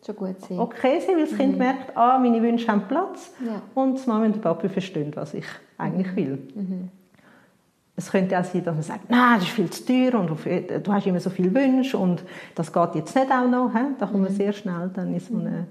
schon 0.05 0.17
gut 0.17 0.41
sein. 0.41 0.59
okay 0.59 1.01
sein, 1.01 1.17
weil 1.17 1.27
das 1.27 1.37
Kind 1.37 1.53
mhm. 1.53 1.59
merkt, 1.59 1.97
ah, 1.97 2.19
meine 2.19 2.41
Wünsche 2.43 2.67
haben 2.69 2.83
Platz 2.89 3.33
ja. 3.45 3.61
und 3.75 4.03
die 4.03 4.09
Mama 4.09 4.25
und 4.25 4.37
der 4.37 4.41
Papa 4.41 4.69
verstehen, 4.69 5.13
was 5.15 5.35
ich 5.35 5.45
eigentlich 5.77 6.13
mhm. 6.13 6.17
will. 6.17 6.39
Mhm. 6.55 6.89
Es 7.95 8.11
könnte 8.11 8.39
auch 8.39 8.45
sein, 8.45 8.65
dass 8.65 8.75
man 8.75 8.83
sagt, 8.83 9.11
nein, 9.11 9.35
das 9.35 9.45
ist 9.49 9.53
viel 9.53 9.69
zu 9.69 9.85
teuer 9.85 10.15
und 10.15 10.31
du 10.31 10.93
hast 10.93 11.07
immer 11.07 11.21
so 11.21 11.29
viele 11.29 11.55
Wünsche 11.55 11.99
und 11.99 12.25
das 12.55 12.73
geht 12.73 12.95
jetzt 12.95 13.15
nicht 13.15 13.31
auch 13.31 13.47
noch. 13.47 13.71
Da 13.99 14.07
kommt 14.07 14.23
man 14.23 14.33
mhm. 14.33 14.37
sehr 14.37 14.53
schnell 14.55 14.91
dann 14.95 15.13
in 15.13 15.21
so 15.21 15.37
eine, 15.37 15.67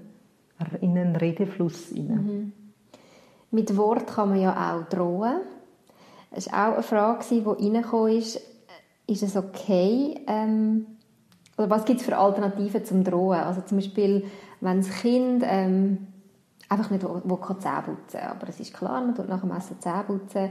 in 0.80 0.96
einen 0.96 1.16
Redefluss 1.16 1.92
rein. 1.92 2.52
Mit 3.50 3.76
Wort 3.76 4.06
kann 4.06 4.30
man 4.30 4.40
ja 4.40 4.52
auch 4.54 4.88
drohen. 4.88 5.40
Es 6.34 6.50
war 6.50 6.70
auch 6.70 6.74
eine 6.74 6.82
Frage, 6.82 7.24
die 7.30 7.40
reingekommen 7.40 8.16
ist, 8.16 8.40
ist 9.06 9.22
es 9.22 9.36
okay, 9.36 10.20
ähm, 10.26 10.86
oder 11.58 11.68
was 11.68 11.84
gibt 11.84 12.00
es 12.00 12.06
für 12.06 12.16
Alternativen 12.16 12.84
zum 12.84 13.04
Drohen? 13.04 13.40
Also 13.40 13.60
zum 13.62 13.78
Beispiel, 13.78 14.24
wenn 14.60 14.78
das 14.78 14.90
Kind 14.90 15.42
ähm, 15.46 16.06
einfach 16.68 16.90
nicht 16.90 17.02
will, 17.02 17.22
will 17.24 17.58
Zähne 17.58 17.82
putzen 17.82 18.20
aber 18.20 18.48
es 18.48 18.60
ist 18.60 18.72
klar, 18.72 19.00
man 19.00 19.14
tut 19.14 19.28
nach 19.28 19.40
dem 19.40 19.50
Essen 19.50 19.80
Zähne 19.80 20.04
putzen, 20.04 20.50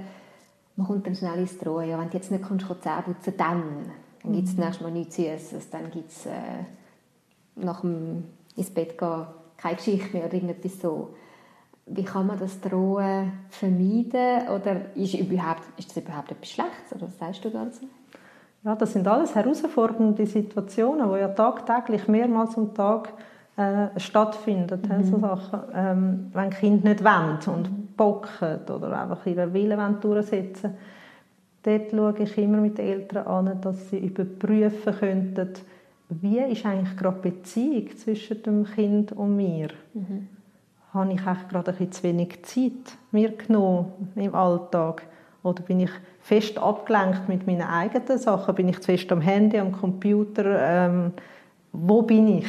man 0.75 0.87
kommt 0.87 1.07
dann 1.07 1.15
schnell 1.15 1.39
ins 1.39 1.57
Drohen. 1.57 1.89
Ja, 1.89 1.99
wenn 1.99 2.09
du 2.09 2.17
jetzt 2.17 2.31
nicht 2.31 2.47
kannst, 2.47 2.67
Zähne 2.81 3.01
putzen 3.03 3.33
dann, 3.37 3.63
dann 4.21 4.33
gibt 4.33 4.47
es 4.47 4.53
mhm. 4.53 4.63
nächstes 4.63 4.81
Mal 4.81 4.91
nichts 4.91 5.15
Süßes, 5.15 5.69
dann 5.71 5.89
gibt 5.89 6.11
es 6.11 6.25
äh, 6.27 6.65
nach 7.55 7.81
dem 7.81 8.25
ins 8.55 8.69
Bett 8.69 8.97
gehen 8.97 9.25
keine 9.57 9.75
Geschichte 9.75 10.15
mehr 10.15 10.25
oder 10.25 10.33
irgendetwas 10.33 10.79
so 10.81 11.15
wie 11.93 12.03
kann 12.03 12.27
man 12.27 12.39
das 12.39 12.59
Drohen 12.61 13.31
vermeiden? 13.49 14.47
Oder 14.49 14.95
ist, 14.95 15.13
überhaupt, 15.13 15.63
ist 15.77 15.89
das 15.89 16.03
überhaupt 16.03 16.31
etwas 16.31 16.49
Schlechtes? 16.49 16.95
Oder 16.95 17.07
was 17.07 17.17
sagst 17.17 17.43
du 17.45 17.49
dazu? 17.49 17.85
Ja, 18.63 18.75
das 18.75 18.93
sind 18.93 19.07
alles 19.07 19.33
herausfordernde 19.33 20.25
Situationen, 20.25 21.11
die 21.11 21.19
ja 21.19 21.29
tagtäglich 21.29 22.07
mehrmals 22.07 22.57
am 22.57 22.73
Tag 22.73 23.13
äh, 23.57 23.99
stattfinden. 23.99 24.81
Mhm. 24.87 25.03
So 25.03 25.19
Sachen. 25.19 25.59
Ähm, 25.73 26.31
wenn 26.33 26.49
Kinder 26.51 26.89
nicht 26.89 27.03
wollen 27.03 27.39
und 27.47 27.71
mhm. 27.71 27.87
bocken 27.97 28.59
oder 28.69 29.01
einfach 29.01 29.25
ihren 29.25 29.53
Willen 29.53 29.99
durchsetzen 29.99 30.75
dort 31.63 31.91
schaue 31.91 32.15
ich 32.17 32.37
immer 32.37 32.57
mit 32.57 32.79
den 32.79 32.87
Eltern 32.87 33.27
an, 33.27 33.61
dass 33.61 33.89
sie 33.91 33.99
überprüfen 33.99 34.95
könnten, 34.99 35.53
wie 36.09 36.39
ist 36.39 36.65
eigentlich 36.65 36.97
gerade 36.97 37.19
die 37.23 37.29
Beziehung 37.29 37.97
zwischen 37.97 38.41
dem 38.43 38.65
Kind 38.65 39.11
und 39.11 39.35
mir. 39.35 39.69
Mhm 39.93 40.27
habe 40.93 41.13
ich 41.13 41.25
eigentlich 41.25 41.47
gerade 41.47 41.71
ein 41.71 41.77
bisschen 41.77 41.91
zu 41.91 42.03
wenig 42.03 42.43
Zeit 42.43 42.97
mir 43.11 43.31
genommen 43.31 44.11
im 44.15 44.35
Alltag. 44.35 45.03
Oder 45.43 45.63
bin 45.63 45.79
ich 45.79 45.91
fest 46.19 46.57
abgelenkt 46.57 47.27
mit 47.27 47.47
meinen 47.47 47.63
eigenen 47.63 48.17
Sachen? 48.17 48.53
Bin 48.55 48.69
ich 48.69 48.79
zu 48.79 48.91
fest 48.91 49.11
am 49.11 49.21
Handy, 49.21 49.57
am 49.57 49.71
Computer? 49.71 50.45
Ähm, 50.59 51.13
wo 51.71 52.01
bin 52.01 52.39
ich? 52.39 52.47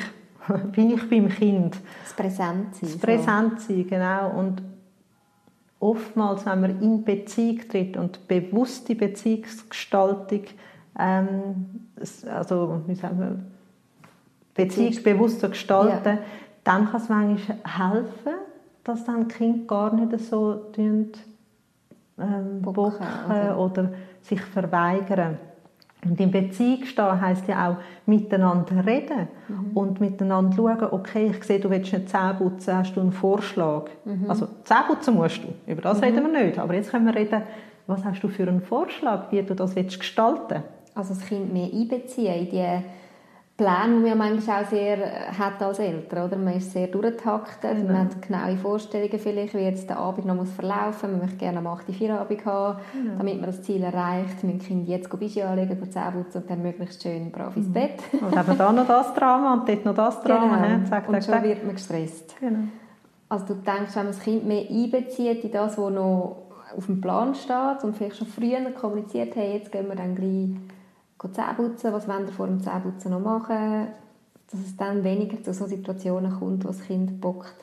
bin 0.73 0.95
ich 0.95 1.09
beim 1.09 1.29
Kind? 1.29 1.79
Das 2.03 2.13
Präsentsein. 2.15 2.81
Das 2.81 2.99
Präsentsein, 2.99 3.87
genau. 3.89 4.31
Und 4.31 4.63
oftmals, 5.79 6.45
wenn 6.45 6.61
man 6.61 6.83
in 6.83 7.05
Beziehung 7.05 7.61
tritt 7.69 7.97
und 7.97 8.27
bewusste 8.29 8.95
Beziehungsgestaltung, 8.95 10.43
ähm, 10.99 11.89
also 12.31 12.83
wie 12.87 12.95
sagen 12.95 13.21
wir, 13.21 13.39
beziehungsbewusst 14.55 15.41
zu 15.41 15.49
gestalten, 15.49 16.19
ja. 16.19 16.23
Dann 16.64 16.90
kann 16.90 17.01
es 17.01 17.09
manchmal 17.09 17.59
helfen, 17.64 18.33
dass 18.85 19.05
dann 19.05 19.29
die 19.29 19.35
Kinder 19.35 19.66
gar 19.66 19.94
nicht 19.94 20.18
so 20.20 20.55
tun, 20.72 21.12
ähm, 22.18 22.62
bocken, 22.62 23.07
oder? 23.29 23.59
oder 23.59 23.92
sich 24.20 24.40
verweigern. 24.40 25.38
Und 26.05 26.18
in 26.18 26.33
Beziehung 26.33 26.85
stehen 26.85 27.20
heisst 27.20 27.46
ja 27.46 27.70
auch 27.70 27.77
miteinander 28.07 28.85
reden 28.85 29.29
mhm. 29.46 29.70
und 29.75 30.01
miteinander 30.01 30.57
schauen, 30.57 30.88
okay, 30.90 31.33
ich 31.33 31.44
sehe, 31.44 31.61
du 31.61 31.70
willst 31.70 31.92
nicht 31.92 32.09
Zähne 32.09 32.35
putzen, 32.35 32.77
hast 32.77 32.96
du 32.96 33.01
einen 33.01 33.12
Vorschlag? 33.12 33.85
Mhm. 34.05 34.29
Also 34.29 34.48
Zähne 34.64 34.85
putzen 34.88 35.14
musst 35.14 35.40
du, 35.44 35.70
über 35.70 35.81
das 35.81 35.98
mhm. 35.98 36.05
reden 36.05 36.33
wir 36.33 36.44
nicht. 36.44 36.59
Aber 36.59 36.75
jetzt 36.75 36.90
können 36.90 37.07
wir 37.07 37.14
reden, 37.14 37.42
was 37.87 38.05
hast 38.05 38.20
du 38.20 38.29
für 38.29 38.48
einen 38.48 38.62
Vorschlag, 38.62 39.31
wie 39.31 39.42
du 39.42 39.55
das 39.55 39.77
willst 39.77 40.01
gestalten 40.01 40.64
Also 40.94 41.14
das 41.14 41.25
Kind 41.25 41.53
mehr 41.53 41.68
einbeziehen 41.72 42.35
in 42.35 42.51
die 42.51 42.83
Pläne, 43.57 44.03
die 44.03 44.15
man 44.15 44.19
manchmal 44.19 44.65
auch 44.65 44.69
sehr 44.69 44.99
äh, 44.99 45.33
hat 45.33 45.62
als 45.62 45.79
Eltern. 45.79 46.27
Oder? 46.27 46.37
Man 46.37 46.57
ist 46.57 46.73
sehr 46.73 46.87
durchgetaktet, 46.87 47.77
genau. 47.77 47.93
man 47.93 48.05
hat 48.05 48.23
genaue 48.23 48.57
Vorstellungen 48.57 49.19
vielleicht, 49.19 49.55
wie 49.55 49.59
jetzt 49.59 49.91
der 49.91 49.99
Abend 49.99 50.27
noch 50.27 50.35
muss 50.35 50.51
verlaufen 50.53 50.91
muss. 50.91 51.03
Man 51.03 51.21
möchte 51.21 51.37
gerne 51.37 51.59
am 51.59 51.67
8. 51.67 51.95
Feierabend 51.95 52.45
haben, 52.47 52.79
genau. 52.93 53.19
damit 53.19 53.37
man 53.37 53.47
das 53.47 53.62
Ziel 53.62 53.83
erreicht. 53.83 54.43
Man 54.43 54.59
Kind 54.59 54.88
jetzt 54.88 55.11
Bischi 55.19 55.43
anlegen, 55.43 55.79
Zähneputzen 55.91 56.43
und 56.43 56.51
dann 56.51 56.62
möglichst 56.62 57.03
schön 57.03 57.31
brav 57.31 57.57
ins 57.57 57.69
mhm. 57.69 57.73
Bett. 57.73 58.01
Und 58.12 58.33
eben 58.33 58.59
da 58.59 58.73
noch 58.73 58.87
das 58.87 59.15
Drama 59.15 59.53
und 59.55 59.69
dort 59.69 59.85
noch 59.85 59.95
das 59.95 60.23
Drama. 60.23 60.57
Genau. 60.57 60.79
Ne? 60.79 60.85
Zack, 60.88 61.09
und 61.09 61.25
schon 61.25 61.43
wird 61.43 61.65
man 61.65 61.75
gestresst. 61.75 62.35
Genau. 62.41 62.61
Also 63.29 63.47
du 63.47 63.55
denkst, 63.55 63.95
wenn 63.95 64.05
man 64.05 64.12
das 64.12 64.21
Kind 64.21 64.47
mehr 64.47 64.65
einbezieht 64.69 65.45
in 65.45 65.53
das, 65.53 65.79
was 65.79 65.93
noch 65.93 66.43
auf 66.77 66.87
dem 66.87 67.01
Plan 67.01 67.35
steht 67.35 67.85
und 67.85 67.97
vielleicht 67.97 68.17
schon 68.17 68.27
früher 68.27 68.61
kommuniziert, 68.73 69.37
hey, 69.37 69.59
jetzt 69.59 69.71
gehen 69.71 69.88
wir 69.88 69.97
dann 69.97 70.15
gleich 70.15 70.57
Zähne 71.31 71.55
putzen, 71.55 71.93
was 71.93 72.09
wollen 72.09 72.27
wir 72.27 72.33
vor 72.33 72.47
dem 72.47 72.61
Zähneputzen 72.61 73.11
noch 73.11 73.21
machen, 73.21 73.89
dass 74.51 74.61
es 74.61 74.77
dann 74.77 75.05
weniger 75.05 75.43
zu 75.43 75.53
so 75.55 75.67
Situationen 75.67 76.39
kommt, 76.39 76.65
wo 76.65 76.69
das 76.69 76.83
Kind 76.83 77.21
bockt. 77.21 77.55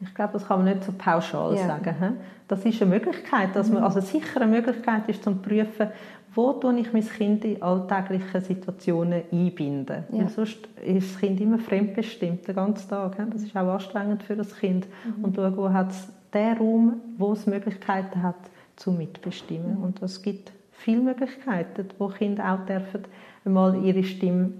Ich 0.00 0.14
glaube, 0.14 0.34
das 0.34 0.46
kann 0.46 0.64
man 0.64 0.74
nicht 0.74 0.84
so 0.84 0.92
pauschal 0.96 1.54
ja. 1.56 1.66
sagen. 1.66 2.18
Das 2.48 2.64
ist 2.64 2.82
eine 2.82 2.90
Möglichkeit, 2.90 3.54
dass 3.54 3.68
man, 3.68 3.78
mhm. 3.78 3.84
also 3.84 4.00
sicher 4.00 4.40
eine 4.40 4.50
Möglichkeit 4.50 5.08
ist, 5.08 5.22
zu 5.22 5.34
prüfen, 5.34 5.88
wo 6.34 6.52
tue 6.52 6.78
ich 6.80 6.92
mein 6.92 7.06
Kind 7.08 7.44
in 7.44 7.62
alltäglichen 7.62 8.40
Situationen 8.40 9.22
einbinden. 9.30 10.04
Ja. 10.10 10.18
Weil 10.18 10.28
sonst 10.28 10.68
ist 10.84 11.14
das 11.14 11.20
Kind 11.20 11.40
immer 11.40 11.58
fremdbestimmt, 11.58 12.46
den 12.46 12.54
ganzen 12.54 12.90
Tag. 12.90 13.16
Das 13.30 13.42
ist 13.42 13.56
auch 13.56 13.72
anstrengend 13.72 14.22
für 14.24 14.36
das 14.36 14.54
Kind. 14.56 14.86
Mhm. 15.16 15.24
Und 15.24 15.36
schauen, 15.36 15.56
wo 15.56 15.72
hat 15.72 15.90
es 15.90 16.08
den 16.32 16.56
Raum, 16.56 17.00
wo 17.16 17.32
es 17.32 17.46
Möglichkeiten 17.46 18.22
hat, 18.22 18.34
zu 18.76 18.90
mitbestimmen. 18.90 19.78
Mhm. 19.78 19.84
Und 19.84 20.02
das 20.02 20.22
gibt 20.22 20.52
viele 20.84 21.00
Möglichkeiten, 21.00 21.88
wo 21.98 22.08
Kinder 22.08 22.52
auch 22.52 22.66
dürfen 22.66 23.04
einmal 23.44 23.82
ihre 23.82 24.04
Stimme 24.04 24.52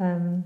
ähm, 0.00 0.44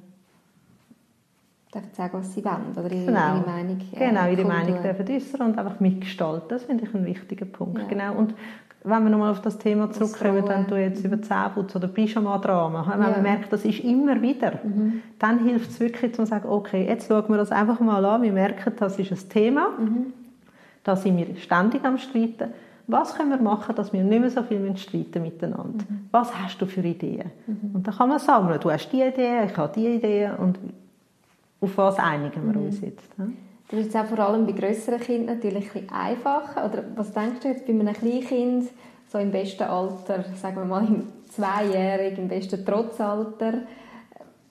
dürfen 1.73 1.91
sagen, 1.93 2.19
was 2.19 2.35
sie 2.35 2.45
wollen 2.45 2.73
oder 2.77 2.91
ihre, 2.91 3.07
genau. 3.07 3.37
ihre 3.37 3.47
Meinung 3.47 3.81
äh, 3.93 4.09
Genau, 4.09 4.29
ihre 4.29 4.45
Meinung 4.45 4.83
dürfen 4.83 5.09
äußern 5.09 5.41
und 5.43 5.59
einfach 5.59 5.79
mitgestalten. 5.81 6.49
Das 6.49 6.65
finde 6.65 6.85
ich 6.85 6.95
ein 6.95 7.07
wichtiger 7.07 7.47
Punkt. 7.47 7.79
Ja. 7.79 7.87
Genau. 7.87 8.15
Und 8.15 8.35
wenn 8.83 9.05
wir 9.05 9.11
nochmal 9.11 9.31
auf 9.31 9.43
das 9.43 9.59
Thema 9.59 9.91
zurückkommen, 9.91 10.49
wenn 10.49 10.67
du 10.67 10.81
jetzt 10.81 11.05
über 11.05 11.21
Zähneputz 11.21 11.77
oder 11.77 11.87
Pyjama-Drama, 11.87 12.87
wenn 12.93 13.01
ja. 13.01 13.11
man 13.11 13.23
merkt, 13.23 13.53
das 13.53 13.65
ist 13.65 13.81
immer 13.81 14.21
wieder, 14.21 14.59
mhm. 14.65 15.03
dann 15.19 15.45
hilft 15.45 15.71
es 15.71 15.81
wirklich, 15.81 16.15
zu 16.15 16.25
sagen, 16.27 16.49
okay, 16.49 16.87
jetzt 16.87 17.07
schauen 17.07 17.29
wir 17.29 17.37
das 17.37 17.53
einfach 17.53 17.79
mal 17.81 18.05
an, 18.05 18.23
wir 18.23 18.33
merken, 18.33 18.73
das 18.79 18.99
ist 18.99 19.13
ein 19.13 19.29
Thema, 19.29 19.69
mhm. 19.79 20.13
da 20.83 20.97
sind 20.97 21.19
wir 21.19 21.37
ständig 21.37 21.85
am 21.85 21.99
Streiten, 21.99 22.51
was 22.91 23.15
können 23.15 23.31
wir 23.31 23.39
machen, 23.39 23.75
dass 23.75 23.93
wir 23.93 24.03
nicht 24.03 24.21
mehr 24.21 24.31
so 24.31 24.43
viel 24.43 24.77
streiten 24.77 25.23
miteinander? 25.23 25.85
Mhm. 25.89 26.09
Was 26.11 26.35
hast 26.35 26.61
du 26.61 26.67
für 26.67 26.81
Ideen? 26.81 27.31
Mhm. 27.47 27.75
Und 27.75 27.87
dann 27.87 27.95
kann 27.95 28.09
man 28.09 28.19
sammeln. 28.19 28.59
Du 28.61 28.71
hast 28.71 28.89
die 28.91 29.03
Idee, 29.03 29.45
ich 29.47 29.57
habe 29.57 29.73
die 29.75 29.87
Idee 29.87 30.31
und 30.39 30.59
auf 31.61 31.77
was 31.77 31.99
einigen 31.99 32.47
wir 32.47 32.59
mhm. 32.59 32.67
uns 32.67 32.81
jetzt? 32.81 33.09
Das 33.71 33.81
ist 33.81 33.97
auch 33.97 34.07
vor 34.07 34.19
allem 34.19 34.47
bei 34.47 34.53
größeren 34.53 35.01
Kindern 35.01 35.37
natürlich 35.37 35.75
ein 35.75 35.89
einfacher. 35.91 36.67
Oder 36.67 36.85
was 36.97 37.13
denkst 37.13 37.41
du 37.43 37.49
jetzt 37.49 37.67
bei 37.67 37.73
einem 37.73 37.93
Kleinkind, 37.93 38.69
so 39.09 39.19
im 39.19 39.31
besten 39.31 39.65
Alter, 39.65 40.25
sagen 40.35 40.57
wir 40.57 40.65
mal 40.65 40.87
im 40.87 41.07
Zweijährigen, 41.29 42.25
im 42.25 42.29
besten 42.29 42.65
Trotzalter, 42.65 43.55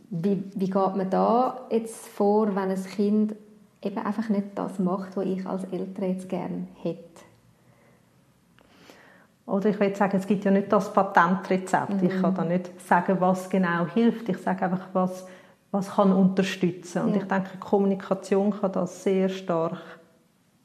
wie, 0.10 0.44
wie 0.56 0.66
geht 0.66 0.96
man 0.96 1.10
da 1.10 1.68
jetzt 1.70 2.08
vor, 2.08 2.56
wenn 2.56 2.70
ein 2.70 2.84
Kind 2.84 3.36
eben 3.84 3.98
einfach 3.98 4.30
nicht 4.30 4.48
das 4.56 4.80
macht, 4.80 5.16
was 5.16 5.26
ich 5.26 5.46
als 5.46 5.64
Eltern 5.66 6.10
jetzt 6.10 6.30
gerne 6.30 6.68
hätte? 6.82 7.29
Oder 9.50 9.70
ich 9.70 9.80
will 9.80 9.96
sagen, 9.96 10.18
es 10.18 10.28
gibt 10.28 10.46
ja 10.46 10.52
nicht 10.52 10.72
das 10.72 10.94
Patentrezept. 10.94 12.02
Mhm. 12.02 12.10
Ich 12.10 12.22
kann 12.22 12.36
da 12.36 12.44
nicht 12.44 12.80
sagen, 12.88 13.18
was 13.20 13.50
genau 13.50 13.86
hilft. 13.86 14.30
Ich 14.30 14.38
sage 14.38 14.66
einfach, 14.66 14.88
was, 14.94 15.26
was 15.72 15.96
kann 15.96 16.14
unterstützen. 16.14 17.04
Und 17.04 17.16
ja. 17.16 17.18
ich 17.18 17.24
denke, 17.24 17.58
Kommunikation 17.60 18.52
kann 18.52 18.72
das 18.72 19.04
sehr 19.04 19.30
stark 19.30 19.82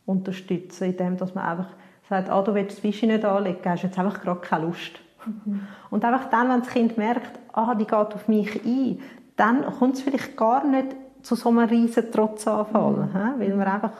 unterstützen, 0.06 0.84
indem 0.84 1.16
dass 1.16 1.34
man 1.34 1.44
einfach 1.44 1.70
sagt, 2.08 2.28
ah, 2.28 2.42
du 2.42 2.54
willst 2.54 2.72
das 2.72 2.78
Fische 2.80 3.06
nicht 3.06 3.24
anlegen, 3.24 3.58
hast 3.64 3.82
jetzt 3.82 3.98
einfach 3.98 4.20
gerade 4.20 4.40
keine 4.40 4.66
Lust. 4.66 5.00
Mhm. 5.24 5.66
Und 5.90 6.04
einfach 6.04 6.28
dann, 6.28 6.50
wenn 6.50 6.60
das 6.60 6.68
Kind 6.68 6.98
merkt, 6.98 7.38
ah, 7.52 7.74
die 7.74 7.86
geht 7.86 7.94
auf 7.94 8.28
mich 8.28 8.64
ein, 8.64 9.00
dann 9.36 9.64
kommt 9.78 9.94
es 9.94 10.02
vielleicht 10.02 10.36
gar 10.36 10.64
nicht 10.64 10.94
zu 11.22 11.34
so 11.34 11.48
einem 11.48 11.60
riesen 11.60 12.12
Trotzanfall, 12.12 12.92
mhm. 12.92 13.40
weil 13.40 13.54
man 13.54 13.66
einfach 13.66 13.92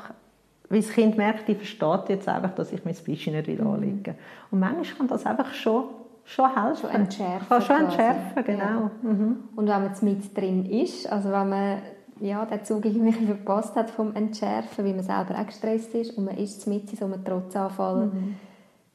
weil 0.74 0.80
das 0.82 0.90
Kind 0.90 1.16
merkt, 1.16 1.48
ich 1.48 1.56
verstehe 1.56 2.04
jetzt 2.08 2.28
einfach, 2.28 2.52
dass 2.56 2.72
ich 2.72 2.84
mein 2.84 2.94
Fleisch 2.94 3.28
nicht 3.28 3.46
mhm. 3.46 3.66
anlegen 3.66 4.16
Und 4.50 4.58
manchmal 4.58 4.84
kann 4.84 5.06
das 5.06 5.24
einfach 5.24 5.54
schon, 5.54 5.84
schon 6.24 6.52
helfen. 6.52 6.80
Schon 6.80 6.90
entschärfen. 6.90 7.48
Kann 7.48 7.62
schon 7.62 7.76
entschärfen, 7.76 8.44
genau. 8.44 8.64
Ja. 8.64 8.90
Mhm. 9.02 9.37
Und 9.54 9.68
wenn 9.68 9.82
man 9.84 9.92
mit 10.00 10.37
drin 10.37 10.66
ist, 10.66 11.10
also 11.10 11.30
wenn 11.30 11.48
man 11.48 11.78
ja, 12.20 12.44
den 12.44 12.64
Zug 12.64 12.84
irgendwie 12.84 13.12
verpasst 13.26 13.76
hat 13.76 13.88
vom 13.88 14.16
Entschärfen, 14.16 14.84
weil 14.84 14.94
man 14.94 15.04
selber 15.04 15.38
auch 15.38 15.46
gestresst 15.46 15.94
ist 15.94 16.18
und 16.18 16.24
man 16.24 16.37
ist 16.38 16.66
mit 16.66 16.90
in 16.90 16.98
so 16.98 17.04
einem 17.04 17.24
Trotzanfall, 17.24 18.06
mhm. 18.06 18.34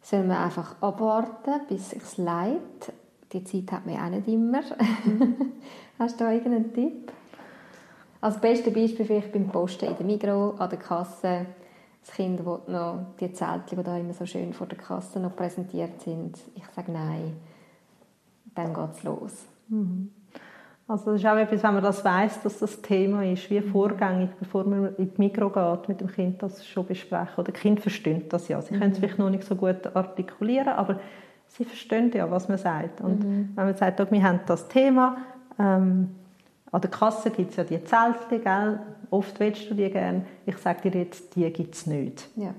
soll 0.02 0.24
man 0.26 0.38
einfach 0.38 0.76
abwarten, 0.82 1.62
bis 1.70 1.94
es 1.94 2.18
leidet. 2.18 2.92
Die 3.32 3.44
Zeit 3.46 3.72
hat 3.72 3.86
man 3.86 3.96
auch 3.96 4.10
nicht 4.10 4.28
immer. 4.28 4.62
Mhm. 5.06 5.54
Hast 5.98 6.20
du 6.20 6.26
da 6.26 6.32
irgendeinen 6.34 6.74
Tipp? 6.74 7.13
Als 8.20 8.42
beste 8.42 8.72
Beispiel 8.72 9.06
vielleicht 9.06 9.32
beim 9.32 9.48
Posten 9.48 9.86
in 9.86 9.96
der 9.96 10.06
Migro 10.06 10.56
an 10.58 10.70
der 10.70 10.80
Kasse 10.80 11.46
das 12.10 12.15
Kind 12.15 12.45
will 12.45 12.60
noch 12.67 13.06
die 13.19 13.32
Zelte, 13.34 13.76
die 13.76 13.84
da 13.84 13.98
immer 13.98 14.13
so 14.13 14.26
schön 14.26 14.54
vor 14.54 14.67
der 14.67 14.78
Kasse 14.78 15.19
noch 15.19 15.36
präsentiert 15.36 16.02
sind. 16.02 16.38
Ich 16.56 16.65
sage 16.76 16.91
nein. 16.91 17.36
Dann 18.56 18.74
geht 18.74 18.91
es 18.93 19.04
los. 19.04 19.45
Mhm. 19.67 20.12
Also 20.88 21.12
das 21.12 21.22
ist 21.22 21.28
auch 21.28 21.36
etwas, 21.36 21.62
wenn 21.62 21.74
man 21.76 21.84
das 21.84 22.04
weiß, 22.04 22.41
dass 22.41 22.58
das 22.58 22.82
Thema 22.82 23.24
ist, 23.24 23.48
wie 23.52 23.62
vorgängig, 23.62 24.32
bevor 24.39 24.63
man 24.63 24.95
in 24.95 25.13
die 25.13 25.22
Mikro 25.22 25.52
geht, 25.52 25.88
mit 25.88 26.02
dem 26.02 26.08
Kind 26.08 26.41
das 26.41 26.65
schon 26.65 26.88
besprechen. 26.88 27.36
Oder 27.38 27.52
die 27.52 27.60
Kinder 27.60 27.82
verstehen 27.82 28.24
das 28.28 28.48
ja. 28.48 28.60
Sie 28.62 28.74
mhm. 28.74 28.80
können 28.80 28.91
es 28.93 28.98
vielleicht 28.98 29.19
noch 29.19 29.30
nicht 29.30 29.43
so 29.43 29.56
gut 29.56 29.95
artikulieren, 29.95 30.69
aber 30.69 31.00
sie 31.45 31.63
verstehen 31.63 32.12
ja, 32.13 32.30
was 32.32 32.50
man 32.50 32.58
sagt. 32.58 33.02
Und 33.02 33.24
mhm. 33.24 33.50
wenn 33.54 33.65
man 33.65 33.76
sagt, 33.76 34.12
wir 34.12 34.24
haben 34.24 34.39
das 34.48 34.67
Thema, 34.67 35.17
ähm, 35.60 36.15
an 36.72 36.82
der 36.82 36.90
Kasse 36.90 37.32
gibt 37.32 37.52
es 37.52 37.58
ja 37.58 37.64
die 37.64 37.84
Zelte, 37.84 38.40
gell? 38.40 38.80
oft 39.10 39.40
willst 39.40 39.70
du 39.70 39.74
die 39.74 39.90
gerne. 39.90 40.24
Ich 40.46 40.58
sage 40.58 40.90
dir 40.90 41.02
jetzt, 41.02 41.36
die 41.36 41.52
gibt 41.52 41.76
es 41.76 41.88
nicht. 41.88 42.30
Ja. 42.36 42.54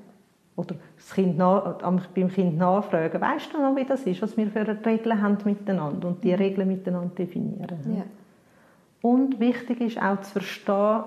Oder 0.57 0.75
das 0.97 1.15
kind 1.15 1.39
nach, 1.39 1.79
beim 2.15 2.29
Kind 2.29 2.59
nachfragen, 2.59 3.21
weißt 3.21 3.53
du 3.53 3.63
noch, 3.63 3.77
wie 3.77 3.85
das 3.85 4.03
ist, 4.03 4.21
was 4.21 4.37
wir 4.37 4.49
für 4.49 4.67
Regeln 4.85 5.23
haben 5.23 5.39
miteinander 5.45 6.09
und 6.09 6.23
die 6.23 6.33
mhm. 6.33 6.39
Regeln 6.39 6.69
miteinander 6.69 7.15
definieren. 7.15 7.79
Ja. 7.97 8.05
Und 9.03 9.41
wichtig 9.41 9.81
ist 9.81 10.03
auch 10.03 10.21
zu 10.21 10.33
verstehen, 10.33 11.03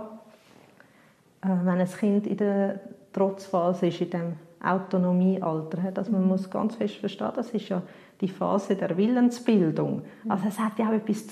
äh, 1.43 1.49
wenn 1.63 1.79
ein 1.79 1.87
Kind 1.87 2.25
in 2.25 2.37
der 2.37 2.79
Trotzphase 3.11 3.87
ist, 3.87 4.01
in 4.01 4.09
dem 4.09 4.33
Autonomiealter, 4.63 5.91
dass 5.91 6.09
man 6.09 6.23
mhm. 6.23 6.29
muss 6.29 6.49
ganz 6.49 6.75
fest 6.75 6.95
verstehen, 6.95 7.31
das 7.35 7.51
ist 7.51 7.69
ja 7.69 7.81
die 8.21 8.27
Phase 8.27 8.75
der 8.75 8.95
Willensbildung. 8.97 10.03
Also 10.29 10.47
es 10.47 10.59
hat 10.59 10.79
ja 10.79 10.89
auch 10.89 10.93
etwas, 10.93 11.25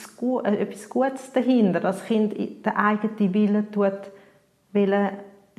äh, 0.43 0.55
Gutes 0.89 1.31
dahinter. 1.31 1.79
Das 1.79 2.05
Kind 2.05 2.37
den 2.37 2.75
eigenen 2.75 3.33
Willen 3.33 3.71
tut, 3.71 4.11
will 4.71 4.93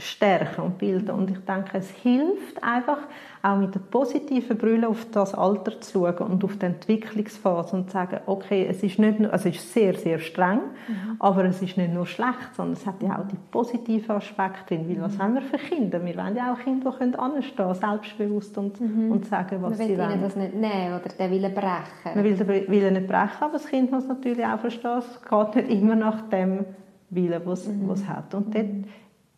stärken 0.03 0.63
und 0.63 0.79
bilden. 0.79 1.11
Und 1.11 1.31
ich 1.31 1.39
denke, 1.39 1.79
es 1.79 1.91
hilft 1.91 2.63
einfach, 2.63 2.99
auch 3.43 3.57
mit 3.57 3.75
der 3.75 3.81
positiven 3.81 4.57
Brille 4.57 4.89
auf 4.89 5.05
das 5.11 5.35
Alter 5.35 5.81
zu 5.81 6.07
schauen 6.07 6.31
und 6.31 6.45
auf 6.45 6.57
die 6.57 6.67
Entwicklungsphase 6.67 7.77
und 7.77 7.87
zu 7.87 7.95
sagen, 7.95 8.21
okay, 8.27 8.67
es 8.71 8.83
ist 8.85 9.01
nicht 9.01 9.19
nur, 9.19 9.33
also 9.33 9.49
es 9.49 9.57
ist 9.57 9.73
sehr, 9.73 9.95
sehr 9.95 10.21
streng, 10.21 10.61
mhm. 10.87 11.17
aber 11.19 11.45
es 11.47 11.61
ist 11.61 11.77
nicht 11.77 11.93
nur 11.93 12.07
schlecht, 12.07 12.55
sondern 12.55 12.75
es 12.75 12.87
hat 12.87 13.03
ja 13.03 13.19
auch 13.19 13.27
die 13.27 13.37
positiven 13.51 14.13
Aspekte 14.13 14.77
drin. 14.77 14.89
Weil 14.89 15.03
was 15.03 15.17
mhm. 15.17 15.23
haben 15.23 15.35
wir 15.35 15.43
für 15.43 15.59
Kinder? 15.59 16.05
Wir 16.05 16.17
wollen 16.17 16.37
ja 16.37 16.53
auch 16.53 16.59
Kinder, 16.59 16.95
die 17.01 17.19
anstehen 17.19 17.57
können, 17.57 17.75
selbstbewusst 17.75 18.57
und, 18.59 18.81
mhm. 18.81 19.11
und 19.11 19.27
sagen, 19.27 19.61
was 19.61 19.77
sie 19.77 19.99
wollen. 19.99 19.99
Man 19.99 20.23
das 20.23 20.37
nicht 20.37 20.55
nehmen 20.55 21.01
oder 21.01 21.09
den 21.09 21.31
Willen 21.31 21.55
brechen. 21.55 22.15
Man 22.15 22.25
will 22.25 22.37
den 22.37 22.49
Willen 22.49 22.95
nicht 22.95 23.07
brechen, 23.09 23.41
aber 23.41 23.55
das 23.55 23.67
Kind 23.67 23.91
muss 23.91 24.07
natürlich 24.07 24.47
auch 24.47 24.61
verstehen, 24.61 24.99
es 24.99 25.21
geht 25.29 25.57
nicht 25.57 25.83
immer 25.83 25.97
nach 25.97 26.29
dem 26.29 26.65
Willen, 27.11 27.43
was 27.45 27.67
mhm. 27.67 27.91
es 27.91 28.09
hat. 28.09 28.35
Und 28.35 28.55
dort 28.55 28.67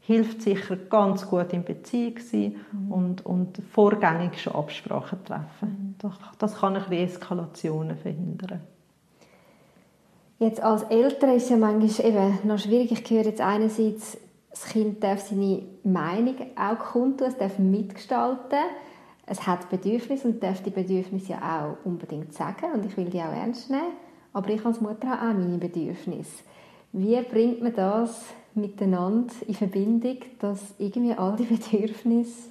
hilft 0.06 0.42
sicher 0.42 0.76
ganz 0.76 1.28
gut 1.28 1.52
in 1.52 1.64
Beziehung 1.64 2.18
sein 2.18 2.56
mhm. 2.72 2.92
und, 2.92 3.26
und 3.26 3.58
vorgängig 3.72 4.40
schon 4.40 4.54
Absprachen 4.54 5.24
treffen. 5.24 5.68
Mhm. 5.68 5.94
Das, 5.98 6.12
das 6.38 6.60
kann 6.60 6.76
ein 6.76 6.82
bisschen 6.82 7.06
Eskalationen 7.06 7.96
verhindern. 7.96 8.60
Jetzt 10.38 10.62
als 10.62 10.82
Eltern 10.84 11.30
ist 11.30 11.44
es 11.44 11.50
ja 11.50 11.56
manchmal 11.56 12.06
eben 12.06 12.38
noch 12.44 12.58
schwierig. 12.58 12.92
Ich 12.92 13.10
höre 13.10 13.24
jetzt 13.24 13.40
einerseits, 13.40 14.18
das 14.50 14.66
Kind 14.66 15.02
darf 15.02 15.20
seine 15.20 15.62
Meinung 15.84 16.36
auch 16.54 16.78
kundtun, 16.78 17.28
es 17.28 17.38
darf 17.38 17.58
mitgestalten. 17.58 18.58
Es 19.26 19.46
hat 19.46 19.70
Bedürfnisse 19.70 20.28
und 20.28 20.42
darf 20.42 20.62
die 20.62 20.70
Bedürfnisse 20.70 21.32
ja 21.32 21.38
auch 21.40 21.86
unbedingt 21.86 22.34
sagen 22.34 22.72
und 22.74 22.84
ich 22.84 22.94
will 22.98 23.08
die 23.08 23.20
auch 23.20 23.32
ernst 23.32 23.70
nehmen. 23.70 23.94
Aber 24.34 24.50
ich 24.50 24.64
als 24.66 24.82
Mutter 24.82 25.08
habe 25.08 25.30
auch 25.30 25.38
meine 25.38 25.56
Bedürfnisse. 25.56 26.42
Wie 26.92 27.18
bringt 27.22 27.62
man 27.62 27.74
das 27.74 28.26
miteinander 28.54 29.32
in 29.46 29.54
Verbindung, 29.54 30.18
dass 30.38 30.74
irgendwie 30.78 31.14
all 31.14 31.36
die 31.36 31.44
Bedürfnisse 31.54 32.50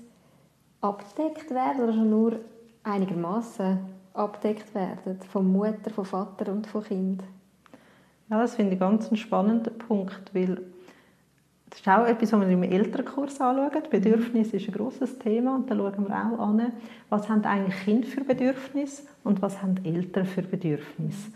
abdeckt 0.82 1.50
werden 1.52 1.84
oder 1.84 1.94
schon 1.94 2.10
nur 2.10 2.40
einigermaßen 2.84 3.80
abdeckt 4.14 4.76
werden 4.76 5.20
von 5.32 5.52
Mutter, 5.52 5.90
von 5.94 6.06
Vater 6.06 6.52
und 6.52 6.68
von 6.68 6.84
Kind? 6.84 7.24
Ja, 8.30 8.42
das 8.42 8.56
finde 8.56 8.74
ich 8.74 8.80
ganz 8.80 9.08
einen 9.08 9.18
spannenden 9.18 9.78
Punkt, 9.78 10.34
weil 10.34 10.62
das 11.70 11.80
ist 11.80 11.88
auch 11.88 12.06
etwas, 12.06 12.32
was 12.32 12.42
wir 12.42 12.50
im 12.50 12.64
Elternkurs 12.64 13.42
anschauen. 13.42 13.84
Bedürfnis 13.90 14.54
ist 14.54 14.68
ein 14.68 14.74
grosses 14.76 15.18
Thema 15.18 15.56
und 15.56 15.72
da 15.72 15.76
schauen 15.76 16.08
wir 16.08 16.16
auch 16.16 16.40
an, 16.40 16.72
was 17.10 17.28
haben 17.28 17.44
eigentlich 17.46 17.84
Kinder 17.84 18.08
für 18.08 18.24
Bedürfnisse 18.24 19.04
und 19.24 19.42
was 19.42 19.62
haben 19.62 19.84
Eltern 19.84 20.26
für 20.28 20.44
Bedürfnisse. 20.44 21.32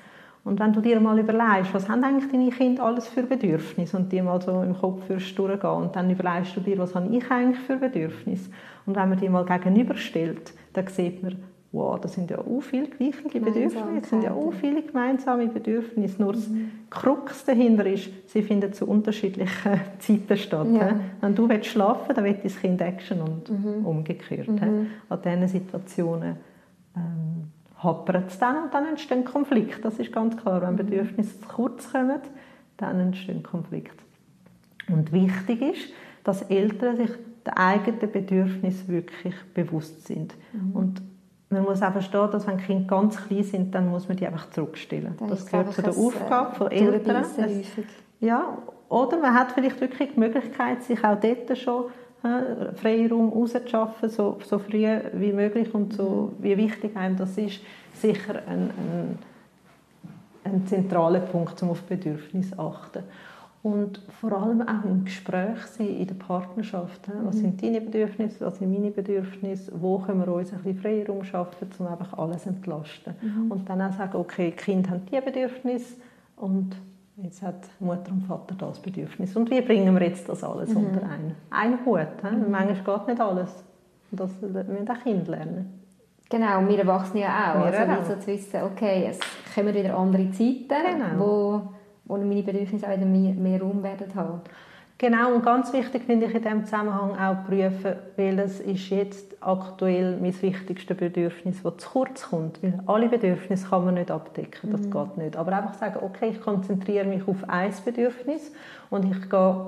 Und 0.48 0.62
wenn 0.62 0.72
du 0.72 0.80
dir 0.80 1.00
mal 1.02 1.20
überlegst, 1.20 1.74
was 1.74 1.90
haben 1.90 2.02
eigentlich 2.06 2.32
deine 2.32 2.50
Kinder 2.50 2.84
alles 2.84 3.10
für 3.10 3.24
Bedürfnisse 3.24 3.98
und 3.98 4.10
die 4.14 4.22
mal 4.22 4.42
so 4.42 4.62
im 4.62 4.74
Kopf 4.74 5.02
durchgehen 5.08 5.70
und 5.70 5.94
dann 5.94 6.10
überlegst 6.10 6.56
du 6.56 6.62
dir, 6.62 6.78
was 6.78 6.96
habe 6.96 7.14
ich 7.14 7.30
eigentlich 7.30 7.60
für 7.60 7.76
Bedürfnisse 7.76 8.50
und 8.86 8.96
wenn 8.96 9.10
man 9.10 9.20
die 9.20 9.28
mal 9.28 9.44
gegenüberstellt, 9.44 10.54
dann 10.72 10.88
sieht 10.88 11.22
man, 11.22 11.36
wow, 11.74 12.00
das 12.00 12.14
sind 12.14 12.32
ja 12.32 12.38
auch 12.38 12.62
viele 12.62 12.88
gleiche 12.88 13.24
Bedürfnisse, 13.42 14.00
das 14.00 14.10
sind 14.10 14.24
ja 14.24 14.32
auch 14.32 14.54
viele 14.54 14.84
gemeinsame 14.84 15.48
Bedürfnisse, 15.48 16.22
nur 16.22 16.32
mhm. 16.32 16.70
das 16.90 17.02
Krux 17.02 17.44
dahinter 17.44 17.86
ist, 17.86 18.10
sie 18.28 18.42
finden 18.42 18.72
zu 18.72 18.88
unterschiedlichen 18.88 19.82
Zeiten 20.00 20.38
statt. 20.38 20.68
Ja. 20.72 20.98
Wenn 21.20 21.36
du 21.36 21.50
willst 21.50 21.72
schlafen 21.72 22.16
dann 22.16 22.24
will 22.24 22.40
das 22.42 22.58
Kind 22.58 22.80
Action 22.80 23.20
und 23.20 23.50
mhm. 23.50 23.86
umgekehrt. 23.86 24.48
Mhm. 24.48 24.88
An 25.10 25.22
diesen 25.22 25.48
Situationen 25.50 26.38
ähm, 26.96 27.52
hapert 27.84 28.30
es 28.30 28.40
dann 28.40 28.64
und 28.64 28.74
dann 28.74 28.88
entstehen 28.88 29.26
Konflikte. 29.26 29.82
Das 29.82 30.00
ist 30.00 30.12
ganz 30.12 30.36
klar. 30.38 30.62
Wenn 30.62 30.76
Bedürfnisse 30.76 31.40
zu 31.40 31.48
kurz 31.48 31.92
kommen, 31.92 32.20
dann 32.78 33.00
entstehen 33.00 33.44
Konflikte. 33.44 34.04
Und 34.90 35.12
wichtig 35.12 35.62
ist, 35.62 35.94
dass 36.24 36.42
Eltern 36.44 36.98
sich 36.98 37.12
der 37.46 37.58
eigenen 37.58 38.12
Bedürfnisse 38.12 38.88
wirklich 38.88 39.36
bewusst 39.54 40.06
sind. 40.08 40.36
Mhm. 40.54 40.72
Und 40.76 41.02
man 41.50 41.64
muss 41.64 41.82
auch 41.82 41.92
verstehen, 41.92 42.30
dass 42.32 42.46
wenn 42.48 42.58
Kinder 42.58 42.88
ganz 42.88 43.18
klein 43.18 43.44
sind, 43.44 43.76
dann 43.76 43.90
muss 43.90 44.08
man 44.08 44.18
die 44.18 44.28
einfach 44.28 44.50
zurückstellen. 44.50 45.16
Dann 45.18 45.30
das 45.30 45.46
gehört 45.46 45.74
zu 45.74 45.82
der 45.82 45.96
Aufgabe 45.96 46.56
von 46.56 46.72
Eltern. 46.72 47.24
ja, 48.20 48.58
oder 48.90 49.18
man 49.18 49.34
hat 49.34 49.54
vielleicht 49.54 49.80
wirklich 49.80 50.14
die 50.14 50.20
Möglichkeit, 50.20 50.84
sich 50.84 51.04
auch 51.04 51.20
dort 51.20 51.58
schon 51.58 51.86
Freiraum 52.22 53.30
rauszuschaffen, 53.30 54.10
so, 54.10 54.38
so 54.44 54.60
früh 54.60 54.86
wie 55.14 55.34
möglich 55.34 55.74
und 55.74 55.94
so 55.94 56.34
wie 56.40 56.58
wichtig 56.58 56.96
einem 56.96 57.16
das 57.16 57.38
ist, 57.38 57.60
sicher 57.94 58.42
ein, 58.48 58.72
ein, 58.72 59.20
ein 60.44 60.68
zentraler 60.68 61.20
Punkt, 61.20 61.62
um 61.62 61.70
auf 61.72 61.84
Bedürfnisse 61.84 62.56
zu 62.56 62.60
achten. 62.60 63.04
Und 63.64 64.02
vor 64.22 64.32
allem 64.32 64.62
auch 64.62 64.86
im 64.86 65.04
Gespräch 65.04 65.60
sein, 65.78 65.88
in 65.98 66.08
der 66.08 66.16
Partnerschaft. 66.16 67.02
Was 67.24 67.36
mhm. 67.36 67.40
sind 67.40 67.64
deine 67.64 67.82
Bedürfnisse, 67.82 68.46
was 68.46 68.60
sind 68.60 68.72
meine 68.72 68.92
Bedürfnisse, 68.92 69.72
wo 69.76 70.00
können 70.00 70.26
wir 70.26 70.34
uns 70.34 70.54
ein 70.54 70.60
bisschen 70.60 70.80
Freiraum 70.80 71.24
schaffen, 71.24 71.68
um 71.80 71.88
einfach 71.88 72.18
alles 72.18 72.44
zu 72.44 72.50
entlasten. 72.50 73.14
Mhm. 73.22 73.52
Und 73.52 73.70
dann 73.70 73.82
auch 73.82 73.94
sagen, 73.94 74.16
okay, 74.18 74.52
die 74.52 74.64
Kinder 74.64 74.92
haben 74.92 75.02
diese 75.12 75.22
Bedürfnisse 75.22 75.96
und 76.38 76.78
Jetzt 77.20 77.42
hat 77.42 77.68
Mutter 77.80 78.12
und 78.12 78.22
Vater 78.28 78.54
das 78.56 78.80
Bedürfnis. 78.80 79.36
Und 79.36 79.50
wie 79.50 79.62
bringen 79.62 79.94
wir 79.96 80.08
jetzt 80.08 80.30
das 80.30 80.44
alles 80.44 80.70
mhm. 80.70 80.86
unter 80.86 81.10
einen, 81.10 81.36
einen 81.50 81.86
Hut? 81.86 82.08
He? 82.22 82.36
Mhm. 82.36 82.52
Manchmal 82.52 82.98
geht 82.98 83.08
nicht 83.08 83.20
alles. 83.22 83.64
Und 84.12 84.20
das 84.20 84.32
müssen 84.42 84.90
auch 84.90 85.04
Kinder 85.04 85.32
lernen. 85.32 85.84
Genau, 86.30 86.60
und 86.60 86.68
wir 86.70 86.80
Erwachsene 86.80 87.22
ja 87.22 87.56
auch. 87.56 87.72
Wir 87.72 87.90
also 87.90 88.14
auch. 88.14 88.20
zu 88.20 88.28
wissen, 88.28 88.62
okay, 88.64 89.08
es 89.10 89.20
kommen 89.56 89.74
wieder 89.74 89.98
andere 89.98 90.30
Zeiten, 90.32 90.68
genau. 90.68 91.18
wo, 91.18 91.62
wo 92.06 92.18
meine 92.18 92.44
Bedürfnisse 92.44 92.86
auch 92.86 92.96
wieder 92.96 93.06
mehr, 93.06 93.34
mehr 93.34 93.62
Raum 93.62 93.82
werden 93.82 94.14
haben. 94.14 94.42
Genau, 95.00 95.36
und 95.36 95.46
ganz 95.46 95.72
wichtig 95.74 96.04
finde 96.06 96.26
ich 96.26 96.34
in 96.34 96.42
diesem 96.42 96.66
Zusammenhang 96.66 97.12
auch 97.20 97.46
prüfen, 97.48 97.98
welches 98.16 98.60
ist 98.62 98.90
jetzt 98.90 99.36
aktuell 99.42 100.18
mein 100.20 100.42
wichtigstes 100.42 100.98
Bedürfnis, 100.98 101.62
das 101.62 101.78
zu 101.78 101.90
kurz 101.90 102.30
kommt. 102.30 102.64
Weil 102.64 102.80
alle 102.88 103.08
Bedürfnisse 103.08 103.68
kann 103.68 103.86
man 103.86 103.94
nicht 103.94 104.10
abdecken, 104.10 104.72
das 104.72 104.82
mhm. 104.82 104.92
geht 104.92 105.18
nicht. 105.18 105.36
Aber 105.38 105.56
einfach 105.56 105.76
sagen, 105.76 106.00
okay, 106.02 106.30
ich 106.30 106.42
konzentriere 106.42 107.06
mich 107.06 107.28
auf 107.28 107.48
ein 107.48 107.72
Bedürfnis 107.86 108.52
und 108.90 109.06
ich 109.06 109.30
gehe, 109.30 109.66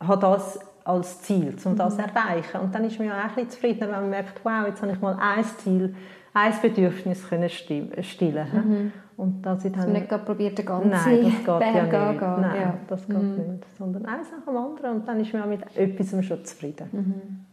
habe 0.00 0.20
das 0.20 0.58
als 0.84 1.22
Ziel, 1.22 1.54
um 1.64 1.76
das 1.76 1.96
zu 1.96 2.02
mhm. 2.02 2.08
erreichen. 2.08 2.60
Und 2.60 2.74
dann 2.74 2.84
ist 2.84 2.98
man 2.98 3.08
ja 3.08 3.18
auch 3.18 3.24
ein 3.24 3.34
bisschen 3.34 3.50
zufriedener, 3.50 3.92
wenn 3.92 4.00
man 4.00 4.10
merkt, 4.10 4.40
wow, 4.44 4.66
jetzt 4.66 4.82
habe 4.82 4.90
ich 4.90 5.00
mal 5.00 5.16
ein 5.20 5.44
Ziel, 5.44 5.94
ein 6.34 6.52
Bedürfnis 6.60 7.28
können 7.28 7.48
stillen. 7.48 8.48
Mhm. 8.52 8.92
Und 9.18 9.42
dass 9.42 9.64
ich 9.64 9.72
dann... 9.72 9.92
Nicht 9.92 10.08
probiert, 10.08 10.56
den 10.56 10.64
ganzen 10.64 10.90
Nein, 10.90 11.24
das 11.24 11.32
geht 11.34 11.44
Berg 11.44 11.92
ja 11.92 12.12
nicht. 12.12 12.20
Gehen. 12.20 12.40
Nein, 12.40 12.60
ja. 12.60 12.74
das 12.86 13.06
geht 13.06 13.18
mhm. 13.20 13.36
nicht. 13.36 13.76
Sondern 13.76 14.06
eins 14.06 14.28
nach 14.30 14.44
dem 14.46 14.56
anderen 14.56 15.00
und 15.00 15.08
dann 15.08 15.20
ist 15.20 15.32
man 15.34 15.48
mit 15.48 15.60
etwas 15.76 16.24
schon 16.24 16.44
zufrieden. 16.44 16.88
Mhm. 16.92 17.44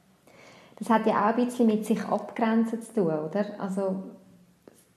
Das 0.78 0.90
hat 0.92 1.08
ja 1.08 1.24
auch 1.24 1.36
ein 1.36 1.44
bisschen 1.44 1.66
mit 1.66 1.84
sich 1.84 2.04
abgrenzen 2.06 2.82
zu 2.84 2.94
tun, 2.94 3.08
oder? 3.08 3.46
Also 3.58 4.04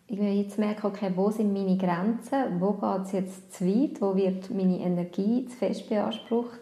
ich 0.08 0.18
will 0.18 0.28
jetzt 0.28 0.58
merken, 0.58 0.86
okay, 0.86 1.10
wo 1.16 1.30
sind 1.30 1.54
meine 1.54 1.78
Grenzen, 1.78 2.60
wo 2.60 2.72
geht 2.72 3.06
es 3.06 3.12
jetzt 3.12 3.54
zu 3.54 3.64
weit, 3.64 4.02
wo 4.02 4.14
wird 4.14 4.50
meine 4.50 4.78
Energie 4.78 5.46
zu 5.46 5.56
fest 5.56 5.88
beansprucht. 5.88 6.60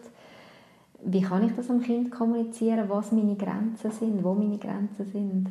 Wie 1.03 1.21
kann 1.21 1.45
ich 1.45 1.53
das 1.53 1.69
am 1.69 1.81
Kind 1.81 2.11
kommunizieren, 2.11 2.85
was 2.87 3.11
meine 3.11 3.35
Grenzen 3.35 3.91
sind, 3.91 4.23
wo 4.23 4.33
meine 4.33 4.57
Grenzen 4.57 5.05
sind? 5.05 5.47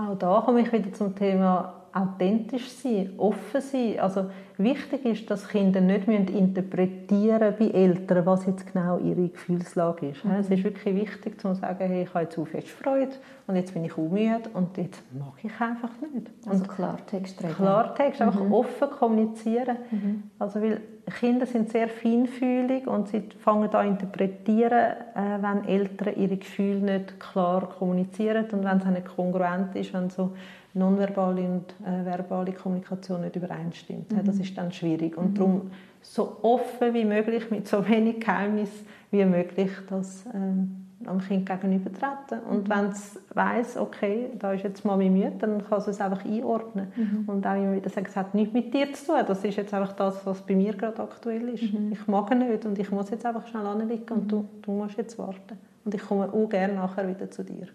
Auch 0.00 0.16
da 0.16 0.40
komme 0.40 0.62
ich 0.62 0.72
wieder 0.72 0.92
zum 0.94 1.14
Thema 1.14 1.74
authentisch 1.92 2.70
sein, 2.70 3.12
offen 3.18 3.60
sein. 3.60 4.00
Also 4.00 4.30
wichtig 4.62 5.04
ist, 5.04 5.30
dass 5.30 5.48
Kinder 5.48 5.80
nicht 5.80 6.08
interpretieren 6.08 7.54
bei 7.58 7.66
Eltern, 7.66 8.26
was 8.26 8.46
jetzt 8.46 8.72
genau 8.72 8.98
ihre 8.98 9.28
Gefühlslage 9.28 10.10
ist. 10.10 10.24
Mhm. 10.24 10.32
Es 10.32 10.50
ist 10.50 10.64
wirklich 10.64 10.94
wichtig, 10.94 11.40
zu 11.40 11.54
sagen, 11.54 11.88
hey, 11.88 12.02
ich 12.02 12.14
habe 12.14 12.24
jetzt 12.24 12.34
zu 12.34 12.44
fest 12.44 12.68
Freude 12.68 13.12
und 13.46 13.56
jetzt 13.56 13.74
bin 13.74 13.84
ich 13.84 13.92
auch 13.92 14.08
müde 14.08 14.50
und 14.54 14.76
jetzt 14.76 15.02
mag 15.12 15.34
ich 15.42 15.60
einfach 15.60 15.90
nicht. 16.00 16.30
Also 16.46 16.64
Klartext 16.64 17.42
reden. 17.42 17.54
Klartext, 17.54 18.22
einfach 18.22 18.44
mhm. 18.44 18.52
offen 18.52 18.90
kommunizieren. 18.90 19.76
Mhm. 19.90 20.22
Also 20.38 20.60
weil 20.62 20.80
Kinder 21.10 21.46
sind 21.46 21.70
sehr 21.70 21.88
feinfühlig 21.88 22.86
und 22.86 23.08
sie 23.08 23.22
fangen 23.38 23.68
an 23.70 23.70
zu 23.70 24.04
interpretieren, 24.04 24.94
äh, 25.14 25.38
wenn 25.40 25.64
Eltern 25.66 26.14
ihre 26.16 26.36
Gefühle 26.36 26.80
nicht 26.80 27.18
klar 27.18 27.68
kommunizieren 27.68 28.46
und 28.52 28.64
wenn 28.64 28.78
es 28.78 28.84
nicht 28.84 29.16
kongruent 29.16 29.74
ist, 29.74 29.92
wenn 29.92 30.10
so 30.10 30.32
nonverbale 30.74 31.42
und 31.42 31.74
äh, 31.84 32.04
verbale 32.04 32.52
Kommunikation 32.52 33.22
nicht 33.22 33.36
übereinstimmt. 33.36 34.12
Mhm. 34.12 34.24
Das 34.24 34.38
ist 34.38 34.49
dann 34.54 34.72
schwierig. 34.72 35.16
Und 35.16 35.32
mhm. 35.32 35.34
darum 35.34 35.70
so 36.02 36.36
offen 36.42 36.94
wie 36.94 37.04
möglich, 37.04 37.50
mit 37.50 37.68
so 37.68 37.86
wenig 37.88 38.20
Geheimnis 38.20 38.70
wie 39.10 39.24
möglich, 39.24 39.70
das 39.88 40.24
äh, 40.26 41.08
am 41.08 41.18
Kind 41.20 41.48
gegenüber 41.48 41.90
treten. 41.92 42.44
Und 42.44 42.68
mhm. 42.68 42.72
wenn 42.72 42.84
es 42.86 43.18
weiss, 43.34 43.76
okay, 43.76 44.30
da 44.38 44.52
ist 44.52 44.64
jetzt 44.64 44.84
Mami 44.84 45.08
müde, 45.08 45.32
dann 45.38 45.64
kann 45.66 45.80
sie 45.80 45.90
es 45.90 46.00
einfach 46.00 46.24
einordnen. 46.24 46.92
Mhm. 46.96 47.24
Und 47.26 47.46
auch 47.46 47.54
immer 47.54 47.74
wieder 47.74 47.88
sagen, 47.90 48.06
es 48.08 48.16
hat 48.16 48.34
nichts 48.34 48.52
mit 48.52 48.72
dir 48.74 48.92
zu 48.92 49.06
tun. 49.06 49.16
Das 49.26 49.44
ist 49.44 49.56
jetzt 49.56 49.72
einfach 49.72 49.92
das, 49.92 50.24
was 50.26 50.42
bei 50.42 50.54
mir 50.54 50.74
gerade 50.74 51.02
aktuell 51.02 51.48
ist. 51.48 51.72
Mhm. 51.72 51.92
Ich 51.92 52.06
mag 52.06 52.30
nicht 52.36 52.64
und 52.66 52.78
ich 52.78 52.90
muss 52.90 53.10
jetzt 53.10 53.24
einfach 53.24 53.46
schnell 53.46 53.66
anliegen 53.66 54.12
und 54.12 54.24
mhm. 54.24 54.28
du, 54.28 54.48
du 54.62 54.72
musst 54.72 54.96
jetzt 54.96 55.18
warten. 55.18 55.58
Und 55.84 55.94
ich 55.94 56.02
komme 56.02 56.30
auch 56.30 56.48
gerne 56.48 56.74
nachher 56.74 57.08
wieder 57.08 57.30
zu 57.30 57.42
dir. 57.42 57.68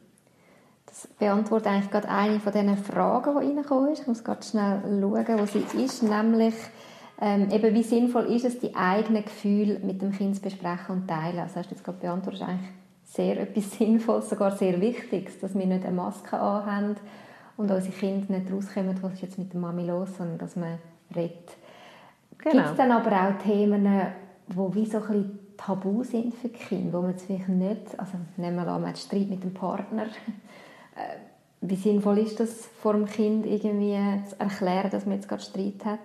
Das 0.96 1.08
beantwortet 1.20 1.68
eigentlich 1.68 1.92
gerade 1.92 2.08
eine 2.08 2.40
von 2.40 2.54
diesen 2.54 2.78
Fragen, 2.78 3.32
die 3.34 3.48
reingekommen 3.48 3.92
ist. 3.92 4.02
Ich 4.02 4.08
muss 4.08 4.24
gerade 4.24 4.44
schnell 4.44 4.82
schauen, 4.82 5.40
wo 5.40 5.46
sie 5.46 5.84
ist, 5.84 6.04
nämlich 6.04 6.54
Ähm, 7.22 7.50
eben, 7.50 7.74
wie 7.74 7.84
sinnvoll 7.84 8.26
ist 8.26 8.44
es, 8.44 8.60
die 8.60 8.76
eigenen 8.76 9.24
Gefühle 9.24 9.80
mit 9.80 10.02
dem 10.02 10.12
Kind 10.12 10.36
zu 10.36 10.42
besprechen 10.42 10.96
und 10.96 11.08
teilen? 11.08 11.40
Also 11.40 11.56
hast 11.56 11.72
du 11.72 11.76
jetzt 11.76 11.84
gerade 11.84 12.00
beantwortet, 12.00 12.42
ist 12.42 12.48
eigentlich 12.48 12.72
sehr 13.06 13.40
etwas 13.40 13.72
Sinnvolles, 13.78 14.30
sogar 14.30 14.52
sehr 14.52 14.82
Wichtiges, 14.82 15.40
dass 15.40 15.58
wir 15.58 15.66
nicht 15.66 15.86
eine 15.86 15.96
Maske 15.96 16.38
anhaben 16.38 16.98
und 17.56 17.72
unsere 17.72 17.94
Kinder 17.94 18.38
nicht 18.38 18.52
rauskommen, 18.52 18.98
was 19.02 19.14
ist 19.14 19.22
jetzt 19.22 19.38
mit 19.38 19.54
der 19.54 19.62
Mami 19.62 19.86
los, 19.86 20.10
sondern 20.18 20.38
dass 20.40 20.58
man 20.58 20.78
redet. 21.16 21.56
Genau. 22.38 22.54
Gibt 22.54 22.72
es 22.72 22.76
dann 22.76 22.92
aber 22.92 23.12
auch 23.12 23.42
Themen, 23.42 23.88
die 24.50 24.76
wie 24.76 24.86
so 24.86 24.98
ein 24.98 25.04
bisschen 25.04 25.40
tabu 25.56 26.04
sind 26.04 26.34
für 26.34 26.50
die 26.50 26.58
Kinder, 26.58 26.98
wo 26.98 27.02
man 27.02 27.12
jetzt 27.12 27.26
vielleicht 27.26 27.48
nicht, 27.48 27.98
also 27.98 28.18
nehmen 28.36 28.58
wir 28.58 28.68
an, 28.68 28.82
man 28.82 28.90
hat 28.90 28.98
Streit 28.98 29.30
mit 29.30 29.42
dem 29.42 29.54
Partner, 29.54 30.08
wie 31.62 31.76
sinnvoll 31.76 32.20
ist 32.20 32.40
das, 32.40 32.68
vor 32.82 32.94
dem 32.94 33.06
Kind 33.06 33.46
irgendwie 33.46 33.98
zu 34.28 34.40
erklären, 34.40 34.90
dass 34.92 35.06
man 35.06 35.16
jetzt 35.16 35.28
gerade 35.28 35.42
Streit 35.42 35.86
hat? 35.86 36.00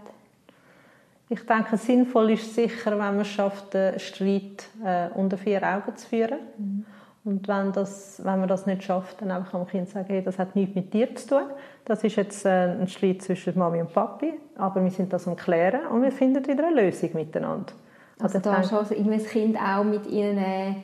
Ich 1.29 1.46
denke, 1.46 1.76
sinnvoll 1.76 2.33
ist 2.33 2.55
sicher, 2.55 2.92
wenn 2.92 3.16
man 3.16 3.24
schafft, 3.24 3.74
den 3.74 3.98
Streit 4.00 4.64
äh, 4.85 5.09
unter 5.14 5.38
vier 5.38 5.62
Augen 5.62 5.96
zu 5.96 6.09
führen. 6.09 6.38
Mhm. 6.59 6.87
Und 7.22 7.46
wenn, 7.48 7.72
das, 7.72 8.20
wenn 8.24 8.40
man 8.40 8.48
das 8.48 8.66
nicht 8.66 8.83
schafft, 8.83 9.20
dann 9.20 9.31
einfach 9.31 9.55
am 9.55 9.66
Kind 9.66 9.88
sagen, 9.88 10.07
hey, 10.09 10.22
das 10.22 10.38
hat 10.38 10.57
nichts 10.57 10.74
mit 10.74 10.92
dir 10.92 11.14
zu 11.14 11.29
tun. 11.29 11.42
Das 11.85 12.03
ist 12.03 12.16
jetzt 12.16 12.46
äh, 12.46 12.72
ein 12.81 12.88
Streit 12.88 13.22
zwischen 13.22 13.59
Mami 13.59 13.81
und 13.81 13.92
Papi, 13.92 14.33
aber 14.57 14.83
wir 14.83 14.90
sind 14.90 15.12
das 15.12 15.29
am 15.29 15.37
Klären 15.37 15.87
und 15.87 16.03
wir 16.03 16.12
finden 16.12 16.46
wieder 16.46 16.66
eine 16.66 16.83
Lösung 16.83 17.11
miteinander. 17.12 17.72
Also, 18.18 18.38
also 18.38 18.50
da 18.50 18.62
schon 18.62 18.96
irgendwie 18.96 19.18
das 19.18 19.26
Kind 19.26 19.57
auch 19.57 19.85
mit 19.85 20.07
ihnen, 20.07 20.38
äh, 20.38 20.74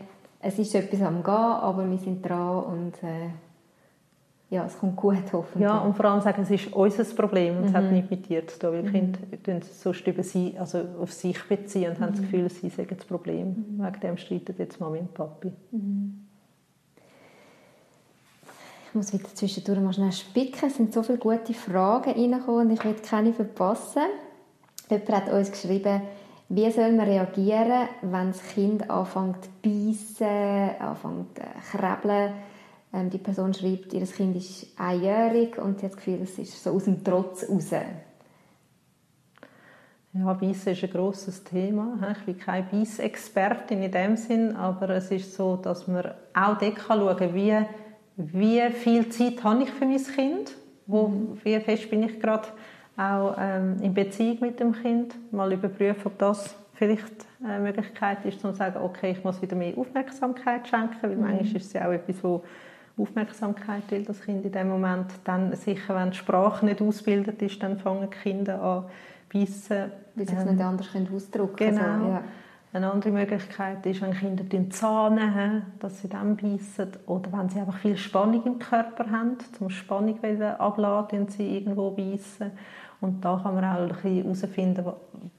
es 0.41 0.59
ist 0.59 0.75
etwas 0.75 1.01
am 1.01 1.25
Gehen, 1.25 1.35
aber 1.35 1.89
wir 1.91 1.99
sind 1.99 2.23
dran 2.23 2.65
und 2.65 3.03
äh, 3.03 3.31
ja, 4.49 4.65
es 4.65 4.79
kommt 4.79 4.95
gut, 4.95 5.25
hoffentlich. 5.33 5.65
Ja, 5.65 5.79
und 5.79 5.97
vor 5.97 6.05
allem 6.05 6.21
sagen, 6.21 6.43
es 6.43 6.51
ist 6.51 6.73
unser 6.73 7.05
Problem 7.05 7.57
und 7.57 7.63
mhm. 7.63 7.69
es 7.69 7.75
hat 7.75 7.85
mhm. 7.85 7.93
nichts 7.95 8.11
mit 8.11 8.29
dir 8.29 8.47
zu 8.47 8.59
tun, 8.59 8.73
weil 8.73 8.83
mhm. 8.83 8.93
Kinder 9.43 9.67
sonst 9.67 10.07
über 10.07 10.23
sie, 10.23 10.55
also 10.57 10.83
auf 11.01 11.13
sich 11.13 11.43
beziehen 11.49 11.91
und 11.91 11.99
mhm. 11.99 12.05
haben 12.05 12.13
das 12.13 12.21
mhm. 12.21 12.31
Gefühl, 12.31 12.51
sie 12.51 12.69
sagen 12.69 12.95
das 12.97 13.05
Problem. 13.07 13.49
Mhm. 13.49 13.85
Wegen 13.85 14.01
dem 14.01 14.17
streiten 14.17 14.55
jetzt 14.57 14.79
Mami 14.79 15.01
und 15.01 15.15
Papi. 15.15 15.53
Mhm. 15.73 16.27
Ich 18.89 18.95
muss 18.95 19.13
wieder 19.13 19.35
zwischendurch 19.35 19.81
mal 19.81 19.93
schnell 19.93 20.13
spicken. 20.13 20.69
Es 20.69 20.77
sind 20.77 20.95
so 20.95 21.03
viele 21.03 21.19
gute 21.19 21.53
Fragen 21.53 22.13
reingekommen 22.13 22.69
und 22.69 22.73
ich 22.73 22.85
will 22.85 22.95
keine 22.95 23.33
verpassen. 23.33 24.03
Jemand 24.89 25.11
hat 25.11 25.33
uns 25.33 25.51
geschrieben, 25.51 26.03
wie 26.49 26.71
soll 26.71 26.93
man 26.93 27.09
reagieren, 27.09 27.89
wenn 28.03 28.29
das 28.29 28.41
Kind 28.55 28.89
anfängt 28.89 29.43
zu 29.43 29.51
beißen, 29.65 30.79
anfängt 30.79 31.37
zu 31.37 31.77
krebeln? 31.77 32.33
Ähm, 32.93 33.11
die 33.11 33.19
Person 33.19 33.53
schreibt, 33.53 33.93
ihr 33.93 34.07
Kind 34.07 34.37
ist 34.37 34.67
einjährig 34.77 35.59
und 35.59 35.81
sie 35.81 35.87
hat 35.87 35.93
das 35.93 35.97
Gefühl, 35.97 36.21
es 36.23 36.39
ist 36.39 36.63
so 36.63 36.71
aus 36.71 36.85
dem 36.85 37.03
Trotz 37.03 37.49
raus. 37.49 37.71
Ja, 40.19 40.33
Beißen 40.33 40.73
ist 40.73 40.83
ein 40.83 40.91
grosses 40.91 41.45
Thema. 41.45 41.99
Ich 42.13 42.25
bin 42.25 42.39
keine 42.39 42.67
Beißexpertin 42.71 43.83
in 43.83 43.93
dem 43.93 44.17
Sinn, 44.17 44.57
aber 44.57 44.91
es 44.91 45.11
ist 45.11 45.35
so, 45.35 45.57
dass 45.57 45.87
man 45.87 46.07
auch 46.33 46.57
dort 46.59 46.79
schauen 46.79 47.17
kann, 47.17 47.35
wie, 47.35 47.59
wie 48.17 48.71
viel 48.73 49.09
Zeit 49.11 49.45
habe 49.45 49.65
ich 49.65 49.71
für 49.71 49.85
mein 49.85 50.03
Kind, 50.03 50.53
wo, 50.87 51.09
mhm. 51.09 51.39
wie 51.45 51.61
fest 51.61 51.91
bin 51.91 52.03
ich 52.05 52.19
gerade 52.19 52.49
auch 52.97 53.37
ähm, 53.39 53.77
in 53.83 53.93
Beziehung 53.93 54.39
mit 54.41 54.59
dem 54.59 54.73
Kind, 54.73 55.15
mal 55.33 55.53
überprüfen, 55.53 56.07
ob 56.07 56.19
das 56.19 56.57
vielleicht 56.73 57.27
eine 57.45 57.61
Möglichkeit 57.61 58.25
ist, 58.25 58.41
zu 58.41 58.53
sagen, 58.53 58.79
okay, 58.83 59.11
ich 59.11 59.23
muss 59.23 59.43
wieder 59.43 59.57
mehr 59.57 59.77
Aufmerksamkeit 59.77 60.67
schenken, 60.67 60.97
weil 61.03 61.17
mhm. 61.17 61.21
manchmal 61.21 61.57
ist 61.57 61.67
es 61.67 61.73
ja 61.75 61.89
auch 61.89 61.93
etwas, 61.93 62.25
wo 62.25 62.43
Aufmerksamkeit 62.99 63.91
will 63.91 64.05
das 64.05 64.23
Kind 64.23 64.45
in 64.45 64.53
dem 64.53 64.69
Moment. 64.69 65.07
Dann 65.25 65.55
sicher, 65.55 65.95
wenn 65.95 66.11
die 66.11 66.17
Sprache 66.17 66.65
nicht 66.65 66.81
ausgebildet 66.81 67.43
ist, 67.43 67.63
dann 67.63 67.79
fangen 67.79 68.09
die 68.11 68.17
Kinder 68.17 68.63
an 68.63 68.85
beißen. 69.33 69.91
Weil 70.15 70.29
sie 70.29 70.35
es 70.35 70.45
nicht 70.45 70.61
anders 70.61 70.89
ausdrücken 71.13 71.57
können. 71.57 71.77
Genau. 71.77 71.93
Also, 71.93 72.07
ja. 72.09 72.23
Eine 72.73 72.93
andere 72.93 73.11
Möglichkeit 73.11 73.87
ist, 73.87 74.03
wenn 74.03 74.13
Kinder 74.13 74.45
den 74.45 74.71
Zahn 74.71 75.35
haben, 75.35 75.63
dass 75.79 76.03
sie 76.03 76.09
dann 76.09 76.37
beißen. 76.37 76.89
Oder 77.07 77.33
wenn 77.33 77.49
sie 77.49 77.59
einfach 77.59 77.79
viel 77.79 77.97
Spannung 77.97 78.45
im 78.45 78.59
Körper 78.59 79.11
haben, 79.11 79.39
zum 79.57 79.71
Spannung 79.71 80.19
abladen, 80.59 81.29
sie 81.29 81.57
irgendwo 81.57 81.91
beißen. 81.91 82.51
Und 83.01 83.25
da 83.25 83.39
kann 83.43 83.55
man 83.55 83.65
auch 83.65 83.79
ein 83.79 83.89
bisschen 83.89 84.23
herausfinden, 84.23 84.85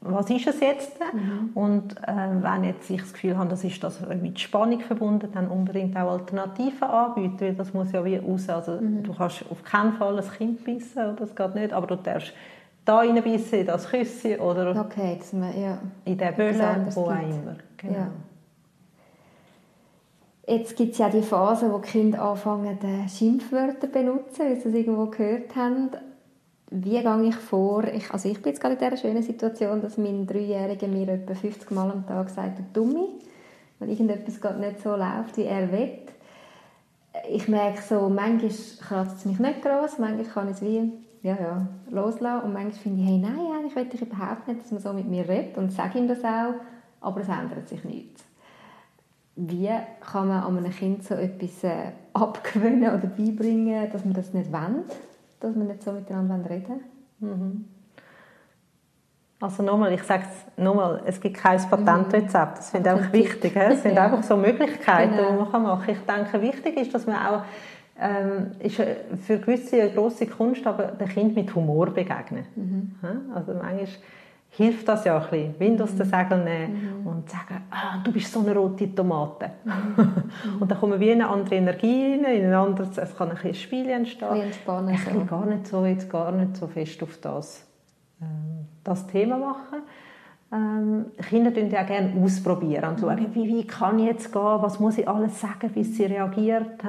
was 0.02 0.30
ist 0.30 0.48
es 0.48 0.60
jetzt? 0.60 0.92
Mhm. 1.14 1.50
Und 1.56 1.98
äh, 2.08 2.30
wenn 2.42 2.64
jetzt 2.64 2.90
ich 2.90 3.02
das 3.02 3.14
Gefühl 3.14 3.38
habe, 3.38 3.50
das 3.50 3.64
ist 3.64 3.84
das 3.84 4.00
mit 4.22 4.40
Spannung 4.40 4.80
verbunden, 4.82 5.30
dann 5.34 5.48
unbedingt 5.48 5.98
auch 5.98 6.12
Alternativen 6.12 6.84
anbieten, 6.84 7.40
weil 7.40 7.56
das 7.56 7.74
muss 7.74 7.92
ja 7.92 8.06
wie 8.06 8.18
raus. 8.18 8.48
Also 8.48 8.74
mhm. 8.74 9.04
du 9.04 9.14
kannst 9.14 9.44
auf 9.50 9.64
keinen 9.64 9.94
Fall 9.94 10.20
ein 10.20 10.32
Kind 10.38 10.64
bissen, 10.64 11.16
das 11.18 11.36
geht 11.36 11.56
nicht, 11.56 11.74
aber 11.74 11.88
du 11.88 11.96
darfst 11.96 12.34
da 12.86 13.00
reinbissen, 13.00 13.60
in 13.60 13.66
das 13.66 13.90
Küsschen 13.90 14.40
oder 14.40 14.80
okay, 14.80 15.16
das 15.18 15.34
man, 15.34 15.60
ja. 15.60 15.80
in 16.06 16.18
den 16.18 16.36
Böllen, 16.36 16.88
wo 16.94 17.06
auch 17.06 17.12
immer. 17.12 17.56
Genau. 17.78 17.94
Ja. 17.94 18.08
Jetzt 20.50 20.78
gibt 20.78 20.94
es 20.94 21.00
ja 21.00 21.10
die 21.10 21.24
Phase, 21.24 21.74
wo 21.74 21.80
die 21.80 21.90
Kinder 21.90 22.22
anfangen, 22.22 22.78
Schimpfwörter 23.10 23.82
zu 23.82 23.88
benutzen, 23.88 24.46
weil 24.46 24.56
sie 24.56 24.70
es 24.70 24.76
irgendwo 24.76 25.08
gehört 25.08 25.54
haben 25.58 25.90
wie 26.70 27.02
gehe 27.02 27.24
ich 27.24 27.36
vor? 27.36 27.86
Ich, 27.86 28.12
also 28.12 28.30
ich 28.30 28.42
bin 28.42 28.52
jetzt 28.52 28.62
gerade 28.62 28.76
in 28.76 28.80
dieser 28.80 28.98
schönen 28.98 29.24
Situation, 29.24 29.82
dass 29.82 29.98
mein 29.98 30.28
Dreijähriger 30.28 30.88
mir 30.88 31.08
etwa 31.08 31.34
50 31.34 31.72
Mal 31.72 31.92
am 31.92 32.06
Tag 32.06 32.30
sagt, 32.30 32.60
du 32.60 32.64
Dummi, 32.74 33.08
weil 33.80 33.90
irgendetwas 33.90 34.42
gerade 34.42 34.60
nicht 34.60 34.82
so 34.82 34.90
läuft, 34.96 35.38
wie 35.38 35.44
er 35.44 35.72
will. 35.72 36.00
Ich 37.32 37.48
merke 37.48 37.82
so, 37.82 38.10
manchmal 38.10 38.52
kratzt 38.80 39.18
es 39.20 39.26
mich 39.26 39.40
nicht 39.40 39.62
groß, 39.62 39.98
manchmal 40.00 40.26
kann 40.26 40.50
ich 40.50 40.58
es 40.58 40.62
wie 40.62 40.92
ja, 41.24 41.36
ja, 41.36 41.68
loslassen 41.90 42.46
und 42.46 42.54
manchmal 42.54 42.80
finde 42.80 43.02
ich, 43.02 43.08
hey, 43.08 43.18
nein, 43.18 43.40
eigentlich 43.54 43.76
will 43.76 43.88
ich 43.92 44.02
überhaupt 44.02 44.48
nicht, 44.48 44.62
dass 44.62 44.72
man 44.72 44.82
so 44.82 44.94
mit 44.94 45.08
mir 45.08 45.28
redet 45.28 45.58
und 45.58 45.72
sage 45.72 45.98
ihm 45.98 46.08
das 46.08 46.24
auch, 46.24 46.54
aber 47.02 47.22
es 47.22 47.28
ändert 47.28 47.68
sich 47.68 47.84
nichts. 47.84 48.24
Wie 49.36 49.70
kann 50.02 50.28
man 50.28 50.44
einem 50.44 50.72
Kind 50.72 51.04
so 51.04 51.16
etwas 51.16 51.64
äh, 51.64 51.92
abgewöhnen 52.14 52.90
oder 52.94 53.08
beibringen, 53.08 53.90
dass 53.92 54.04
man 54.04 54.14
das 54.14 54.34
nicht 54.34 54.52
wendet? 54.52 54.96
Dass 55.40 55.56
wir 55.56 55.64
nicht 55.64 55.84
so 55.84 55.92
miteinander 55.92 56.50
reden 56.50 56.82
mhm. 57.20 57.66
Also 59.40 59.62
nochmal, 59.62 59.94
ich 59.94 60.02
sage 60.02 60.24
es 60.24 60.64
nochmal, 60.64 61.04
es 61.06 61.22
gibt 61.22 61.38
kein 61.38 61.62
Patentrezept. 61.62 62.58
Das 62.58 62.72
finde 62.72 62.90
ich 62.90 62.96
auch 62.96 63.14
wichtig. 63.14 63.56
Es 63.56 63.84
sind 63.84 63.94
ja. 63.94 64.06
einfach 64.06 64.24
so 64.24 64.36
Möglichkeiten, 64.36 65.16
genau. 65.16 65.30
die 65.30 65.52
man 65.52 65.62
machen 65.62 65.86
kann. 65.86 65.96
Ich 65.96 66.00
denke, 66.00 66.42
wichtig 66.42 66.76
ist, 66.76 66.96
dass 66.96 67.06
man 67.06 67.18
auch 67.18 67.44
ähm, 68.00 68.52
ist 68.60 68.76
für 68.76 69.40
gewisse 69.40 69.82
eine 69.82 69.92
grosse 69.92 70.28
Kunst, 70.28 70.66
aber 70.66 70.86
dem 70.86 71.08
Kind 71.08 71.36
mit 71.36 71.54
Humor 71.54 71.88
begegnen. 71.88 72.46
Mhm. 72.56 72.96
Also 73.34 73.54
manchmal 73.54 73.88
hilft 74.58 74.88
das 74.88 75.06
ja 75.06 75.16
ein 75.18 75.30
bisschen. 75.30 75.60
Windows 75.60 75.94
mhm. 75.94 75.98
den 75.98 76.06
Segel 76.08 76.44
nehmen 76.44 77.02
mhm. 77.02 77.08
und 77.08 77.30
sagen, 77.30 77.64
ah, 77.70 78.00
du 78.04 78.12
bist 78.12 78.34
so 78.34 78.40
eine 78.40 78.56
rote 78.56 78.94
Tomate. 78.94 79.52
Mhm. 79.64 80.60
und 80.60 80.72
dann 80.72 80.80
kommen 80.80 81.00
wir 81.00 81.14
in 81.14 81.22
eine 81.22 81.30
andere 81.30 81.56
Energie 81.56 82.14
rein, 82.14 82.26
in 82.26 82.46
ein 82.48 82.54
anderes, 82.54 82.98
es 82.98 83.16
kann 83.16 83.30
ein 83.30 83.36
bisschen 83.36 83.54
Spiel 83.54 83.90
entstehen. 83.90 84.30
Ein 84.30 84.42
entspannen. 84.42 84.96
Ich 84.96 85.14
will 85.14 85.26
gar 85.26 85.46
nicht 85.46 85.68
so, 85.68 85.86
jetzt 85.86 86.10
gar 86.10 86.32
nicht 86.32 86.58
so 86.58 86.68
fest 86.68 87.02
auf 87.04 87.18
das, 87.22 87.68
ähm, 88.20 88.66
das 88.84 89.06
Thema 89.06 89.38
machen. 89.38 89.84
Ähm, 90.52 91.06
Kinder 91.30 91.54
tun 91.54 91.70
ja 91.70 91.84
gerne 91.84 92.14
ausprobieren 92.24 92.90
und 92.90 93.00
schauen, 93.00 93.28
wie, 93.34 93.48
wie 93.48 93.68
kann 93.68 94.00
ich 94.00 94.06
jetzt 94.06 94.34
gehen, 94.34 94.42
was 94.42 94.80
muss 94.80 94.98
ich 94.98 95.08
alles 95.08 95.40
sagen, 95.40 95.70
bis 95.72 95.96
sie 95.96 96.06
reagiert. 96.06 96.84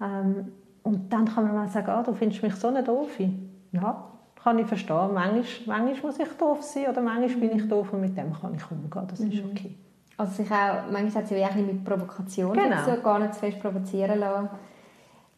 Ähm, 0.00 0.52
und 0.82 1.12
dann 1.12 1.26
kann 1.26 1.44
man 1.44 1.54
mal 1.56 1.68
sagen, 1.68 1.88
ah, 1.88 2.02
du 2.02 2.14
findest 2.14 2.42
mich 2.42 2.54
so 2.54 2.68
eine 2.68 2.82
Doofe. 2.82 3.28
Ja, 3.72 4.04
kann 4.46 4.60
ich 4.60 4.66
verstehen. 4.66 5.12
Manchmal, 5.12 5.80
manchmal 5.80 6.12
muss 6.12 6.20
ich 6.20 6.32
doof 6.38 6.62
sein 6.62 6.86
oder 6.86 7.00
manchmal 7.00 7.48
bin 7.48 7.58
ich 7.58 7.68
doof 7.68 7.92
und 7.92 8.00
mit 8.00 8.16
dem 8.16 8.32
kann 8.32 8.54
ich 8.54 8.70
umgehen. 8.70 9.06
Das 9.08 9.18
ist 9.18 9.34
mhm. 9.34 9.50
okay. 9.50 9.74
Also 10.16 10.34
sich 10.34 10.50
auch, 10.52 10.88
manchmal 10.88 11.22
hat 11.22 11.28
sie 11.28 11.44
auch 11.44 11.54
mit 11.56 11.84
Provokation 11.84 12.52
genau. 12.52 12.76
so, 12.84 13.02
gar 13.02 13.18
nicht 13.18 13.34
zu 13.34 13.40
fest 13.40 13.60
provozieren 13.60 14.20
lassen. 14.20 14.48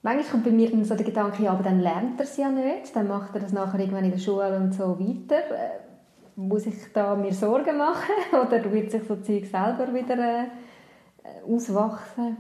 Manchmal 0.03 0.31
kommt 0.31 0.45
bei 0.45 0.51
mir 0.51 0.71
dann 0.71 0.85
so 0.85 0.95
der 0.95 1.07
Gedanke, 1.07 1.43
ja, 1.43 1.53
aber 1.53 1.63
dann 1.63 1.81
lernt 1.81 2.21
er 2.21 2.25
es 2.25 2.37
ja 2.37 2.51
nicht, 2.51 2.95
dann 2.95 3.09
macht 3.09 3.35
er 3.35 3.41
das 3.41 3.53
nachher 3.53 3.81
irgendwann 3.81 4.05
in 4.05 4.11
der 4.11 4.19
Schule 4.19 4.55
und 4.59 4.75
so 4.75 5.01
weiter. 5.01 5.37
Äh, 5.37 5.81
muss 6.37 6.67
ich 6.67 6.93
da 6.93 7.17
mir 7.17 7.33
Sorgen 7.33 7.79
machen 7.79 8.13
oder 8.33 8.71
wird 8.71 8.91
sich 8.91 9.05
so 9.05 9.17
Zeug 9.17 9.47
selber 9.47 9.93
wieder 9.95 10.19
äh, 10.19 11.51
auswachsen? 11.51 12.37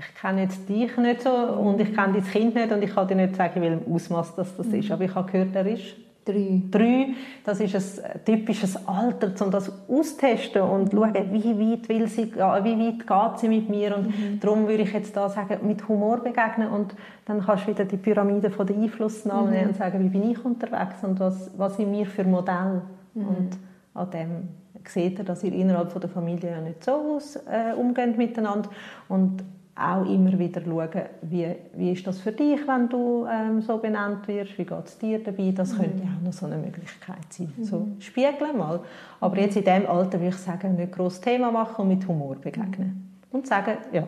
Ich 0.00 0.20
kenne 0.20 0.42
jetzt 0.42 0.68
dich 0.68 0.96
nicht 0.96 1.22
so 1.22 1.30
und 1.30 1.80
ich 1.80 1.94
kenne 1.94 2.14
dein 2.14 2.24
Kind 2.24 2.54
nicht 2.54 2.72
und 2.72 2.82
ich 2.82 2.94
kann 2.94 3.06
dir 3.06 3.14
nicht 3.14 3.36
sagen, 3.36 3.62
in 3.62 3.62
welchem 3.62 3.92
Ausmaß 3.92 4.34
das, 4.34 4.56
das 4.56 4.66
ist. 4.68 4.86
Mhm. 4.86 4.92
Aber 4.92 5.04
ich 5.04 5.14
habe 5.14 5.30
gehört, 5.30 5.54
er 5.54 5.66
ist 5.66 5.94
drei. 6.24 6.62
drei. 6.70 7.08
Das 7.44 7.60
ist 7.60 8.02
ein 8.02 8.24
typisches 8.24 8.76
Alter, 8.86 9.32
um 9.44 9.50
das 9.50 9.72
auszutesten 9.88 10.62
und 10.62 10.90
zu 10.90 10.96
schauen, 10.96 11.14
wie 11.32 11.72
weit, 11.72 11.88
will 11.88 12.08
sie, 12.08 12.32
wie 12.32 12.38
weit 12.38 13.06
geht 13.06 13.40
sie 13.40 13.48
mit 13.48 13.68
mir. 13.68 13.96
Und 13.96 14.06
mhm. 14.06 14.40
darum 14.40 14.66
würde 14.66 14.82
ich 14.82 14.92
jetzt 14.92 15.16
da 15.16 15.28
sagen, 15.28 15.66
mit 15.66 15.86
Humor 15.88 16.18
begegnen 16.18 16.68
und 16.68 16.94
dann 17.26 17.44
kannst 17.44 17.66
du 17.66 17.70
wieder 17.72 17.84
die 17.84 17.96
Pyramide 17.96 18.50
von 18.50 18.66
der 18.66 18.76
Einflussnahme 18.76 19.48
mhm. 19.48 19.52
nehmen 19.52 19.68
und 19.68 19.76
sagen, 19.76 20.02
wie 20.02 20.08
bin 20.08 20.30
ich 20.30 20.44
unterwegs 20.44 21.02
und 21.02 21.20
was, 21.20 21.50
was 21.56 21.76
sind 21.76 21.92
wir 21.92 22.06
für 22.06 22.24
Modell. 22.24 22.82
Mhm. 23.14 23.28
Und 23.28 23.58
an 23.94 24.10
dem 24.10 24.48
seht 24.86 25.18
ihr, 25.18 25.24
dass 25.24 25.44
ihr 25.44 25.52
innerhalb 25.52 25.92
von 25.92 26.00
der 26.00 26.10
Familie 26.10 26.50
ja 26.50 26.60
nicht 26.60 26.84
so 26.84 26.92
aus, 26.92 27.36
äh, 27.36 27.74
umgeht 27.76 28.16
miteinander. 28.16 28.70
Und 29.08 29.42
auch 29.80 30.04
immer 30.04 30.38
wieder 30.38 30.60
schauen, 30.62 31.02
wie, 31.22 31.56
wie 31.74 31.92
ist 31.92 32.06
das 32.06 32.20
für 32.20 32.32
dich, 32.32 32.66
wenn 32.66 32.88
du 32.88 33.26
ähm, 33.30 33.60
so 33.62 33.78
benannt 33.78 34.28
wirst, 34.28 34.58
wie 34.58 34.64
geht 34.64 34.84
es 34.84 34.98
dir 34.98 35.22
dabei, 35.22 35.52
das 35.54 35.72
mhm. 35.72 35.78
könnte 35.78 36.02
auch 36.04 36.24
noch 36.24 36.32
so 36.32 36.46
eine 36.46 36.56
Möglichkeit 36.56 37.30
sein. 37.30 37.52
Mhm. 37.56 37.64
So, 37.64 37.88
spiegeln 37.98 38.58
mal. 38.58 38.80
Aber 39.20 39.38
jetzt 39.38 39.56
in 39.56 39.64
diesem 39.64 39.86
Alter 39.86 40.20
würde 40.20 40.28
ich 40.28 40.36
sagen, 40.36 40.76
nicht 40.76 40.92
groß 40.92 41.20
Thema 41.20 41.50
machen 41.50 41.82
und 41.82 41.88
mit 41.88 42.06
Humor 42.06 42.36
begegnen. 42.36 43.18
Mhm. 43.30 43.36
Und 43.36 43.46
sagen, 43.46 43.78
ja, 43.92 44.06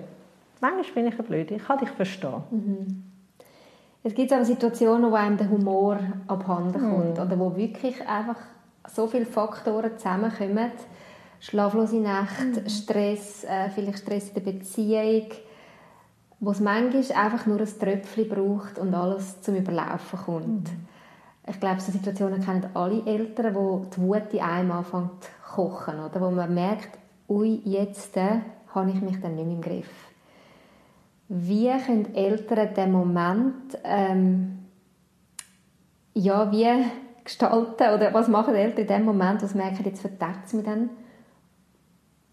manchmal 0.61 0.85
bin 0.95 1.07
ich 1.07 1.19
ein 1.19 1.25
Blöde, 1.25 1.55
ich 1.55 1.65
kann 1.65 1.79
dich 1.79 1.91
verstehen. 1.91 2.43
Mhm. 2.51 3.05
Es 4.05 4.15
gibt 4.15 4.33
aber 4.33 4.45
Situationen, 4.45 5.11
wo 5.11 5.15
einem 5.15 5.37
der 5.37 5.49
Humor 5.49 5.99
abhanden 6.27 6.81
kommt 6.81 7.17
mhm. 7.17 7.23
oder 7.23 7.39
wo 7.39 7.57
wirklich 7.57 7.97
einfach 8.07 8.37
so 8.89 9.07
viele 9.07 9.27
Faktoren 9.27 9.97
zusammenkommen. 9.97 10.73
Schlaflose 11.39 11.97
Nacht, 11.97 12.63
mhm. 12.63 12.69
Stress, 12.69 13.45
äh, 13.45 13.69
vielleicht 13.71 13.99
Stress 13.99 14.29
in 14.29 14.35
der 14.35 14.53
Beziehung, 14.53 15.27
wo 16.43 16.51
es 16.51 16.59
manchmal 16.59 17.25
einfach 17.25 17.47
nur 17.47 17.61
ein 17.61 17.79
Tröpfchen 17.79 18.29
braucht 18.29 18.77
und 18.79 18.93
alles 18.95 19.41
zum 19.43 19.55
Überlaufen 19.55 20.19
kommt. 20.19 20.73
Mhm. 20.73 20.87
Ich 21.49 21.61
glaube, 21.61 21.81
so 21.81 21.93
Situationen 21.93 22.45
kennen 22.45 22.67
alle 22.75 23.07
Eltern, 23.07 23.55
wo 23.55 23.87
die 23.95 24.01
Wut 24.01 24.33
in 24.33 24.41
einem 24.41 24.73
anfängt 24.73 25.23
zu 25.23 25.31
kochen, 25.55 26.01
oder? 26.01 26.21
wo 26.21 26.31
man 26.31 26.53
merkt, 26.53 26.99
ui, 27.29 27.61
jetzt 27.65 28.17
äh, 28.17 28.41
habe 28.75 28.91
ich 28.91 29.01
mich 29.01 29.21
dann 29.21 29.37
nicht 29.37 29.47
mehr 29.47 29.55
im 29.55 29.61
Griff. 29.61 29.91
Wie 31.29 31.71
können 31.87 32.13
Eltern 32.13 32.75
den 32.75 32.93
Moment 32.93 33.79
ähm, 33.85 34.59
ja, 36.15 36.51
wie 36.51 36.85
gestalten 37.23 37.95
oder 37.95 38.13
was 38.13 38.27
machen 38.27 38.57
Eltern 38.57 38.81
in 38.81 38.87
dem 38.89 39.05
Moment, 39.05 39.43
was 39.43 39.55
merken, 39.55 39.85
jetzt 39.85 40.01
verdeckt 40.01 40.47
es 40.47 40.55
mich 40.55 40.65
dann? 40.65 40.91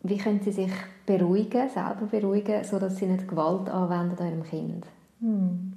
Wie 0.01 0.17
können 0.17 0.39
sie 0.41 0.51
sich 0.51 0.71
beruhigen, 1.05 1.69
selber 1.69 2.07
beruhigen, 2.09 2.63
sodass 2.63 2.97
sie 2.97 3.05
nicht 3.05 3.27
Gewalt 3.27 3.69
anwenden 3.69 4.21
an 4.21 4.29
ihrem 4.29 4.43
Kind? 4.43 4.85
Hm. 5.19 5.73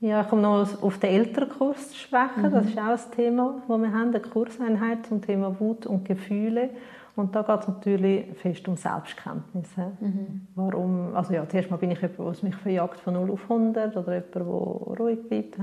Ja, 0.00 0.20
ich 0.20 0.28
komme 0.28 0.42
noch 0.42 0.82
auf 0.82 0.98
den 0.98 1.10
Elternkurs 1.10 1.90
zu 1.90 1.96
sprechen. 1.96 2.42
Mhm. 2.42 2.50
Das 2.52 2.66
ist 2.66 2.78
auch 2.78 2.84
ein 2.84 3.16
Thema, 3.16 3.62
das 3.66 3.78
wir 3.78 3.92
haben, 3.92 4.08
eine 4.10 4.20
Kurseinheit 4.20 5.06
zum 5.06 5.20
Thema 5.20 5.58
Wut 5.58 5.86
und 5.86 6.04
Gefühle. 6.04 6.70
Und 7.16 7.34
da 7.34 7.42
geht 7.42 7.60
es 7.62 7.66
natürlich 7.66 8.26
fest 8.36 8.68
um 8.68 8.76
Selbstkenntnis. 8.76 9.76
Mhm. 9.76 10.46
Warum, 10.54 11.16
also 11.16 11.34
ja, 11.34 11.48
zuerst 11.48 11.68
mal 11.68 11.78
bin 11.78 11.90
ich 11.90 12.00
jemand, 12.00 12.16
der 12.16 12.48
mich 12.48 12.54
verjagt 12.54 13.00
von 13.00 13.14
0 13.14 13.32
auf 13.32 13.42
100 13.42 13.96
oder 13.96 14.14
jemand, 14.14 14.34
der 14.36 14.42
ruhig 14.42 15.28
bleibt. 15.28 15.58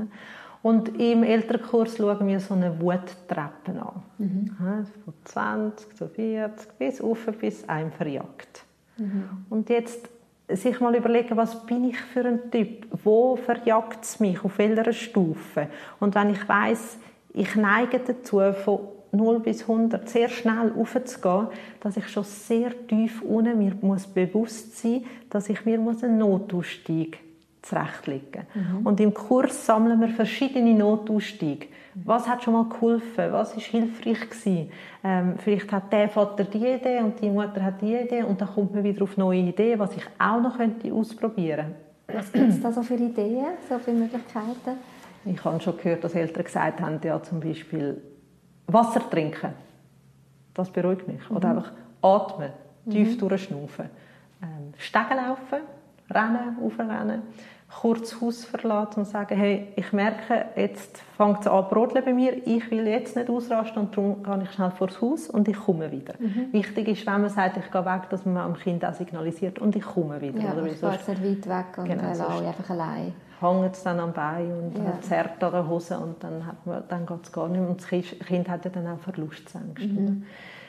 Und 0.65 0.99
im 0.99 1.21
Elternkurs 1.21 1.95
schauen 1.95 2.25
wir 2.25 2.39
so 2.39 2.55
eine 2.55 2.81
Wuttreppe 2.81 3.79
an. 3.79 4.01
Mhm. 4.17 4.49
Von 4.57 5.13
20 5.23 5.95
zu 5.95 6.07
40 6.07 6.73
bis 6.79 6.99
auf 7.01 7.23
bis 7.39 7.69
einem 7.69 7.91
verjagt. 7.91 8.65
Mhm. 8.97 9.45
Und 9.51 9.69
jetzt 9.69 10.09
sich 10.49 10.79
mal 10.79 10.95
überlegen, 10.95 11.37
was 11.37 11.67
bin 11.67 11.89
ich 11.89 12.01
für 12.01 12.25
ein 12.25 12.49
Typ? 12.49 12.87
Wo 13.03 13.35
verjagt 13.35 14.05
es 14.05 14.19
mich? 14.19 14.43
Auf 14.43 14.57
welcher 14.57 14.91
Stufe? 14.91 15.67
Und 15.99 16.15
wenn 16.15 16.31
ich 16.31 16.49
weiß, 16.49 16.97
ich 17.33 17.55
neige 17.55 17.99
dazu, 17.99 18.41
von 18.63 18.79
0 19.11 19.41
bis 19.41 19.61
100 19.61 20.09
sehr 20.09 20.29
schnell 20.29 20.73
aufzugehen, 20.75 21.49
dass 21.79 21.95
ich 21.95 22.07
schon 22.07 22.23
sehr 22.23 22.71
tief 22.87 23.21
unten 23.21 23.59
mir 23.59 23.75
muss 23.81 24.07
bewusst 24.07 24.79
sein 24.79 25.05
dass 25.29 25.47
ich 25.47 25.63
mir 25.63 25.77
einen 25.77 26.17
Notausstieg 26.17 27.19
zurechtlegen 27.65 28.43
mhm. 28.53 28.85
Und 28.85 28.99
im 28.99 29.13
Kurs 29.13 29.65
sammeln 29.65 29.99
wir 29.99 30.09
verschiedene 30.09 30.73
Notausstiege. 30.73 31.67
Was 32.03 32.27
hat 32.27 32.43
schon 32.43 32.53
mal 32.53 32.65
geholfen? 32.65 33.31
Was 33.31 33.55
ist 33.55 33.67
hilfreich 33.67 34.29
gewesen? 34.29 34.69
Ähm, 35.03 35.35
vielleicht 35.37 35.71
hat 35.71 35.91
der 35.93 36.09
Vater 36.09 36.43
die 36.43 36.57
Idee 36.57 36.99
und 36.99 37.21
die 37.21 37.29
Mutter 37.29 37.63
hat 37.63 37.81
die 37.81 37.95
Idee 37.95 38.23
und 38.23 38.39
dann 38.41 38.49
kommt 38.49 38.73
man 38.73 38.83
wieder 38.83 39.03
auf 39.03 39.15
neue 39.15 39.39
Ideen, 39.39 39.79
was 39.79 39.95
ich 39.95 40.03
auch 40.19 40.41
noch 40.41 40.57
könnte 40.57 40.91
ausprobieren 40.93 41.73
könnte. 42.05 42.19
Was 42.19 42.31
gibt 42.31 42.49
es 42.49 42.61
da 42.61 42.71
so 42.71 42.83
für 42.83 42.95
Ideen, 42.95 43.45
so 43.69 43.79
viele 43.79 43.97
Möglichkeiten? 43.97 44.77
Ich 45.23 45.43
habe 45.43 45.59
schon 45.61 45.77
gehört, 45.77 46.03
dass 46.03 46.13
Eltern 46.13 46.43
gesagt 46.43 46.81
haben, 46.81 46.99
ja 47.03 47.21
zum 47.23 47.39
Beispiel 47.39 48.01
Wasser 48.67 49.09
trinken, 49.09 49.53
das 50.53 50.69
beruhigt 50.69 51.07
mich. 51.07 51.29
Mhm. 51.29 51.35
Oder 51.35 51.49
einfach 51.49 51.71
atmen, 52.01 52.51
tief 52.89 53.15
mhm. 53.15 53.19
durchschnaufen. 53.19 53.85
Ähm, 54.43 54.73
Stegen 54.77 55.17
laufen, 55.17 55.61
rennen, 56.11 56.57
aufrennen, 56.63 57.21
kurz 57.69 58.21
Haus 58.21 58.45
verlassen 58.45 58.99
und 58.99 59.05
sagen, 59.05 59.37
hey, 59.37 59.67
ich 59.75 59.91
merke, 59.91 60.45
jetzt 60.55 61.01
fängt 61.17 61.41
es 61.41 61.47
an 61.47 61.67
brodeln 61.67 62.05
bei 62.05 62.13
mir, 62.13 62.45
ich 62.47 62.69
will 62.71 62.87
jetzt 62.87 63.15
nicht 63.15 63.29
ausrasten 63.29 63.81
und 63.81 63.97
darum 63.97 64.23
gehe 64.23 64.43
ich 64.43 64.51
schnell 64.51 64.71
vor 64.71 64.87
das 64.87 65.01
Haus 65.01 65.29
und 65.29 65.47
ich 65.47 65.57
komme 65.57 65.91
wieder. 65.91 66.13
Mhm. 66.19 66.53
Wichtig 66.53 66.87
ist, 66.87 67.05
wenn 67.05 67.21
man 67.21 67.29
sagt, 67.29 67.57
ich 67.57 67.71
gehe 67.71 67.85
weg, 67.85 68.09
dass 68.09 68.25
man 68.25 68.37
am 68.37 68.55
Kind 68.55 68.85
auch 68.85 68.93
signalisiert 68.93 69.59
und 69.59 69.75
ich 69.75 69.83
komme 69.83 70.21
wieder. 70.21 70.39
Ja, 70.39 70.53
oder 70.53 70.67
ich 70.67 70.79
gehe 70.79 70.91
jetzt 70.91 71.07
nicht 71.07 71.47
weit 71.47 71.47
weg 71.47 71.77
und 71.77 71.85
genau, 71.85 72.03
äh, 72.03 72.47
einfach 72.47 72.69
allein 72.69 73.13
hängt 73.41 73.75
es 73.75 73.83
dann 73.83 73.99
am 73.99 74.13
Bein 74.13 74.51
und 74.51 74.77
ja. 74.77 74.99
zerrt 75.01 75.43
an 75.43 75.51
der 75.51 75.67
Hose 75.67 75.97
und 75.97 76.23
dann, 76.23 76.43
dann 76.87 77.05
geht 77.05 77.23
es 77.23 77.31
gar 77.31 77.47
nicht 77.47 77.59
mehr. 77.59 77.69
Und 77.69 77.81
das 77.81 77.89
Kind 78.27 78.49
hat 78.49 78.65
ja 78.65 78.71
dann 78.71 78.87
auch 78.87 78.99
Verlustängste. 78.99 79.87
Mhm. 79.87 80.23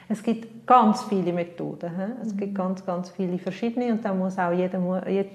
Es 0.09 0.23
gibt 0.23 0.65
ganz 0.65 1.03
viele 1.03 1.33
Methoden. 1.33 1.89
He? 1.89 2.13
Es 2.21 2.33
mhm. 2.33 2.37
gibt 2.37 2.55
ganz, 2.55 2.85
ganz 2.85 3.09
viele 3.09 3.37
verschiedene 3.39 3.91
und 3.91 4.03
da 4.03 4.13
muss 4.13 4.37
auch 4.37 4.51
jeder, 4.51 4.79
jeder 5.07 5.29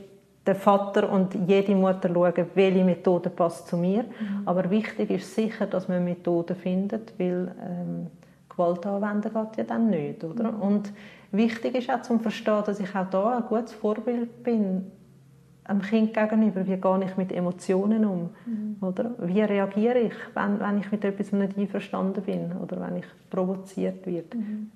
Vater 0.44 1.10
und 1.10 1.34
jede 1.46 1.74
Mutter 1.74 2.08
schauen, 2.12 2.46
welche 2.54 2.84
Methode 2.84 3.30
passt 3.30 3.68
zu 3.68 3.76
mir. 3.76 4.02
Mhm. 4.02 4.42
Aber 4.44 4.70
wichtig 4.70 5.10
ist 5.10 5.34
sicher, 5.34 5.66
dass 5.66 5.88
man 5.88 6.04
Methoden 6.04 6.56
findet, 6.56 7.18
weil 7.18 7.54
ähm, 7.64 8.08
Gewalt 8.48 8.84
anwenden 8.86 9.32
geht 9.32 9.56
ja 9.56 9.64
dann 9.64 9.90
nicht. 9.90 10.24
Oder? 10.24 10.50
Mhm. 10.50 10.60
Und 10.60 10.92
wichtig 11.30 11.76
ist 11.76 11.90
auch 11.90 12.02
zu 12.02 12.18
verstehen, 12.18 12.62
dass 12.66 12.80
ich 12.80 12.94
auch 12.94 13.08
da 13.08 13.38
ein 13.38 13.44
gutes 13.44 13.72
Vorbild 13.72 14.42
bin 14.42 14.90
einem 15.64 15.82
Kind 15.82 16.14
gegenüber, 16.14 16.66
wie 16.66 16.76
gehe 16.76 17.04
ich 17.04 17.16
mit 17.16 17.32
Emotionen 17.32 18.04
um? 18.04 18.30
Mhm. 18.46 18.76
Oder? 18.80 19.12
Wie 19.18 19.40
reagiere 19.40 19.98
ich, 20.00 20.14
wenn, 20.34 20.58
wenn 20.60 20.78
ich 20.78 20.90
mit 20.90 21.04
etwas 21.04 21.32
nicht 21.32 21.56
einverstanden 21.56 22.22
bin 22.22 22.52
oder 22.52 22.80
wenn 22.80 22.96
ich 22.96 23.06
provoziert 23.30 24.06
werde? 24.06 24.36
Mhm. 24.36 24.72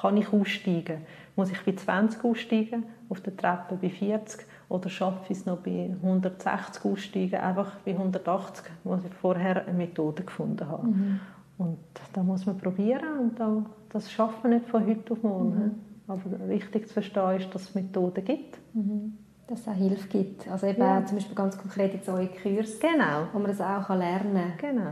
Kann 0.00 0.16
ich 0.16 0.32
aussteigen? 0.32 0.98
Muss 1.34 1.50
ich 1.50 1.60
bei 1.64 1.72
20 1.72 2.24
aussteigen, 2.24 2.84
auf 3.08 3.20
der 3.20 3.36
Treppe 3.36 3.78
bei 3.80 3.90
40? 3.90 4.46
Oder 4.68 4.88
schaffe 4.90 5.32
ich 5.32 5.38
es 5.38 5.46
noch 5.46 5.58
bei 5.58 5.96
160 6.02 6.84
aussteigen, 6.84 7.36
einfach 7.36 7.76
bei 7.84 7.92
180, 7.92 8.64
wo 8.84 8.94
ich 8.96 9.14
vorher 9.14 9.66
eine 9.66 9.76
Methode 9.76 10.24
gefunden 10.24 10.68
habe? 10.68 10.86
Mhm. 10.86 11.20
Und 11.56 11.78
da 12.12 12.22
muss 12.22 12.46
man 12.46 12.58
probieren 12.58 13.18
und 13.18 13.40
da, 13.40 13.64
das 13.88 14.12
schafft 14.12 14.44
man 14.44 14.54
nicht 14.54 14.68
von 14.68 14.86
heute 14.86 15.12
auf 15.12 15.22
morgen. 15.22 15.64
Mhm. 15.64 15.70
Aber 16.06 16.48
wichtig 16.48 16.86
zu 16.86 16.94
verstehen 16.94 17.40
ist, 17.40 17.54
dass 17.54 17.62
es 17.62 17.74
Methoden 17.74 18.24
gibt. 18.24 18.58
Mhm 18.74 19.18
dass 19.48 19.60
es 19.60 19.68
auch 19.68 19.74
Hilfe 19.74 20.08
gibt. 20.08 20.46
Also 20.48 20.66
eben 20.66 20.80
ja. 20.80 21.04
zum 21.04 21.16
Beispiel 21.16 21.34
ganz 21.34 21.58
konkret 21.58 21.94
jetzt 21.94 22.08
eure 22.08 22.28
Kurs, 22.28 22.78
genau. 22.78 23.28
wo 23.32 23.38
man 23.38 23.48
das 23.48 23.60
auch 23.60 23.88
lernen 23.88 24.52
kann. 24.58 24.76
Genau. 24.76 24.90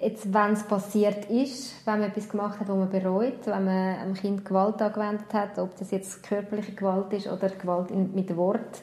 Jetzt, 0.00 0.32
wenn 0.32 0.52
es 0.52 0.62
passiert 0.62 1.28
ist, 1.28 1.84
wenn 1.84 2.00
man 2.00 2.10
etwas 2.10 2.28
gemacht 2.28 2.60
hat, 2.60 2.68
was 2.68 2.76
man 2.76 2.88
bereut, 2.88 3.46
wenn 3.46 3.64
man 3.64 3.98
einem 3.98 4.14
Kind 4.14 4.44
Gewalt 4.44 4.80
angewendet 4.80 5.32
hat, 5.34 5.58
ob 5.58 5.76
das 5.76 5.90
jetzt 5.90 6.22
körperliche 6.22 6.72
Gewalt 6.72 7.12
ist 7.12 7.26
oder 7.26 7.48
Gewalt 7.48 7.90
mit 8.14 8.36
Wort, 8.36 8.80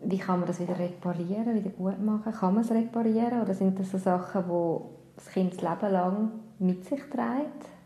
wie 0.00 0.18
kann 0.18 0.38
man 0.38 0.46
das 0.46 0.60
wieder 0.60 0.78
reparieren, 0.78 1.56
wieder 1.56 1.70
gut 1.70 2.00
machen? 2.00 2.32
Kann 2.32 2.54
man 2.54 2.62
es 2.62 2.70
reparieren 2.70 3.42
oder 3.42 3.52
sind 3.52 3.78
das 3.80 3.90
so 3.90 3.98
Sachen, 3.98 4.44
die 4.44 5.16
das 5.16 5.26
Kind 5.26 5.54
das 5.54 5.62
Leben 5.62 5.92
lang 5.92 6.30
mit 6.60 6.84
sich 6.84 7.00
trägt? 7.10 7.77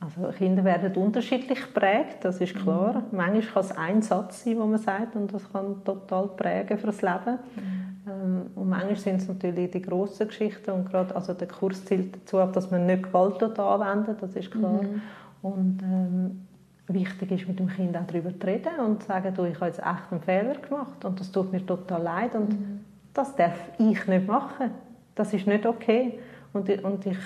Also 0.00 0.30
Kinder 0.36 0.64
werden 0.64 0.94
unterschiedlich 0.94 1.60
geprägt, 1.60 2.18
das 2.20 2.40
ist 2.40 2.54
klar. 2.54 3.02
Mhm. 3.10 3.16
Manchmal 3.16 3.42
kann 3.42 3.62
es 3.62 3.76
ein 3.76 4.02
Satz 4.02 4.44
sein, 4.44 4.56
den 4.56 4.70
man 4.70 4.78
sagt, 4.78 5.16
und 5.16 5.32
das 5.34 5.52
kann 5.52 5.82
total 5.84 6.28
prägen 6.28 6.78
für 6.78 6.86
das 6.86 7.02
Leben. 7.02 7.38
Mhm. 7.56 7.88
Ähm, 8.06 8.46
und 8.54 8.68
manchmal 8.68 8.96
sind 8.96 9.16
es 9.16 9.28
natürlich 9.28 9.70
die 9.72 9.82
grossen 9.82 10.28
Geschichten 10.28 10.70
und 10.70 10.88
gerade 10.88 11.14
also 11.16 11.34
der 11.34 11.48
Kurs 11.48 11.84
zielt 11.84 12.14
dazu 12.14 12.38
ab, 12.38 12.52
dass 12.52 12.70
man 12.70 12.86
nicht 12.86 13.02
Gewalt 13.02 13.42
anwendet, 13.58 14.22
das 14.22 14.36
ist 14.36 14.52
klar. 14.52 14.82
Mhm. 14.82 15.02
Und 15.42 15.82
ähm, 15.82 16.46
wichtig 16.86 17.32
ist, 17.32 17.48
mit 17.48 17.58
dem 17.58 17.68
Kind 17.68 17.96
auch 17.96 18.06
darüber 18.06 18.30
zu 18.30 18.46
reden 18.46 18.78
und 18.84 19.02
zu 19.02 19.08
sagen, 19.08 19.34
du, 19.34 19.44
ich 19.44 19.56
habe 19.56 19.66
jetzt 19.66 19.80
echt 19.80 20.12
einen 20.12 20.20
Fehler 20.20 20.54
gemacht 20.54 21.04
und 21.04 21.18
das 21.18 21.30
tut 21.30 21.52
mir 21.52 21.64
total 21.64 22.02
leid 22.02 22.34
und 22.34 22.50
mhm. 22.50 22.80
das 23.14 23.34
darf 23.36 23.58
ich 23.78 24.06
nicht 24.06 24.26
machen. 24.26 24.70
Das 25.14 25.34
ist 25.34 25.46
nicht 25.46 25.66
okay. 25.66 26.18
Und, 26.52 26.70
und 26.84 27.04
ich 27.04 27.18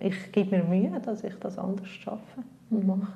ich 0.00 0.32
gebe 0.32 0.56
mir 0.56 0.64
Mühe, 0.64 0.98
dass 1.00 1.22
ich 1.22 1.34
das 1.38 1.58
anders 1.58 1.88
schaffe 1.88 2.42
und 2.70 2.82
mhm. 2.82 3.00
mache. 3.00 3.12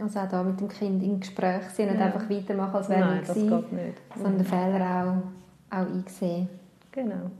Also 0.00 0.20
auch 0.20 0.28
da 0.28 0.44
mit 0.44 0.60
dem 0.60 0.68
Kind 0.68 1.02
im 1.02 1.18
Gespräch 1.18 1.62
sein 1.70 1.90
und 1.90 1.98
ja. 1.98 2.06
einfach 2.06 2.30
weitermachen, 2.30 2.76
als 2.76 2.88
wäre 2.88 3.00
Nein, 3.00 3.22
das 3.26 3.34
geht 3.34 3.72
nicht. 3.72 4.02
Sondern 4.14 4.36
den 4.36 4.44
Fehler 4.44 5.22
auch, 5.70 5.76
auch 5.76 5.86
einsehen. 5.86 6.48
Genau. 6.92 7.30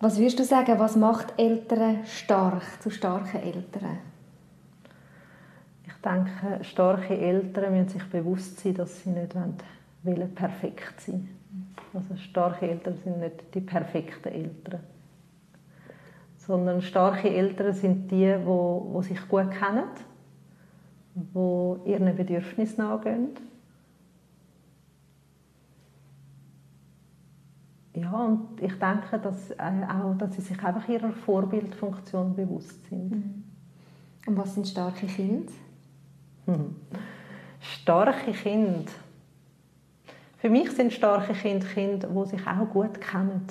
Was 0.00 0.18
würdest 0.18 0.38
du 0.38 0.44
sagen, 0.44 0.78
was 0.78 0.96
macht 0.96 1.34
Eltern 1.38 1.98
stark, 2.06 2.62
zu 2.80 2.90
starken 2.90 3.42
Eltern? 3.42 3.98
Ich 5.86 5.92
denke, 6.02 6.64
starke 6.64 7.16
Eltern 7.16 7.72
müssen 7.74 7.90
sich 7.90 8.04
bewusst 8.10 8.60
sein, 8.60 8.74
dass 8.74 9.02
sie 9.02 9.10
nicht 9.10 9.34
wollen, 9.34 10.34
perfekt 10.34 11.00
sein 11.02 11.28
wollen. 11.92 12.04
Also 12.08 12.16
starke 12.16 12.68
Eltern 12.68 12.96
sind 13.04 13.20
nicht 13.20 13.54
die 13.54 13.60
perfekten 13.60 14.28
Eltern 14.28 14.80
sondern 16.46 16.82
starke 16.82 17.30
Eltern 17.30 17.72
sind 17.72 18.10
die, 18.10 18.34
wo, 18.44 18.88
wo 18.92 19.02
sich 19.02 19.28
gut 19.28 19.50
kennen, 19.50 19.84
wo 21.32 21.80
ihren 21.84 22.14
Bedürfnissen 22.16 22.84
nachgehen. 22.84 23.30
Ja, 27.94 28.10
und 28.10 28.60
ich 28.60 28.72
denke, 28.78 29.18
dass, 29.22 29.50
äh, 29.50 29.86
auch, 29.86 30.16
dass 30.16 30.34
sie 30.34 30.40
sich 30.40 30.62
einfach 30.62 30.88
ihrer 30.88 31.12
Vorbildfunktion 31.12 32.34
bewusst 32.34 32.86
sind. 32.88 33.10
Mhm. 33.10 33.44
Und 34.26 34.38
was 34.38 34.54
sind 34.54 34.66
starke 34.66 35.06
Kinder? 35.06 35.52
Hm. 36.46 36.74
Starke 37.60 38.32
Kinder. 38.32 38.90
Für 40.38 40.50
mich 40.50 40.70
sind 40.72 40.92
starke 40.92 41.34
Kinder 41.34 41.66
Kinder, 41.66 42.08
die 42.08 42.30
sich 42.30 42.46
auch 42.46 42.68
gut 42.70 43.00
kennen, 43.00 43.46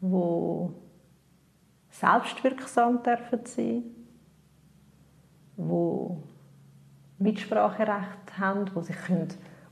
die 0.00 0.87
selbstwirksam 1.90 3.02
dürfen 3.02 3.40
sein, 3.44 3.82
die 5.56 6.16
Mitspracherecht 7.18 8.38
haben, 8.38 8.66
die 8.66 8.82
sich 8.82 8.96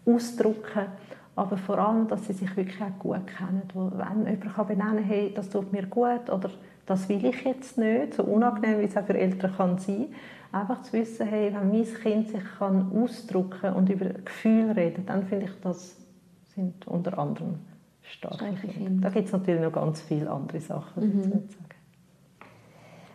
ausdrücken 0.05 0.62
können, 0.62 0.93
aber 1.37 1.57
vor 1.57 1.79
allem, 1.79 2.09
dass 2.09 2.27
sie 2.27 2.33
sich 2.33 2.57
wirklich 2.57 2.81
auch 2.83 2.99
gut 2.99 3.27
kennen. 3.27 3.62
Wo, 3.75 3.93
wenn 3.93 4.27
jemand 4.27 4.69
benennen 4.69 4.97
kann, 4.97 5.05
hey, 5.05 5.33
das 5.35 5.51
tut 5.51 5.73
mir 5.73 5.87
gut 5.87 6.31
oder 6.31 6.51
das 6.87 7.09
will 7.09 7.25
ich 7.25 7.45
jetzt 7.45 7.79
nicht, 7.79 8.14
so 8.14 8.23
unangenehm 8.25 8.81
wie 8.81 8.85
es 8.85 8.97
auch 8.97 9.05
für 9.05 9.19
Eltern 9.19 9.55
kann 9.55 9.79
sein 9.79 10.07
einfach 10.53 10.83
zu 10.83 10.93
wissen, 10.95 11.27
hey, 11.27 11.53
wenn 11.53 11.69
mein 11.71 11.85
Kind 11.85 12.29
sich 12.31 12.43
kann 12.59 12.91
ausdrücken 12.93 13.75
und 13.75 13.89
über 13.91 14.07
Gefühle 14.07 14.75
reden, 14.77 15.05
dann 15.07 15.25
finde 15.27 15.47
ich, 15.47 15.53
das 15.62 15.97
sind 16.55 16.87
unter 16.87 17.19
anderem 17.19 17.57
starke, 18.03 18.37
starke 18.37 18.69
Kinder. 18.69 19.09
Da 19.09 19.14
gibt 19.14 19.27
es 19.27 19.33
natürlich 19.33 19.61
noch 19.61 19.73
ganz 19.73 20.01
viele 20.01 20.31
andere 20.31 20.61
Sachen, 20.61 21.05
mhm. 21.05 21.49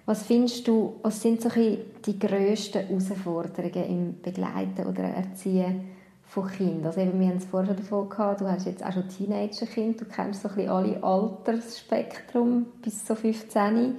Was 0.05 0.23
findest 0.23 0.67
du, 0.67 0.95
was 1.03 1.21
sind 1.21 1.41
so 1.41 1.49
die 1.49 2.19
grössten 2.19 2.87
Herausforderungen 2.87 3.85
im 3.85 4.21
Begleiten 4.21 4.87
oder 4.87 5.03
Erziehen 5.03 5.89
von 6.25 6.47
Kindern? 6.49 6.87
Also 6.87 7.01
eben, 7.01 7.19
wir 7.19 7.27
haben 7.27 7.37
es 7.37 7.45
vorher 7.45 7.75
davon 7.75 8.09
gehabt, 8.09 8.41
du 8.41 8.47
hast 8.49 8.65
jetzt 8.65 8.83
auch 8.83 8.91
schon 8.91 9.07
Teenagerkind, 9.07 10.01
du 10.01 10.05
kennst 10.05 10.41
so 10.41 10.49
ein 10.49 10.69
alle 10.69 11.03
Altersspektrum 11.03 12.65
bis 12.81 13.05
so 13.05 13.13
15. 13.13 13.95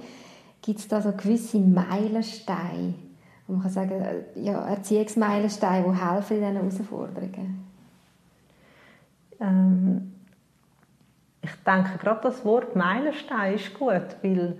Gibt 0.61 0.79
es 0.79 0.87
da 0.87 1.01
so 1.01 1.11
gewisse 1.13 1.59
Meilensteine, 1.59 2.95
wo 3.47 3.53
man 3.53 3.63
kann 3.63 3.71
sagen, 3.71 4.01
äh, 4.01 4.39
ja, 4.39 4.65
Erziehungsmeilensteine, 4.67 5.85
die 5.85 6.05
helfen 6.05 6.37
in 6.37 6.43
diesen 6.43 6.55
Herausforderungen? 6.55 7.65
Ähm, 9.39 10.13
ich 11.41 11.51
denke, 11.65 11.97
gerade 11.97 12.21
das 12.23 12.45
Wort 12.45 12.75
Meilenstein 12.75 13.55
ist 13.55 13.73
gut, 13.73 14.15
weil 14.21 14.57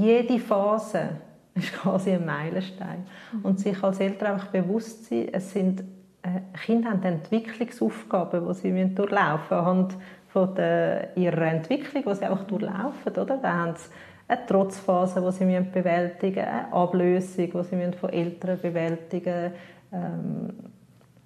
jede 0.00 0.38
Phase 0.38 1.08
ist 1.54 1.72
quasi 1.72 2.12
ein 2.12 2.24
Meilenstein. 2.24 3.06
Und 3.42 3.60
sich 3.60 3.82
als 3.82 4.00
Eltern 4.00 4.34
einfach 4.34 4.48
bewusst 4.48 5.06
sein, 5.06 5.28
es 5.32 5.52
sind 5.52 5.84
äh, 6.22 6.40
Kinder 6.64 6.90
haben 6.90 7.02
Entwicklungsaufgaben, 7.02 8.46
die 8.48 8.54
sie 8.54 8.94
durchlaufen 8.94 9.38
müssen, 9.38 9.54
anhand 9.54 9.96
von 10.28 10.54
der, 10.54 11.16
ihrer 11.16 11.46
Entwicklung, 11.46 12.04
die 12.04 12.14
sie 12.14 12.24
einfach 12.24 12.44
durchlaufen. 12.44 13.12
Oder? 13.12 13.38
Da 13.38 13.52
haben 13.52 13.74
sie 13.76 13.90
eine 14.28 14.46
Trotzphase, 14.46 15.20
die 15.20 15.32
sie 15.32 15.60
bewältigen 15.60 16.34
müssen, 16.34 16.48
eine 16.48 16.72
Ablösung, 16.72 17.50
die 17.50 17.62
sie 17.62 17.92
von 17.92 18.10
Eltern 18.10 18.58
bewältigen 18.60 19.52
müssen. 19.52 19.54
Ähm, 19.92 20.52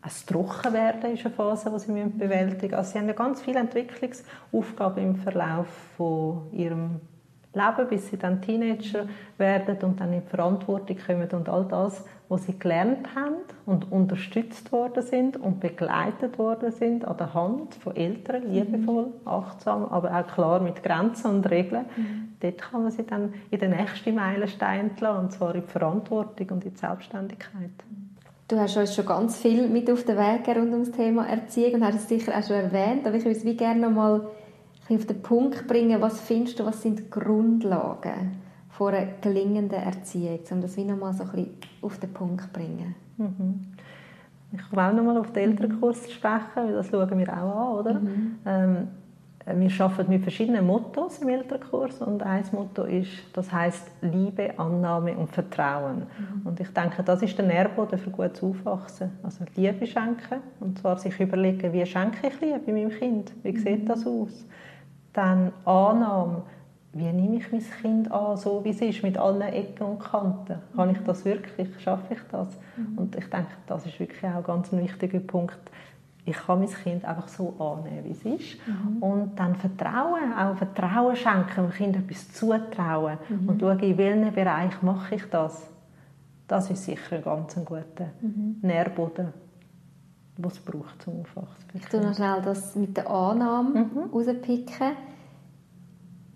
ein 0.03 0.11
Trockenwerden 0.27 1.13
ist 1.13 1.27
eine 1.27 1.35
Phase, 1.35 1.71
die 1.71 1.79
sie 1.79 1.93
bewältigen 1.93 2.61
müssen. 2.61 2.75
Also 2.75 2.93
sie 2.93 2.99
haben 2.99 3.15
ganz 3.15 3.43
viele 3.43 3.61
Entwicklungsaufgaben 3.61 5.03
im 5.03 5.17
Verlauf 5.17 5.67
von 5.97 6.53
ihrem 6.53 7.01
leben, 7.53 7.89
bis 7.89 8.09
sie 8.09 8.17
dann 8.17 8.41
Teenager 8.41 9.07
werden 9.39 9.77
und 9.83 10.01
dann 10.01 10.13
in 10.13 10.23
die 10.23 10.29
Verantwortung 10.29 10.97
kommen 11.05 11.29
und 11.33 11.49
all 11.49 11.65
das, 11.65 12.05
was 12.29 12.47
sie 12.47 12.59
gelernt 12.59 13.15
haben 13.15 13.37
und 13.67 13.91
unterstützt 13.91 14.71
worden 14.71 15.03
sind 15.03 15.37
und 15.37 15.59
begleitet 15.59 16.39
worden 16.39 16.71
sind 16.71 17.05
an 17.05 17.17
der 17.17 17.35
Hand 17.35 17.75
von 17.75 17.97
Eltern, 17.97 18.47
mhm. 18.47 18.53
liebevoll, 18.53 19.07
achtsam, 19.25 19.85
aber 19.87 20.17
auch 20.17 20.27
klar 20.33 20.61
mit 20.61 20.83
Grenzen 20.83 21.31
und 21.31 21.51
Regeln. 21.51 21.87
Mhm. 21.97 22.29
Dort 22.39 22.59
kann 22.59 22.83
man 22.83 22.93
sie 22.93 23.05
dann 23.05 23.35
in 23.51 23.59
den 23.59 23.73
nächsten 23.73 24.15
Meilenstein 24.15 24.91
entlassen, 24.91 25.25
und 25.25 25.33
zwar 25.33 25.55
in 25.55 25.63
die 25.63 25.67
Verantwortung 25.67 26.51
und 26.51 26.65
in 26.65 26.73
die 26.73 26.79
Selbstständigkeit. 26.79 27.71
Du 28.47 28.59
hast 28.59 28.77
uns 28.77 28.95
schon 28.95 29.07
ganz 29.07 29.37
viel 29.37 29.69
mit 29.69 29.91
auf 29.91 30.05
den 30.05 30.17
Weg 30.17 30.49
rund 30.49 30.73
um 30.73 30.81
das 30.85 30.91
Thema 30.91 31.27
Erziehung 31.27 31.75
und 31.75 31.85
hast 31.85 31.97
es 31.97 32.09
sicher 32.09 32.33
auch 32.37 32.43
schon 32.43 32.57
erwähnt, 32.57 33.07
aber 33.07 33.17
ich 33.17 33.25
würde 33.25 33.39
es 33.39 33.45
wie 33.45 33.57
gerne 33.57 33.81
noch 33.81 33.91
mal 33.91 34.27
auf 34.97 35.07
den 35.07 35.23
Punkt 35.23 35.67
bringen, 35.67 36.01
was 36.01 36.21
findest 36.21 36.59
du, 36.59 36.67
was 36.67 36.83
sind 36.83 36.99
die 36.99 37.11
Grundlagen 37.11 38.33
von 38.71 38.95
einer 38.95 39.13
gelingenden 39.21 39.79
Erziehung, 39.79 40.41
um 40.51 40.61
das 40.61 40.77
wie 40.77 40.85
nochmal 40.85 41.13
so 41.13 41.25
ein 41.25 41.31
bisschen 41.31 41.57
auf 41.83 41.99
den 41.99 42.13
Punkt 42.13 42.43
zu 42.43 42.49
bringen? 42.49 42.95
Mhm. 43.17 43.61
Ich 44.53 44.69
komme 44.69 44.89
auch 44.89 44.93
nochmal 44.93 45.17
auf 45.17 45.33
den 45.33 45.51
Elternkurs 45.51 46.03
zu 46.05 46.11
sprechen, 46.11 46.57
weil 46.57 46.73
das 46.73 46.89
schauen 46.89 47.19
wir 47.19 47.29
auch 47.29 47.73
an, 47.73 47.79
oder? 47.79 47.95
Mhm. 47.95 48.37
Ähm, 48.45 48.89
wir 49.47 49.85
arbeiten 49.85 50.11
mit 50.11 50.23
verschiedenen 50.23 50.67
Mottos 50.67 51.19
im 51.19 51.29
Elternkurs 51.29 52.01
und 52.03 52.23
ein 52.23 52.45
Motto 52.53 52.85
ist, 52.85 53.11
das 53.33 53.51
heißt 53.51 53.91
Liebe, 54.03 54.59
Annahme 54.59 55.17
und 55.17 55.31
Vertrauen. 55.31 56.01
Mhm. 56.19 56.47
Und 56.47 56.61
ich 56.61 56.69
denke, 56.69 57.03
das 57.03 57.23
ist 57.23 57.37
der 57.39 57.47
Nährboden 57.47 57.99
für 57.99 58.11
gutes 58.11 58.43
Aufwachsen. 58.43 59.11
Also 59.23 59.45
Liebe 59.57 59.87
schenken 59.87 60.41
und 60.61 60.79
zwar 60.79 60.99
sich 60.99 61.19
überlegen, 61.19 61.73
wie 61.73 61.85
schenke 61.87 62.29
ich 62.29 62.41
Liebe 62.41 62.73
meinem 62.73 62.91
Kind? 62.91 63.33
Wie 63.43 63.57
sieht 63.57 63.89
das 63.89 64.07
aus? 64.07 64.47
Dann 65.13 65.53
Annahme. 65.65 66.43
Wie 66.93 67.05
nehme 67.05 67.37
ich 67.37 67.53
mein 67.53 67.63
Kind 67.81 68.11
an, 68.11 68.37
so 68.37 68.65
wie 68.65 68.71
es 68.71 68.81
ist, 68.81 69.03
mit 69.05 69.17
allen 69.17 69.43
Ecken 69.43 69.85
und 69.85 70.01
Kanten? 70.01 70.57
Kann 70.75 70.91
ich 70.91 70.99
das 71.05 71.25
wirklich? 71.25 71.69
Schaffe 71.81 72.15
ich 72.15 72.21
das? 72.33 72.49
Mhm. 72.77 72.99
Und 72.99 73.17
ich 73.17 73.27
denke, 73.31 73.53
das 73.69 73.87
ist 73.87 74.01
wirklich 74.01 74.25
auch 74.25 74.43
ganz 74.43 74.73
ein 74.73 74.83
wichtiger 74.83 75.21
Punkt. 75.21 75.61
Ich 76.25 76.37
kann 76.37 76.59
mein 76.59 76.69
Kind 76.69 77.05
einfach 77.05 77.29
so 77.29 77.55
annehmen, 77.59 78.05
wie 78.05 78.11
es 78.11 78.25
ist. 78.41 78.59
Mhm. 78.67 79.03
Und 79.03 79.37
dann 79.39 79.55
Vertrauen, 79.55 80.33
auch 80.37 80.57
Vertrauen 80.57 81.15
schenken, 81.15 81.67
dem 81.67 81.71
Kind 81.71 81.97
etwas 81.97 82.33
zutrauen 82.33 83.19
mhm. 83.29 83.49
und 83.49 83.61
schauen, 83.61 83.79
in 83.79 83.97
welchem 83.97 84.35
Bereich 84.35 84.83
mache 84.83 85.15
ich 85.15 85.25
das. 85.31 85.71
Das 86.49 86.69
ist 86.71 86.85
sicher 86.85 87.17
ein 87.17 87.23
ganz 87.23 87.55
guter 87.55 88.11
mhm. 88.21 88.57
Nährboden, 88.63 89.29
was 90.45 90.55
es 90.55 90.61
braucht 90.61 91.03
zum 91.03 91.21
Aufwachsen. 91.21 91.65
Ich 91.75 91.87
tue 91.87 92.01
noch 92.01 92.15
schnell 92.15 92.43
das 92.43 92.75
mit 92.77 92.97
der 92.97 93.11
Annahme 93.11 93.85
mhm. 93.85 94.11
rauspicken. 94.13 94.93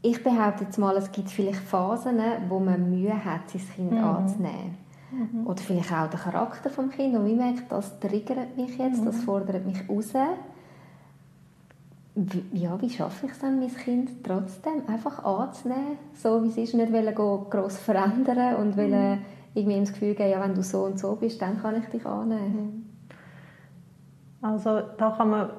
Ich 0.03 0.23
behaupte 0.23 0.65
jetzt 0.65 0.79
mal, 0.79 0.97
es 0.97 1.11
gibt 1.13 1.31
vielleicht 1.31 1.61
Phasen, 1.61 2.21
wo 2.49 2.61
man 2.61 2.91
Mühe 2.91 3.25
hat, 3.25 3.49
sein 3.49 3.63
Kind 3.75 3.93
mhm. 3.93 4.05
anzunehmen. 4.05 4.77
Mhm. 5.11 5.47
Oder 5.47 5.63
vielleicht 5.63 5.93
auch 5.93 6.09
der 6.11 6.21
Charakter 6.21 6.69
des 6.69 6.91
Kindes. 6.91 7.21
Und 7.21 7.27
ich 7.27 7.37
merke, 7.37 7.63
das 7.69 7.99
triggert 8.01 8.57
mich 8.57 8.77
jetzt, 8.77 9.01
mhm. 9.01 9.07
das 9.07 9.23
fordert 9.23 9.65
mich 9.65 9.89
raus. 9.89 10.13
Ja, 12.53 12.81
wie 12.81 12.91
schaffe 12.91 13.27
ich 13.27 13.33
es 13.33 13.39
dann, 13.41 13.59
mein 13.59 13.75
Kind 13.75 14.23
trotzdem 14.23 14.87
einfach 14.87 15.25
anzunehmen, 15.25 15.99
so 16.13 16.45
wie 16.45 16.49
es 16.49 16.57
ist, 16.57 16.75
nicht 16.75 17.17
gross 17.17 17.79
verändern 17.79 18.57
und 18.57 18.77
mhm. 18.77 19.19
irgendwie 19.55 19.81
das 19.81 19.93
Gefühl 19.93 20.15
geben, 20.15 20.31
ja, 20.31 20.41
wenn 20.41 20.55
du 20.55 20.63
so 20.63 20.85
und 20.85 20.99
so 20.99 21.17
bist, 21.17 21.43
dann 21.43 21.61
kann 21.61 21.77
ich 21.81 21.87
dich 21.87 22.07
annehmen. 22.07 22.84
Also 24.45 24.83
da 24.99 25.11
kann 25.11 25.31
man 25.31 25.51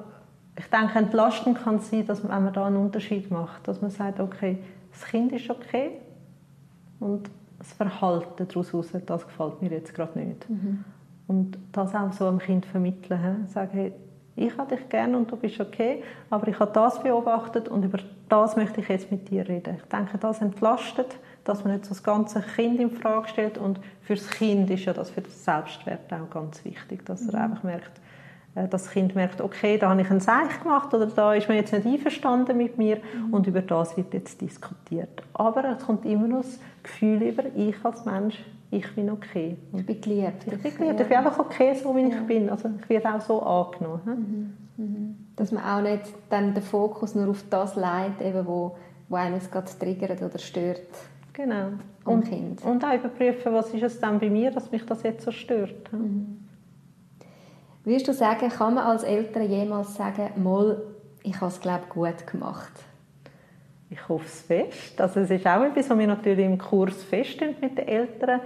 ich 0.58 0.66
denke, 0.70 0.98
entlastend 0.98 1.62
kann 1.62 1.76
es 1.76 1.90
sein, 1.90 2.06
dass 2.06 2.22
man, 2.22 2.32
wenn 2.32 2.44
man 2.44 2.52
da 2.54 2.66
einen 2.66 2.76
Unterschied 2.76 3.30
macht, 3.30 3.68
dass 3.68 3.82
man 3.82 3.90
sagt, 3.90 4.20
okay, 4.20 4.58
das 4.90 5.04
Kind 5.04 5.32
ist 5.32 5.50
okay 5.50 5.92
und 6.98 7.28
das 7.58 7.72
Verhalten 7.74 8.46
daraus 8.46 8.72
das 9.06 9.26
gefällt 9.26 9.62
mir 9.62 9.70
jetzt 9.70 9.94
gerade 9.94 10.18
nicht. 10.18 10.48
Mhm. 10.48 10.84
Und 11.26 11.58
das 11.72 11.94
auch 11.94 12.12
so 12.12 12.28
dem 12.30 12.38
Kind 12.38 12.64
vermitteln, 12.64 13.20
he? 13.20 13.52
sagen, 13.52 13.70
hey, 13.72 13.92
ich 14.36 14.56
habe 14.56 14.76
dich 14.76 14.88
gerne 14.88 15.16
und 15.16 15.30
du 15.30 15.36
bist 15.36 15.60
okay, 15.60 16.02
aber 16.30 16.48
ich 16.48 16.58
habe 16.58 16.72
das 16.72 17.02
beobachtet 17.02 17.68
und 17.68 17.84
über 17.84 17.98
das 18.28 18.56
möchte 18.56 18.80
ich 18.80 18.88
jetzt 18.88 19.10
mit 19.10 19.28
dir 19.28 19.46
reden. 19.48 19.76
Ich 19.76 19.88
denke, 19.88 20.18
das 20.18 20.40
entlastet, 20.40 21.18
dass 21.44 21.64
man 21.64 21.74
nicht 21.74 21.84
so 21.84 21.90
das 21.90 22.02
ganze 22.02 22.40
Kind 22.40 22.80
in 22.80 22.90
Frage 22.90 23.28
stellt 23.28 23.58
und 23.58 23.80
für 24.02 24.14
das 24.14 24.28
Kind 24.30 24.70
ist 24.70 24.84
ja 24.84 24.92
das 24.92 25.10
für 25.10 25.22
das 25.22 25.44
Selbstwert 25.44 26.12
auch 26.12 26.30
ganz 26.30 26.64
wichtig, 26.64 27.04
dass 27.04 27.26
er 27.28 27.38
mhm. 27.38 27.44
einfach 27.44 27.62
merkt, 27.62 28.00
das 28.70 28.90
Kind 28.90 29.14
merkt, 29.14 29.40
okay, 29.40 29.76
da 29.76 29.90
habe 29.90 30.00
ich 30.00 30.10
einen 30.10 30.20
Seich 30.20 30.62
gemacht 30.62 30.92
oder 30.94 31.06
da 31.06 31.34
ist 31.34 31.46
man 31.48 31.58
jetzt 31.58 31.72
nicht 31.72 31.86
einverstanden 31.86 32.56
mit 32.56 32.78
mir 32.78 32.96
mhm. 32.96 33.34
und 33.34 33.46
über 33.46 33.60
das 33.60 33.96
wird 33.96 34.14
jetzt 34.14 34.40
diskutiert. 34.40 35.22
Aber 35.34 35.64
es 35.64 35.84
kommt 35.84 36.06
immer 36.06 36.26
noch 36.26 36.42
das 36.42 36.58
Gefühl 36.82 37.22
über, 37.22 37.42
ich 37.54 37.76
als 37.84 38.04
Mensch, 38.06 38.42
ich 38.70 38.94
bin 38.94 39.10
okay. 39.10 39.56
Und 39.72 39.80
ich 39.80 39.86
bin 39.86 40.00
geliebt. 40.00 40.46
Ich 40.46 40.62
bin 40.62 40.74
geliebt. 40.74 41.00
Ich 41.00 41.06
bin 41.06 41.16
einfach 41.18 41.38
okay, 41.38 41.74
so 41.74 41.94
wie 41.94 42.08
ich 42.08 42.26
bin. 42.26 42.48
Also 42.48 42.70
ich 42.80 42.88
werde 42.88 43.14
auch 43.14 43.20
so 43.20 43.42
angenommen. 43.42 44.54
Mhm. 44.76 44.84
Mhm. 44.84 45.16
Dass 45.36 45.52
man 45.52 45.62
auch 45.62 45.82
nicht 45.82 46.02
dann 46.30 46.54
den 46.54 46.62
Fokus 46.62 47.14
nur 47.14 47.28
auf 47.28 47.44
das 47.50 47.76
legt, 47.76 48.22
eben 48.22 48.46
wo, 48.46 48.76
wo 49.08 49.16
einem 49.16 49.36
es 49.36 49.50
gerade 49.50 49.70
triggert 49.78 50.22
oder 50.22 50.38
stört. 50.38 50.80
Genau. 51.32 51.72
Und, 52.04 52.24
kind. 52.24 52.64
und 52.64 52.82
auch 52.84 52.94
überprüfen, 52.94 53.52
was 53.52 53.72
ist 53.74 53.82
es 53.82 54.00
dann 54.00 54.18
bei 54.18 54.30
mir, 54.30 54.50
dass 54.50 54.70
mich 54.72 54.84
das 54.86 55.02
jetzt 55.02 55.24
so 55.24 55.30
stört. 55.30 55.92
Mhm. 55.92 56.45
Würdest 57.86 58.08
du 58.08 58.12
sagen, 58.14 58.48
kann 58.48 58.74
man 58.74 58.84
als 58.84 59.04
Eltern 59.04 59.48
jemals 59.48 59.94
sagen, 59.94 60.42
mal, 60.42 60.82
ich 61.22 61.36
habe 61.36 61.52
es 61.52 61.60
glaube 61.60 61.84
gut 61.88 62.26
gemacht? 62.26 62.72
Ich 63.90 64.08
hoffe 64.08 64.24
es 64.26 64.40
fest. 64.40 65.00
Also 65.00 65.20
es 65.20 65.30
ist 65.30 65.46
auch 65.46 65.62
etwas, 65.62 65.88
was 65.88 65.96
wir 65.96 66.06
natürlich 66.08 66.46
im 66.46 66.58
Kurs 66.58 67.04
feststellen 67.04 67.54
mit 67.60 67.78
den 67.78 67.86
Eltern 67.86 68.40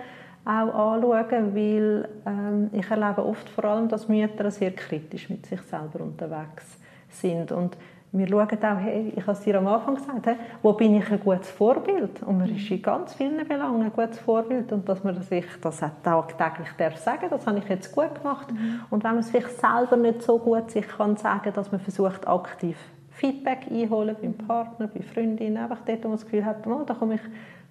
auch 0.45 0.95
anschauen, 0.95 1.55
weil 1.55 2.09
ähm, 2.27 2.69
ich 2.75 2.91
erlebe 2.91 3.25
oft 3.25 3.49
vor 3.49 3.65
allem, 3.65 3.89
dass 3.89 4.09
Mütter 4.09 4.51
sehr 4.51 4.73
kritisch 4.73 5.31
mit 5.31 5.47
sich 5.47 5.63
selber 5.63 6.05
unterwegs 6.05 6.77
sind 7.09 7.51
und 7.51 7.79
wir 8.13 8.27
schauen 8.27 8.49
auch, 8.49 8.79
hey, 8.81 9.13
ich 9.15 9.23
habe 9.23 9.33
es 9.33 9.41
dir 9.41 9.57
am 9.57 9.69
Anfang 9.69 9.95
gesagt, 9.95 10.27
hey, 10.27 10.37
wo 10.63 10.73
bin 10.73 10.97
ich 10.97 11.11
ein 11.11 11.21
gutes 11.21 11.49
Vorbild? 11.49 12.23
Und 12.25 12.39
man 12.39 12.55
ist 12.55 12.69
in 12.69 12.83
ganz 12.83 13.15
vielen 13.15 13.47
Belangen 13.47 13.83
ein 13.83 13.93
gutes 13.93 14.19
Vorbild 14.19 14.73
und 14.73 14.89
dass 14.89 15.05
man 15.05 15.21
sich 15.23 15.45
das 15.61 15.83
auch 15.83 15.91
tagtäglich 16.03 16.69
darf 16.77 16.97
sagen, 16.97 17.27
das 17.31 17.47
habe 17.47 17.59
ich 17.59 17.69
jetzt 17.69 17.95
gut 17.95 18.17
gemacht. 18.17 18.51
Mhm. 18.51 18.81
Und 18.91 19.05
wenn 19.05 19.13
man 19.13 19.21
es 19.21 19.31
vielleicht 19.31 19.61
selber 19.61 19.97
nicht 19.97 20.23
so 20.23 20.39
gut 20.39 20.71
sich 20.73 20.89
kann 20.89 21.17
sagen, 21.17 21.53
dass 21.55 21.71
man 21.71 21.81
versucht 21.81 22.27
aktiv 22.27 22.77
Feedback 23.11 23.67
einholen 23.71 24.17
beim 24.21 24.35
Partner, 24.35 24.89
bei 24.89 25.03
Freundinnen, 25.03 25.59
einfach 25.59 25.83
dort, 25.87 26.03
wo 26.03 26.09
man 26.09 26.17
das 26.17 26.25
Gefühl 26.25 26.45
hat, 26.45 26.67
oh, 26.67 26.83
da 26.85 26.95
komme 26.95 27.15
ich 27.15 27.21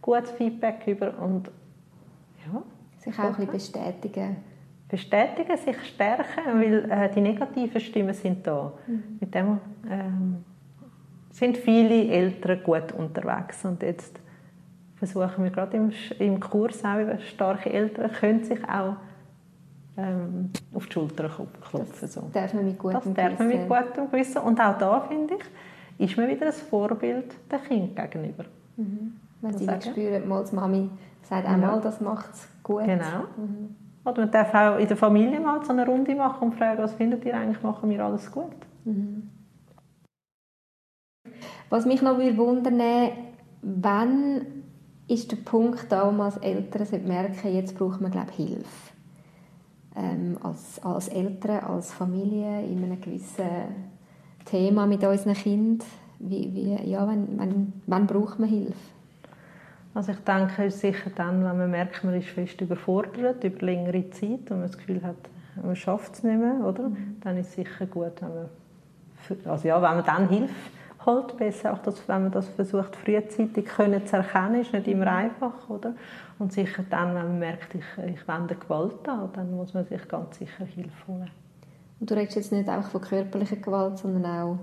gutes 0.01 0.31
Feedback 0.31 0.87
über 0.87 1.13
und 1.19 1.49
ja. 2.45 2.61
Sich 2.99 3.17
auch 3.17 3.37
ein 3.37 3.47
bisschen 3.47 3.73
bestätigen 3.73 4.37
bestätigen, 4.89 5.55
sich 5.57 5.77
stärken, 5.85 6.59
weil 6.59 6.91
äh, 6.91 7.09
die 7.13 7.21
negativen 7.21 7.79
Stimmen 7.79 8.13
sind 8.13 8.45
da. 8.45 8.73
Mhm. 8.87 9.03
Mit 9.19 9.33
dem 9.33 9.59
ähm, 9.89 10.43
sind 11.31 11.57
viele 11.57 12.07
Eltern 12.07 12.63
gut 12.63 12.91
unterwegs 12.91 13.63
und 13.63 13.81
jetzt 13.83 14.19
versuchen 14.95 15.43
wir 15.43 15.51
gerade 15.51 15.77
im, 15.77 15.91
im 16.17 16.39
Kurs 16.39 16.83
auch, 16.83 17.19
starke 17.21 17.71
Eltern 17.71 18.11
können 18.11 18.43
sich 18.43 18.59
auch 18.67 18.95
ähm, 19.95 20.51
auf 20.73 20.87
die 20.87 20.93
Schulter 20.93 21.29
klopfen. 21.29 21.87
Das 22.01 22.13
so. 22.13 22.29
darf 22.33 22.53
man 22.53 22.65
mit 22.65 22.77
gutem 22.77 22.99
das 22.99 23.13
darf 23.13 23.39
man 23.39 23.47
mit 23.47 23.69
gutem 23.69 24.11
Gewissen. 24.11 24.41
Und 24.41 24.59
auch 24.59 24.77
da, 24.77 25.01
finde 25.01 25.35
ich, 25.35 26.09
ist 26.09 26.17
man 26.17 26.27
wieder 26.27 26.47
ein 26.47 26.53
Vorbild 26.53 27.35
dem 27.51 27.63
Kind 27.63 27.95
gegenüber. 27.95 28.45
Mhm. 28.77 29.13
Wenn 29.41 29.57
sie 29.57 29.67
spüren, 29.81 30.27
mal 30.27 30.43
die 30.43 30.55
Mami 30.55 30.89
sagt 31.23 31.47
einmal, 31.47 31.75
ja. 31.75 31.81
das 31.81 32.01
macht 32.01 32.33
es 32.33 32.47
gut. 32.63 32.85
Genau. 32.85 33.25
Mhm. 33.37 33.75
Oder 34.10 34.22
man 34.22 34.32
darf 34.32 34.53
auch 34.53 34.78
in 34.78 34.88
der 34.88 34.97
Familie 34.97 35.39
mal 35.39 35.64
so 35.64 35.72
eine 35.72 35.86
Runde 35.86 36.16
machen 36.16 36.49
und 36.49 36.55
fragen, 36.55 36.82
was 36.82 36.93
findet 36.93 37.26
ihr 37.26 37.36
eigentlich, 37.36 37.62
machen 37.62 37.89
wir 37.89 38.03
alles 38.03 38.32
gut? 38.32 38.55
Mhm. 38.86 39.30
Was 41.70 41.86
mich 41.86 42.01
noch 42.01 42.18
wundern 42.18 42.82
wann 43.62 44.41
ist 45.07 45.32
der 45.32 45.38
Punkt 45.38 45.91
da, 45.91 46.07
wo 46.07 46.12
man 46.12 46.28
als 46.28 46.38
Eltern 46.38 47.07
merken 47.07 47.53
jetzt 47.53 47.78
braucht 47.78 47.99
man 48.01 48.12
glaube 48.12 48.32
Hilfe. 48.32 48.93
Ähm, 49.95 50.38
als, 50.41 50.84
als 50.84 51.07
Eltern, 51.10 51.60
als 51.60 51.91
Familie 51.91 52.64
in 52.64 52.84
einem 52.84 53.01
gewissen 53.01 53.45
Thema 54.45 54.86
mit 54.86 55.03
unseren 55.03 55.34
Kindern. 55.34 55.88
Wie, 56.20 56.53
wie, 56.53 56.89
ja, 56.89 57.07
wann, 57.07 57.28
wann, 57.38 57.74
wann 57.88 58.07
braucht 58.07 58.39
man 58.39 58.49
Hilfe? 58.49 58.74
Also 59.99 60.13
ich 60.13 60.19
denke, 60.19 60.63
ist 60.63 60.79
sicher 60.79 61.11
dann, 61.13 61.43
wenn 61.43 61.57
man 61.57 61.71
merkt, 61.71 62.05
man 62.05 62.13
ist 62.13 62.29
fest 62.29 62.61
überfordert 62.61 63.43
über 63.43 63.65
längere 63.65 64.09
Zeit 64.11 64.49
und 64.49 64.51
man 64.51 64.67
das 64.67 64.77
Gefühl 64.77 65.03
hat, 65.03 65.17
man 65.61 65.75
schafft 65.75 66.13
es 66.13 66.23
nicht 66.23 66.39
mehr, 66.39 66.65
oder? 66.65 66.87
Mhm. 66.87 67.17
dann 67.19 67.35
ist 67.35 67.49
es 67.49 67.55
sicher 67.55 67.85
gut, 67.85 68.13
wenn 68.21 68.29
man, 68.29 68.49
also 69.51 69.67
ja, 69.67 69.75
wenn 69.81 69.95
man 69.97 70.05
dann 70.05 70.29
Hilfe 70.29 70.53
holt, 71.05 71.35
besser 71.35 71.73
auch, 71.73 71.79
dass, 71.79 72.07
wenn 72.07 72.21
man 72.21 72.31
das 72.31 72.47
versucht, 72.47 72.95
frühzeitig 72.95 73.65
können 73.65 74.07
zu 74.07 74.15
erkennen, 74.15 74.61
ist 74.61 74.71
nicht 74.71 74.87
immer 74.87 75.07
einfach, 75.07 75.67
oder? 75.67 75.93
Und 76.37 76.53
sicher 76.53 76.85
dann, 76.89 77.09
wenn 77.09 77.27
man 77.27 77.39
merkt, 77.39 77.75
ich, 77.75 78.03
ich 78.05 78.25
wende 78.25 78.55
Gewalt 78.55 79.05
an, 79.05 79.29
dann 79.33 79.53
muss 79.53 79.73
man 79.73 79.83
sich 79.83 80.07
ganz 80.07 80.37
sicher 80.37 80.63
Hilfe 80.63 81.07
holen. 81.09 81.29
Und 81.99 82.09
du 82.09 82.15
redest 82.15 82.37
jetzt 82.37 82.53
nicht 82.53 82.69
einfach 82.69 82.89
von 82.89 83.01
körperlicher 83.01 83.57
Gewalt, 83.57 83.97
sondern 83.97 84.25
auch 84.25 84.59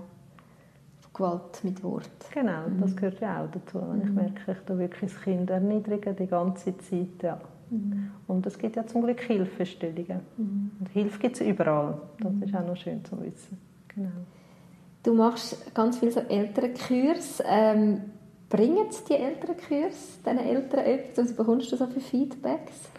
Gewalt 1.17 1.63
mit 1.63 1.83
Wort. 1.83 2.09
Genau, 2.33 2.67
mhm. 2.67 2.81
das 2.81 2.95
gehört 2.95 3.19
ja 3.19 3.43
auch 3.43 3.51
dazu. 3.51 3.81
Wenn 3.81 4.01
ich 4.01 4.09
mhm. 4.09 4.15
merke, 4.15 4.51
ich 4.51 4.57
da 4.65 4.77
wirklich 4.77 5.11
das 5.11 5.21
Kind 5.21 5.49
erniedrigen 5.49 6.15
die 6.15 6.27
ganze 6.27 6.77
Zeit. 6.77 7.23
Ja. 7.23 7.39
Mhm. 7.69 8.11
Und 8.27 8.45
es 8.45 8.57
gibt 8.57 8.75
ja 8.75 8.85
zum 8.85 9.01
Glück 9.01 9.21
Hilfestellungen. 9.21 10.21
Mhm. 10.37 10.71
Und 10.79 10.89
Hilfe 10.89 11.19
gibt 11.19 11.35
es 11.35 11.41
überall. 11.41 12.01
Das 12.19 12.31
mhm. 12.31 12.43
ist 12.43 12.55
auch 12.55 12.65
noch 12.65 12.77
schön 12.77 13.03
zu 13.03 13.19
wissen. 13.21 13.57
Genau. 13.93 14.09
Du 15.03 15.13
machst 15.13 15.73
ganz 15.73 15.97
viele 15.97 16.11
so 16.11 16.19
Elternkurs. 16.19 17.41
Ähm, 17.45 18.01
bringen 18.49 18.87
die 19.09 19.13
Elternkurs 19.13 20.19
diesen 20.25 20.39
Eltern 20.39 20.85
etwas? 20.85 21.25
Was 21.25 21.35
bekommst 21.35 21.71
du 21.71 21.75
so 21.75 21.87
für 21.87 21.99
Feedbacks? 21.99 22.89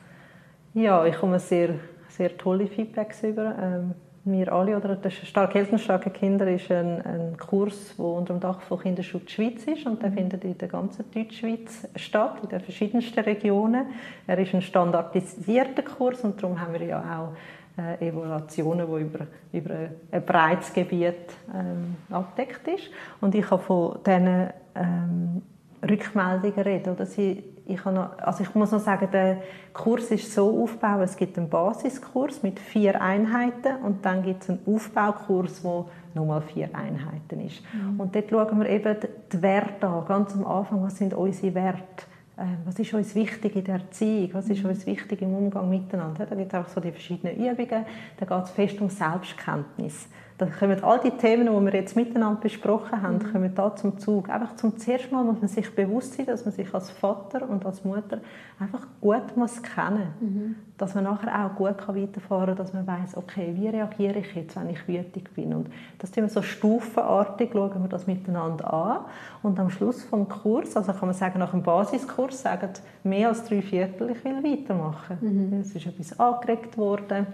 Ja, 0.74 1.04
ich 1.06 1.16
komme 1.16 1.38
sehr, 1.38 1.74
sehr 2.08 2.36
tolle 2.36 2.66
Feedbacks 2.66 3.22
über. 3.22 3.56
Ähm, 3.58 3.94
wir 4.32 4.52
alle, 4.52 4.76
oder 4.76 4.96
das 4.96 5.14
«Stark 5.14 5.54
Eltern, 5.54 5.78
starke 5.78 6.10
Kinder» 6.10 6.50
ist 6.50 6.70
ein, 6.70 7.00
ein 7.02 7.36
Kurs, 7.36 7.94
der 7.96 8.04
unter 8.04 8.34
dem 8.34 8.40
Dach 8.40 8.60
von 8.62 8.80
Kinderschutz 8.80 9.30
Schweiz 9.32 9.64
ist 9.64 9.86
und 9.86 10.02
der 10.02 10.12
findet 10.12 10.44
in 10.44 10.56
der 10.56 10.68
ganzen 10.68 11.04
Deutschschweiz 11.12 11.88
statt, 11.96 12.38
in 12.42 12.48
den 12.48 12.60
verschiedensten 12.60 13.20
Regionen. 13.20 13.86
Er 14.26 14.38
ist 14.38 14.54
ein 14.54 14.62
standardisierter 14.62 15.82
Kurs 15.82 16.22
und 16.22 16.42
darum 16.42 16.60
haben 16.60 16.72
wir 16.72 16.84
ja 16.84 17.00
auch 17.00 17.36
äh, 17.78 18.08
Evaluationen, 18.08 18.86
die 18.86 19.02
über, 19.02 19.26
über 19.52 19.74
ein 20.10 20.24
breites 20.24 20.72
Gebiet 20.72 21.14
ähm, 21.54 21.96
abdeckt 22.10 22.66
ist. 22.66 22.90
Und 23.20 23.34
ich 23.34 23.48
habe 23.50 23.62
von 23.62 23.98
diesen 24.04 24.48
ähm, 24.74 25.42
Rückmeldungen 25.88 26.60
reden. 26.60 26.92
Oder 26.92 27.06
sie, 27.06 27.42
ich, 27.68 27.84
noch, 27.84 28.18
also 28.18 28.42
ich 28.42 28.54
muss 28.54 28.72
noch 28.72 28.80
sagen, 28.80 29.08
der 29.12 29.42
Kurs 29.74 30.10
ist 30.10 30.32
so 30.32 30.62
aufgebaut, 30.62 31.02
es 31.04 31.16
gibt 31.16 31.36
einen 31.36 31.50
Basiskurs 31.50 32.42
mit 32.42 32.58
vier 32.58 33.00
Einheiten 33.00 33.76
und 33.84 34.04
dann 34.04 34.22
gibt 34.22 34.42
es 34.42 34.50
einen 34.50 34.60
Aufbaukurs, 34.66 35.62
wo 35.62 35.88
nochmal 36.14 36.40
vier 36.40 36.74
Einheiten 36.74 37.46
ist. 37.46 37.62
Mhm. 37.72 38.00
Und 38.00 38.14
dort 38.14 38.30
schauen 38.30 38.60
wir 38.60 38.68
eben 38.70 38.96
die 39.32 39.42
Werte 39.42 39.86
an, 39.86 40.06
ganz 40.06 40.34
am 40.34 40.46
Anfang, 40.46 40.82
was 40.82 40.96
sind 40.96 41.12
unsere 41.12 41.54
Werte? 41.54 42.04
Ähm, 42.38 42.58
was 42.64 42.78
ist 42.78 42.94
uns 42.94 43.14
wichtig 43.14 43.56
in 43.56 43.64
der 43.64 43.74
Erziehung? 43.74 44.30
Was 44.32 44.48
ist 44.48 44.62
mhm. 44.62 44.70
uns 44.70 44.86
wichtig 44.86 45.20
im 45.20 45.34
Umgang 45.34 45.68
miteinander? 45.68 46.24
Da 46.24 46.34
gibt 46.34 46.52
es 46.52 46.58
auch 46.58 46.68
so 46.68 46.80
die 46.80 46.92
verschiedenen 46.92 47.36
Übungen. 47.36 47.84
Da 48.16 48.26
geht 48.26 48.44
es 48.44 48.50
fest 48.50 48.80
um 48.80 48.88
Selbstkenntnis. 48.88 50.08
Da 50.38 50.46
kommen 50.46 50.84
all 50.84 51.00
die 51.00 51.10
Themen, 51.10 51.46
die 51.46 51.72
wir 51.72 51.80
jetzt 51.80 51.96
miteinander 51.96 52.40
besprochen 52.40 53.02
haben, 53.02 53.14
mhm. 53.14 53.32
kommen 53.32 53.54
da 53.56 53.74
zum 53.74 53.98
Zug. 53.98 54.30
Einfach 54.30 54.54
zum 54.54 54.78
zuerst 54.78 55.10
mal 55.10 55.24
muss 55.24 55.40
man 55.40 55.48
sich 55.48 55.74
bewusst 55.74 56.14
sein, 56.14 56.26
dass 56.26 56.44
man 56.44 56.54
sich 56.54 56.72
als 56.72 56.90
Vater 56.90 57.48
und 57.48 57.66
als 57.66 57.84
Mutter 57.84 58.20
einfach 58.60 58.86
gut 59.00 59.36
muss 59.36 59.60
kennen, 59.60 60.12
mhm. 60.20 60.54
dass 60.78 60.94
man 60.94 61.04
nachher 61.04 61.44
auch 61.44 61.56
gut 61.56 61.76
kann 61.78 61.96
weiterfahren, 61.96 62.54
kann, 62.54 62.56
dass 62.56 62.72
man 62.72 62.86
weiß, 62.86 63.16
okay, 63.16 63.50
wie 63.54 63.66
reagiere 63.66 64.20
ich 64.20 64.32
jetzt, 64.36 64.54
wenn 64.54 64.70
ich 64.70 64.86
wütig 64.86 65.34
bin 65.34 65.54
und 65.54 65.70
das 65.98 66.12
tun 66.12 66.22
wir 66.22 66.30
so 66.30 66.42
stufenartig, 66.42 67.50
schauen 67.52 67.82
wir 67.82 67.88
das 67.88 68.06
miteinander 68.06 68.72
an 68.72 68.98
und 69.42 69.58
am 69.58 69.70
Schluss 69.70 70.04
vom 70.04 70.28
Kurs, 70.28 70.76
also 70.76 70.92
kann 70.92 71.08
man 71.08 71.14
sagen 71.14 71.40
nach 71.40 71.50
dem 71.50 71.64
Basiskurs, 71.64 72.42
sagen 72.42 72.70
mehr 73.02 73.28
als 73.28 73.44
drei 73.44 73.60
Viertel, 73.60 74.10
ich 74.10 74.24
will 74.24 74.42
weitermachen. 74.44 75.18
Mhm. 75.20 75.60
Es 75.62 75.74
ist 75.74 75.86
etwas 75.86 76.18
angeregt 76.18 76.78
worden, 76.78 77.26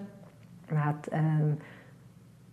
man 0.70 0.84
hat 0.84 1.10
ähm, 1.12 1.58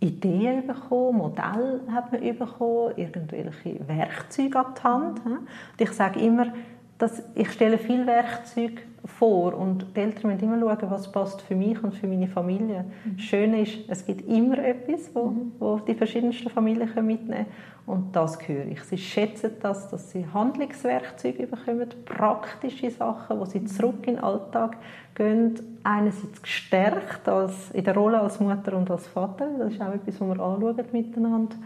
Ideen 0.02 0.66
bekommen, 0.66 1.18
Modelle 1.18 1.80
hat 1.92 2.10
man 2.12 2.38
bekommen, 2.38 2.94
irgendwelche 2.96 3.88
Werkzeuge 3.88 4.58
an 4.58 4.74
die 4.76 4.82
Hand. 4.82 5.26
Und 5.26 5.48
ich 5.78 5.90
sage 5.92 6.20
immer, 6.20 6.52
dass 6.98 7.22
ich 7.34 7.50
stelle 7.52 7.78
viel 7.78 8.06
Werkzeuge 8.06 8.82
vor 9.04 9.54
und 9.54 9.86
die 9.96 10.00
Eltern 10.00 10.30
müssen 10.30 10.44
immer 10.44 10.60
schauen, 10.60 10.90
was 10.90 11.10
passt 11.10 11.42
für 11.42 11.56
mich 11.56 11.82
und 11.82 11.94
für 11.94 12.06
meine 12.06 12.28
Familie. 12.28 12.84
Mhm. 13.04 13.18
Schön 13.18 13.54
ist, 13.54 13.78
es 13.88 14.06
gibt 14.06 14.28
immer 14.28 14.58
etwas, 14.58 15.10
wo, 15.12 15.26
mhm. 15.26 15.52
wo 15.58 15.78
die 15.78 15.94
verschiedensten 15.94 16.48
Familien 16.50 16.88
mitnehmen 17.04 17.28
können 17.28 17.46
und 17.84 18.14
das 18.14 18.38
höre 18.46 18.66
ich. 18.66 18.80
Sie 18.84 18.98
schätzen 18.98 19.52
das, 19.60 19.88
dass 19.90 20.12
sie 20.12 20.24
Handlungswerkzeuge 20.32 21.48
bekommen, 21.48 21.88
praktische 22.04 22.90
Sachen, 22.90 23.40
wo 23.40 23.44
sie 23.44 23.64
zurück 23.64 24.06
in 24.06 24.14
den 24.14 24.24
Alltag 24.24 24.76
gehen, 25.16 25.54
einerseits 25.82 26.40
gestärkt 26.40 27.28
als, 27.28 27.72
in 27.72 27.82
der 27.82 27.94
Rolle 27.94 28.20
als 28.20 28.38
Mutter 28.38 28.76
und 28.76 28.88
als 28.90 29.08
Vater, 29.08 29.48
das 29.58 29.72
ist 29.72 29.80
auch 29.80 29.92
etwas, 29.92 30.20
was 30.20 30.28
wir 30.28 30.40
anschauen 30.40 30.84
miteinander. 30.92 31.56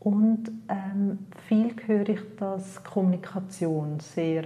Und 0.00 0.50
ähm, 0.68 1.18
viel 1.46 1.74
höre 1.86 2.08
ich, 2.08 2.20
dass 2.36 2.82
Kommunikation 2.82 4.00
sehr 4.00 4.44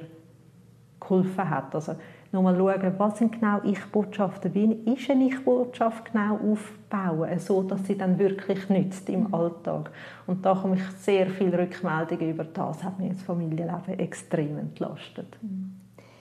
geholfen 1.01 1.51
hat. 1.51 1.75
Also, 1.75 1.97
nochmal 2.33 2.57
schauen, 2.57 2.95
was 2.99 3.19
sind 3.19 3.33
genau 3.33 3.61
Ich-Botschaften, 3.65 4.55
wie 4.55 4.73
ist 4.93 5.11
eine 5.11 5.27
Ich-Botschaft 5.27 6.13
genau 6.13 6.39
aufbauen, 6.53 7.39
so 7.39 7.63
dass 7.63 7.87
sie 7.87 7.97
dann 7.97 8.19
wirklich 8.19 8.69
nützt 8.69 9.09
im 9.09 9.25
mhm. 9.25 9.35
Alltag. 9.35 9.91
Und 10.27 10.45
da 10.45 10.55
komme 10.55 10.77
ich 10.77 10.83
sehr 10.99 11.29
viele 11.29 11.59
Rückmeldungen 11.59 12.31
über 12.31 12.45
das, 12.45 12.83
hat 12.85 12.99
mir 12.99 13.11
das 13.11 13.23
Familienleben 13.23 13.99
extrem 13.99 14.59
entlastet. 14.59 15.37
Mhm. 15.43 15.75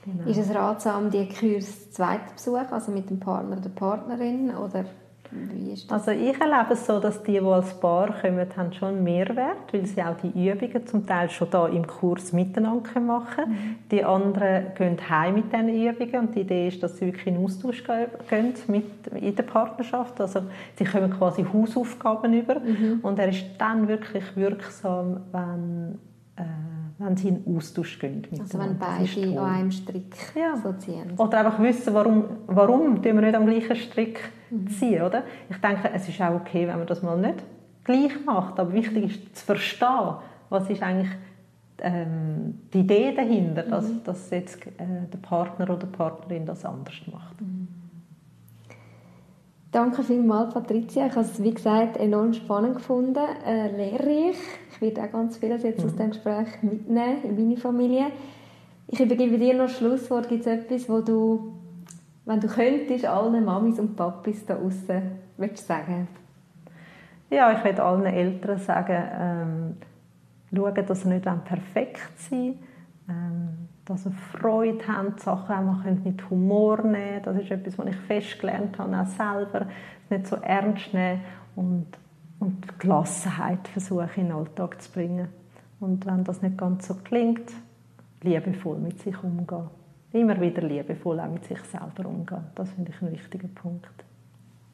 Genau. 0.05 0.29
Ist 0.29 0.37
es 0.37 0.55
ratsam, 0.55 1.09
die 1.11 1.27
Kurs 1.27 1.91
zweit 1.91 2.33
besuchen, 2.33 2.67
also 2.71 2.91
mit 2.93 3.09
dem 3.09 3.19
Partner 3.19 3.53
oder 3.53 3.61
der 3.61 3.69
Partnerin, 3.69 4.51
oder 4.51 4.85
also 5.89 6.11
ich 6.11 6.39
erlebe 6.39 6.73
es 6.73 6.85
so, 6.85 6.99
dass 6.99 7.21
die, 7.23 7.33
die 7.33 7.39
als 7.39 7.73
Paar 7.79 8.13
kommen, 8.21 8.47
haben 8.55 8.73
schon 8.73 9.03
Mehrwert, 9.03 9.71
weil 9.71 9.85
sie 9.85 10.01
auch 10.01 10.15
die 10.17 10.49
Übungen 10.49 10.87
zum 10.87 11.05
Teil 11.05 11.29
schon 11.29 11.49
da 11.49 11.67
im 11.67 11.85
Kurs 11.85 12.33
miteinander 12.33 12.99
machen 12.99 13.27
können. 13.35 13.51
Mhm. 13.51 13.75
Die 13.91 14.03
anderen 14.03 14.73
gehen 14.75 14.97
heim 15.09 15.35
mit 15.35 15.51
diesen 15.51 15.69
Übungen 15.69 16.27
und 16.27 16.35
die 16.35 16.41
Idee 16.41 16.67
ist, 16.69 16.81
dass 16.81 16.97
sie 16.97 17.07
wirklich 17.07 17.27
in 17.27 17.43
Austausch 17.43 17.83
gehen 17.83 18.53
mit, 18.67 19.07
in 19.15 19.35
der 19.35 19.43
Partnerschaft. 19.43 20.19
Also 20.21 20.41
sie 20.75 20.85
kommen 20.85 21.11
quasi 21.11 21.45
Hausaufgaben 21.51 22.33
über 22.33 22.59
mhm. 22.59 22.99
und 23.01 23.19
er 23.19 23.29
ist 23.29 23.45
dann 23.57 23.87
wirklich 23.87 24.35
wirksam, 24.35 25.21
wenn 25.31 25.99
äh, 26.37 26.43
wenn 26.99 27.15
sie 27.15 27.29
in 27.29 27.55
Austausch 27.55 27.99
gehen. 27.99 28.23
Also 28.39 28.57
wenn 28.59 28.77
beide 28.77 29.39
an 29.39 29.45
einem 29.45 29.71
Strick 29.71 30.15
ja. 30.35 30.57
so 30.57 30.73
ziehen. 30.73 31.13
Oder 31.17 31.39
einfach 31.39 31.61
wissen, 31.61 31.93
warum, 31.93 32.25
warum 32.47 33.03
wir 33.03 33.13
nicht 33.13 33.35
am 33.35 33.45
gleichen 33.45 33.75
Strick 33.75 34.19
mhm. 34.49 34.67
ziehen. 34.67 35.01
Oder? 35.01 35.23
Ich 35.49 35.57
denke, 35.57 35.89
es 35.93 36.07
ist 36.07 36.21
auch 36.21 36.35
okay, 36.35 36.67
wenn 36.67 36.77
man 36.77 36.87
das 36.87 37.01
mal 37.01 37.17
nicht 37.17 37.43
gleich 37.83 38.25
macht. 38.25 38.59
Aber 38.59 38.73
wichtig 38.73 39.05
ist 39.05 39.37
zu 39.37 39.45
verstehen, 39.45 40.15
was 40.49 40.69
ist 40.69 40.81
eigentlich 40.81 41.11
ähm, 41.79 42.59
die 42.73 42.79
Idee 42.79 43.13
dahinter, 43.13 43.63
dass, 43.63 43.87
mhm. 43.87 44.03
dass 44.03 44.29
jetzt 44.29 44.65
äh, 44.65 44.71
der 45.11 45.17
Partner 45.19 45.69
oder 45.69 45.85
die 45.85 45.97
Partnerin 45.97 46.45
das 46.45 46.65
anders 46.65 46.95
macht. 47.11 47.39
Mhm. 47.41 47.67
Danke 49.71 50.01
vielmals, 50.01 50.53
Patricia. 50.53 51.07
Ich 51.07 51.11
habe 51.11 51.25
es, 51.25 51.43
wie 51.43 51.53
gesagt, 51.53 51.97
enorm 51.97 52.33
spannend 52.33 52.75
gefunden, 52.75 53.23
äh, 53.45 53.69
lehrreich. 53.75 54.37
Ich 54.71 54.81
werde 54.81 55.03
auch 55.03 55.11
ganz 55.11 55.37
vieles 55.37 55.63
jetzt 55.63 55.79
mhm. 55.79 55.85
aus 55.85 55.95
dem 55.95 56.09
Gespräch 56.09 56.47
mitnehmen 56.61 57.23
in 57.23 57.35
meine 57.35 57.57
Familie. 57.57 58.05
Ich 58.87 58.99
übergebe 58.99 59.37
dir 59.37 59.53
noch 59.53 59.69
Schlusswort. 59.69 60.29
Gibt 60.29 60.45
es 60.45 60.47
etwas, 60.47 60.87
wo 60.87 61.01
du, 61.01 61.53
wenn 62.27 62.39
du 62.39 62.47
könntest, 62.47 63.05
allen 63.05 63.43
Mamis 63.43 63.79
und 63.79 63.95
Papis 63.95 64.45
da 64.45 64.57
außen 64.57 65.01
würdest 65.37 65.67
sagen? 65.67 66.07
Ja, 67.29 67.51
ich 67.51 67.63
würde 67.63 67.83
allen 67.83 68.05
Eltern 68.05 68.59
sagen, 68.59 69.03
ähm, 69.19 69.77
schauen, 70.55 70.85
dass 70.85 71.01
sie 71.01 71.09
nicht 71.09 71.25
perfekt 71.45 72.19
sein 72.19 72.59
ähm, 73.09 73.69
dass 73.85 74.03
sie 74.03 74.11
Freude 74.11 74.85
haben, 74.87 75.15
die 75.15 75.21
Sachen 75.21 75.69
auch 75.69 75.83
mit 75.83 76.29
Humor 76.29 76.81
nehmen 76.83 77.21
Das 77.23 77.37
ist 77.37 77.51
etwas, 77.51 77.77
was 77.77 77.87
ich 77.87 77.95
festgelernt 77.95 78.77
habe, 78.77 78.99
auch 78.99 79.05
selber. 79.05 79.67
Nicht 80.09 80.27
so 80.27 80.35
ernst 80.37 80.93
nehmen 80.93 81.21
und, 81.55 81.87
und 82.39 82.79
Gelassenheit 82.79 83.67
versuchen 83.67 84.09
in 84.15 84.27
den 84.27 84.31
Alltag 84.33 84.81
zu 84.81 84.91
bringen. 84.91 85.29
Und 85.79 86.05
wenn 86.05 86.23
das 86.23 86.41
nicht 86.41 86.57
ganz 86.57 86.87
so 86.87 86.95
klingt, 86.95 87.51
liebevoll 88.21 88.77
mit 88.77 88.99
sich 88.99 89.15
umgehen. 89.23 89.69
Immer 90.13 90.39
wieder 90.39 90.61
liebevoll 90.61 91.19
auch 91.19 91.29
mit 91.29 91.43
sich 91.45 91.59
selber 91.59 92.07
umgehen. 92.07 92.45
Das 92.55 92.71
finde 92.71 92.91
ich 92.91 93.01
ein 93.01 93.11
wichtiger 93.11 93.49
Punkt. 93.49 93.89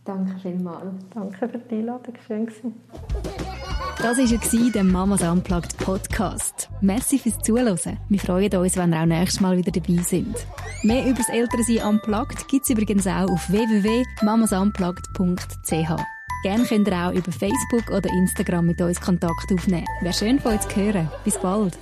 Danke 0.06 0.38
vielmals. 0.40 0.94
Danke 1.14 1.50
für 1.50 1.58
die 1.58 1.76
Einladung. 1.76 2.14
Schön 2.28 2.46
gewesen. 2.46 2.76
Das 3.98 4.18
war 4.18 4.72
der 4.72 4.84
Mamas 4.84 5.22
Unplugged 5.22 5.78
Podcast. 5.78 6.70
Merci 6.82 7.20
fürs 7.20 7.40
Zuhören. 7.40 7.98
Wir 8.10 8.20
freuen 8.20 8.54
uns, 8.56 8.76
wenn 8.76 8.92
ihr 8.92 9.02
auch 9.02 9.06
nächstes 9.06 9.40
Mal 9.40 9.56
wieder 9.58 9.72
dabei 9.72 10.02
sind. 10.02 10.36
Mehr 10.84 11.06
über 11.06 11.20
das 11.20 11.30
Elternsein 11.30 11.88
Unplugged 11.88 12.50
gibt 12.50 12.66
es 12.66 12.70
übrigens 12.70 13.08
auch 13.08 13.32
auf 13.32 13.50
www.mamasunplugged.ch. 13.50 16.04
Gerne 16.44 16.66
könnt 16.66 16.90
ihr 16.90 16.98
auch 16.98 17.14
über 17.14 17.32
Facebook 17.32 17.90
oder 17.90 18.10
Instagram 18.10 18.66
mit 18.66 18.82
uns 18.82 19.00
Kontakt 19.00 19.54
aufnehmen. 19.54 19.88
Wäre 20.02 20.14
schön 20.14 20.38
von 20.40 20.52
euch 20.52 20.68
zu 20.68 20.76
hören. 20.76 21.10
Bis 21.24 21.38
bald. 21.38 21.80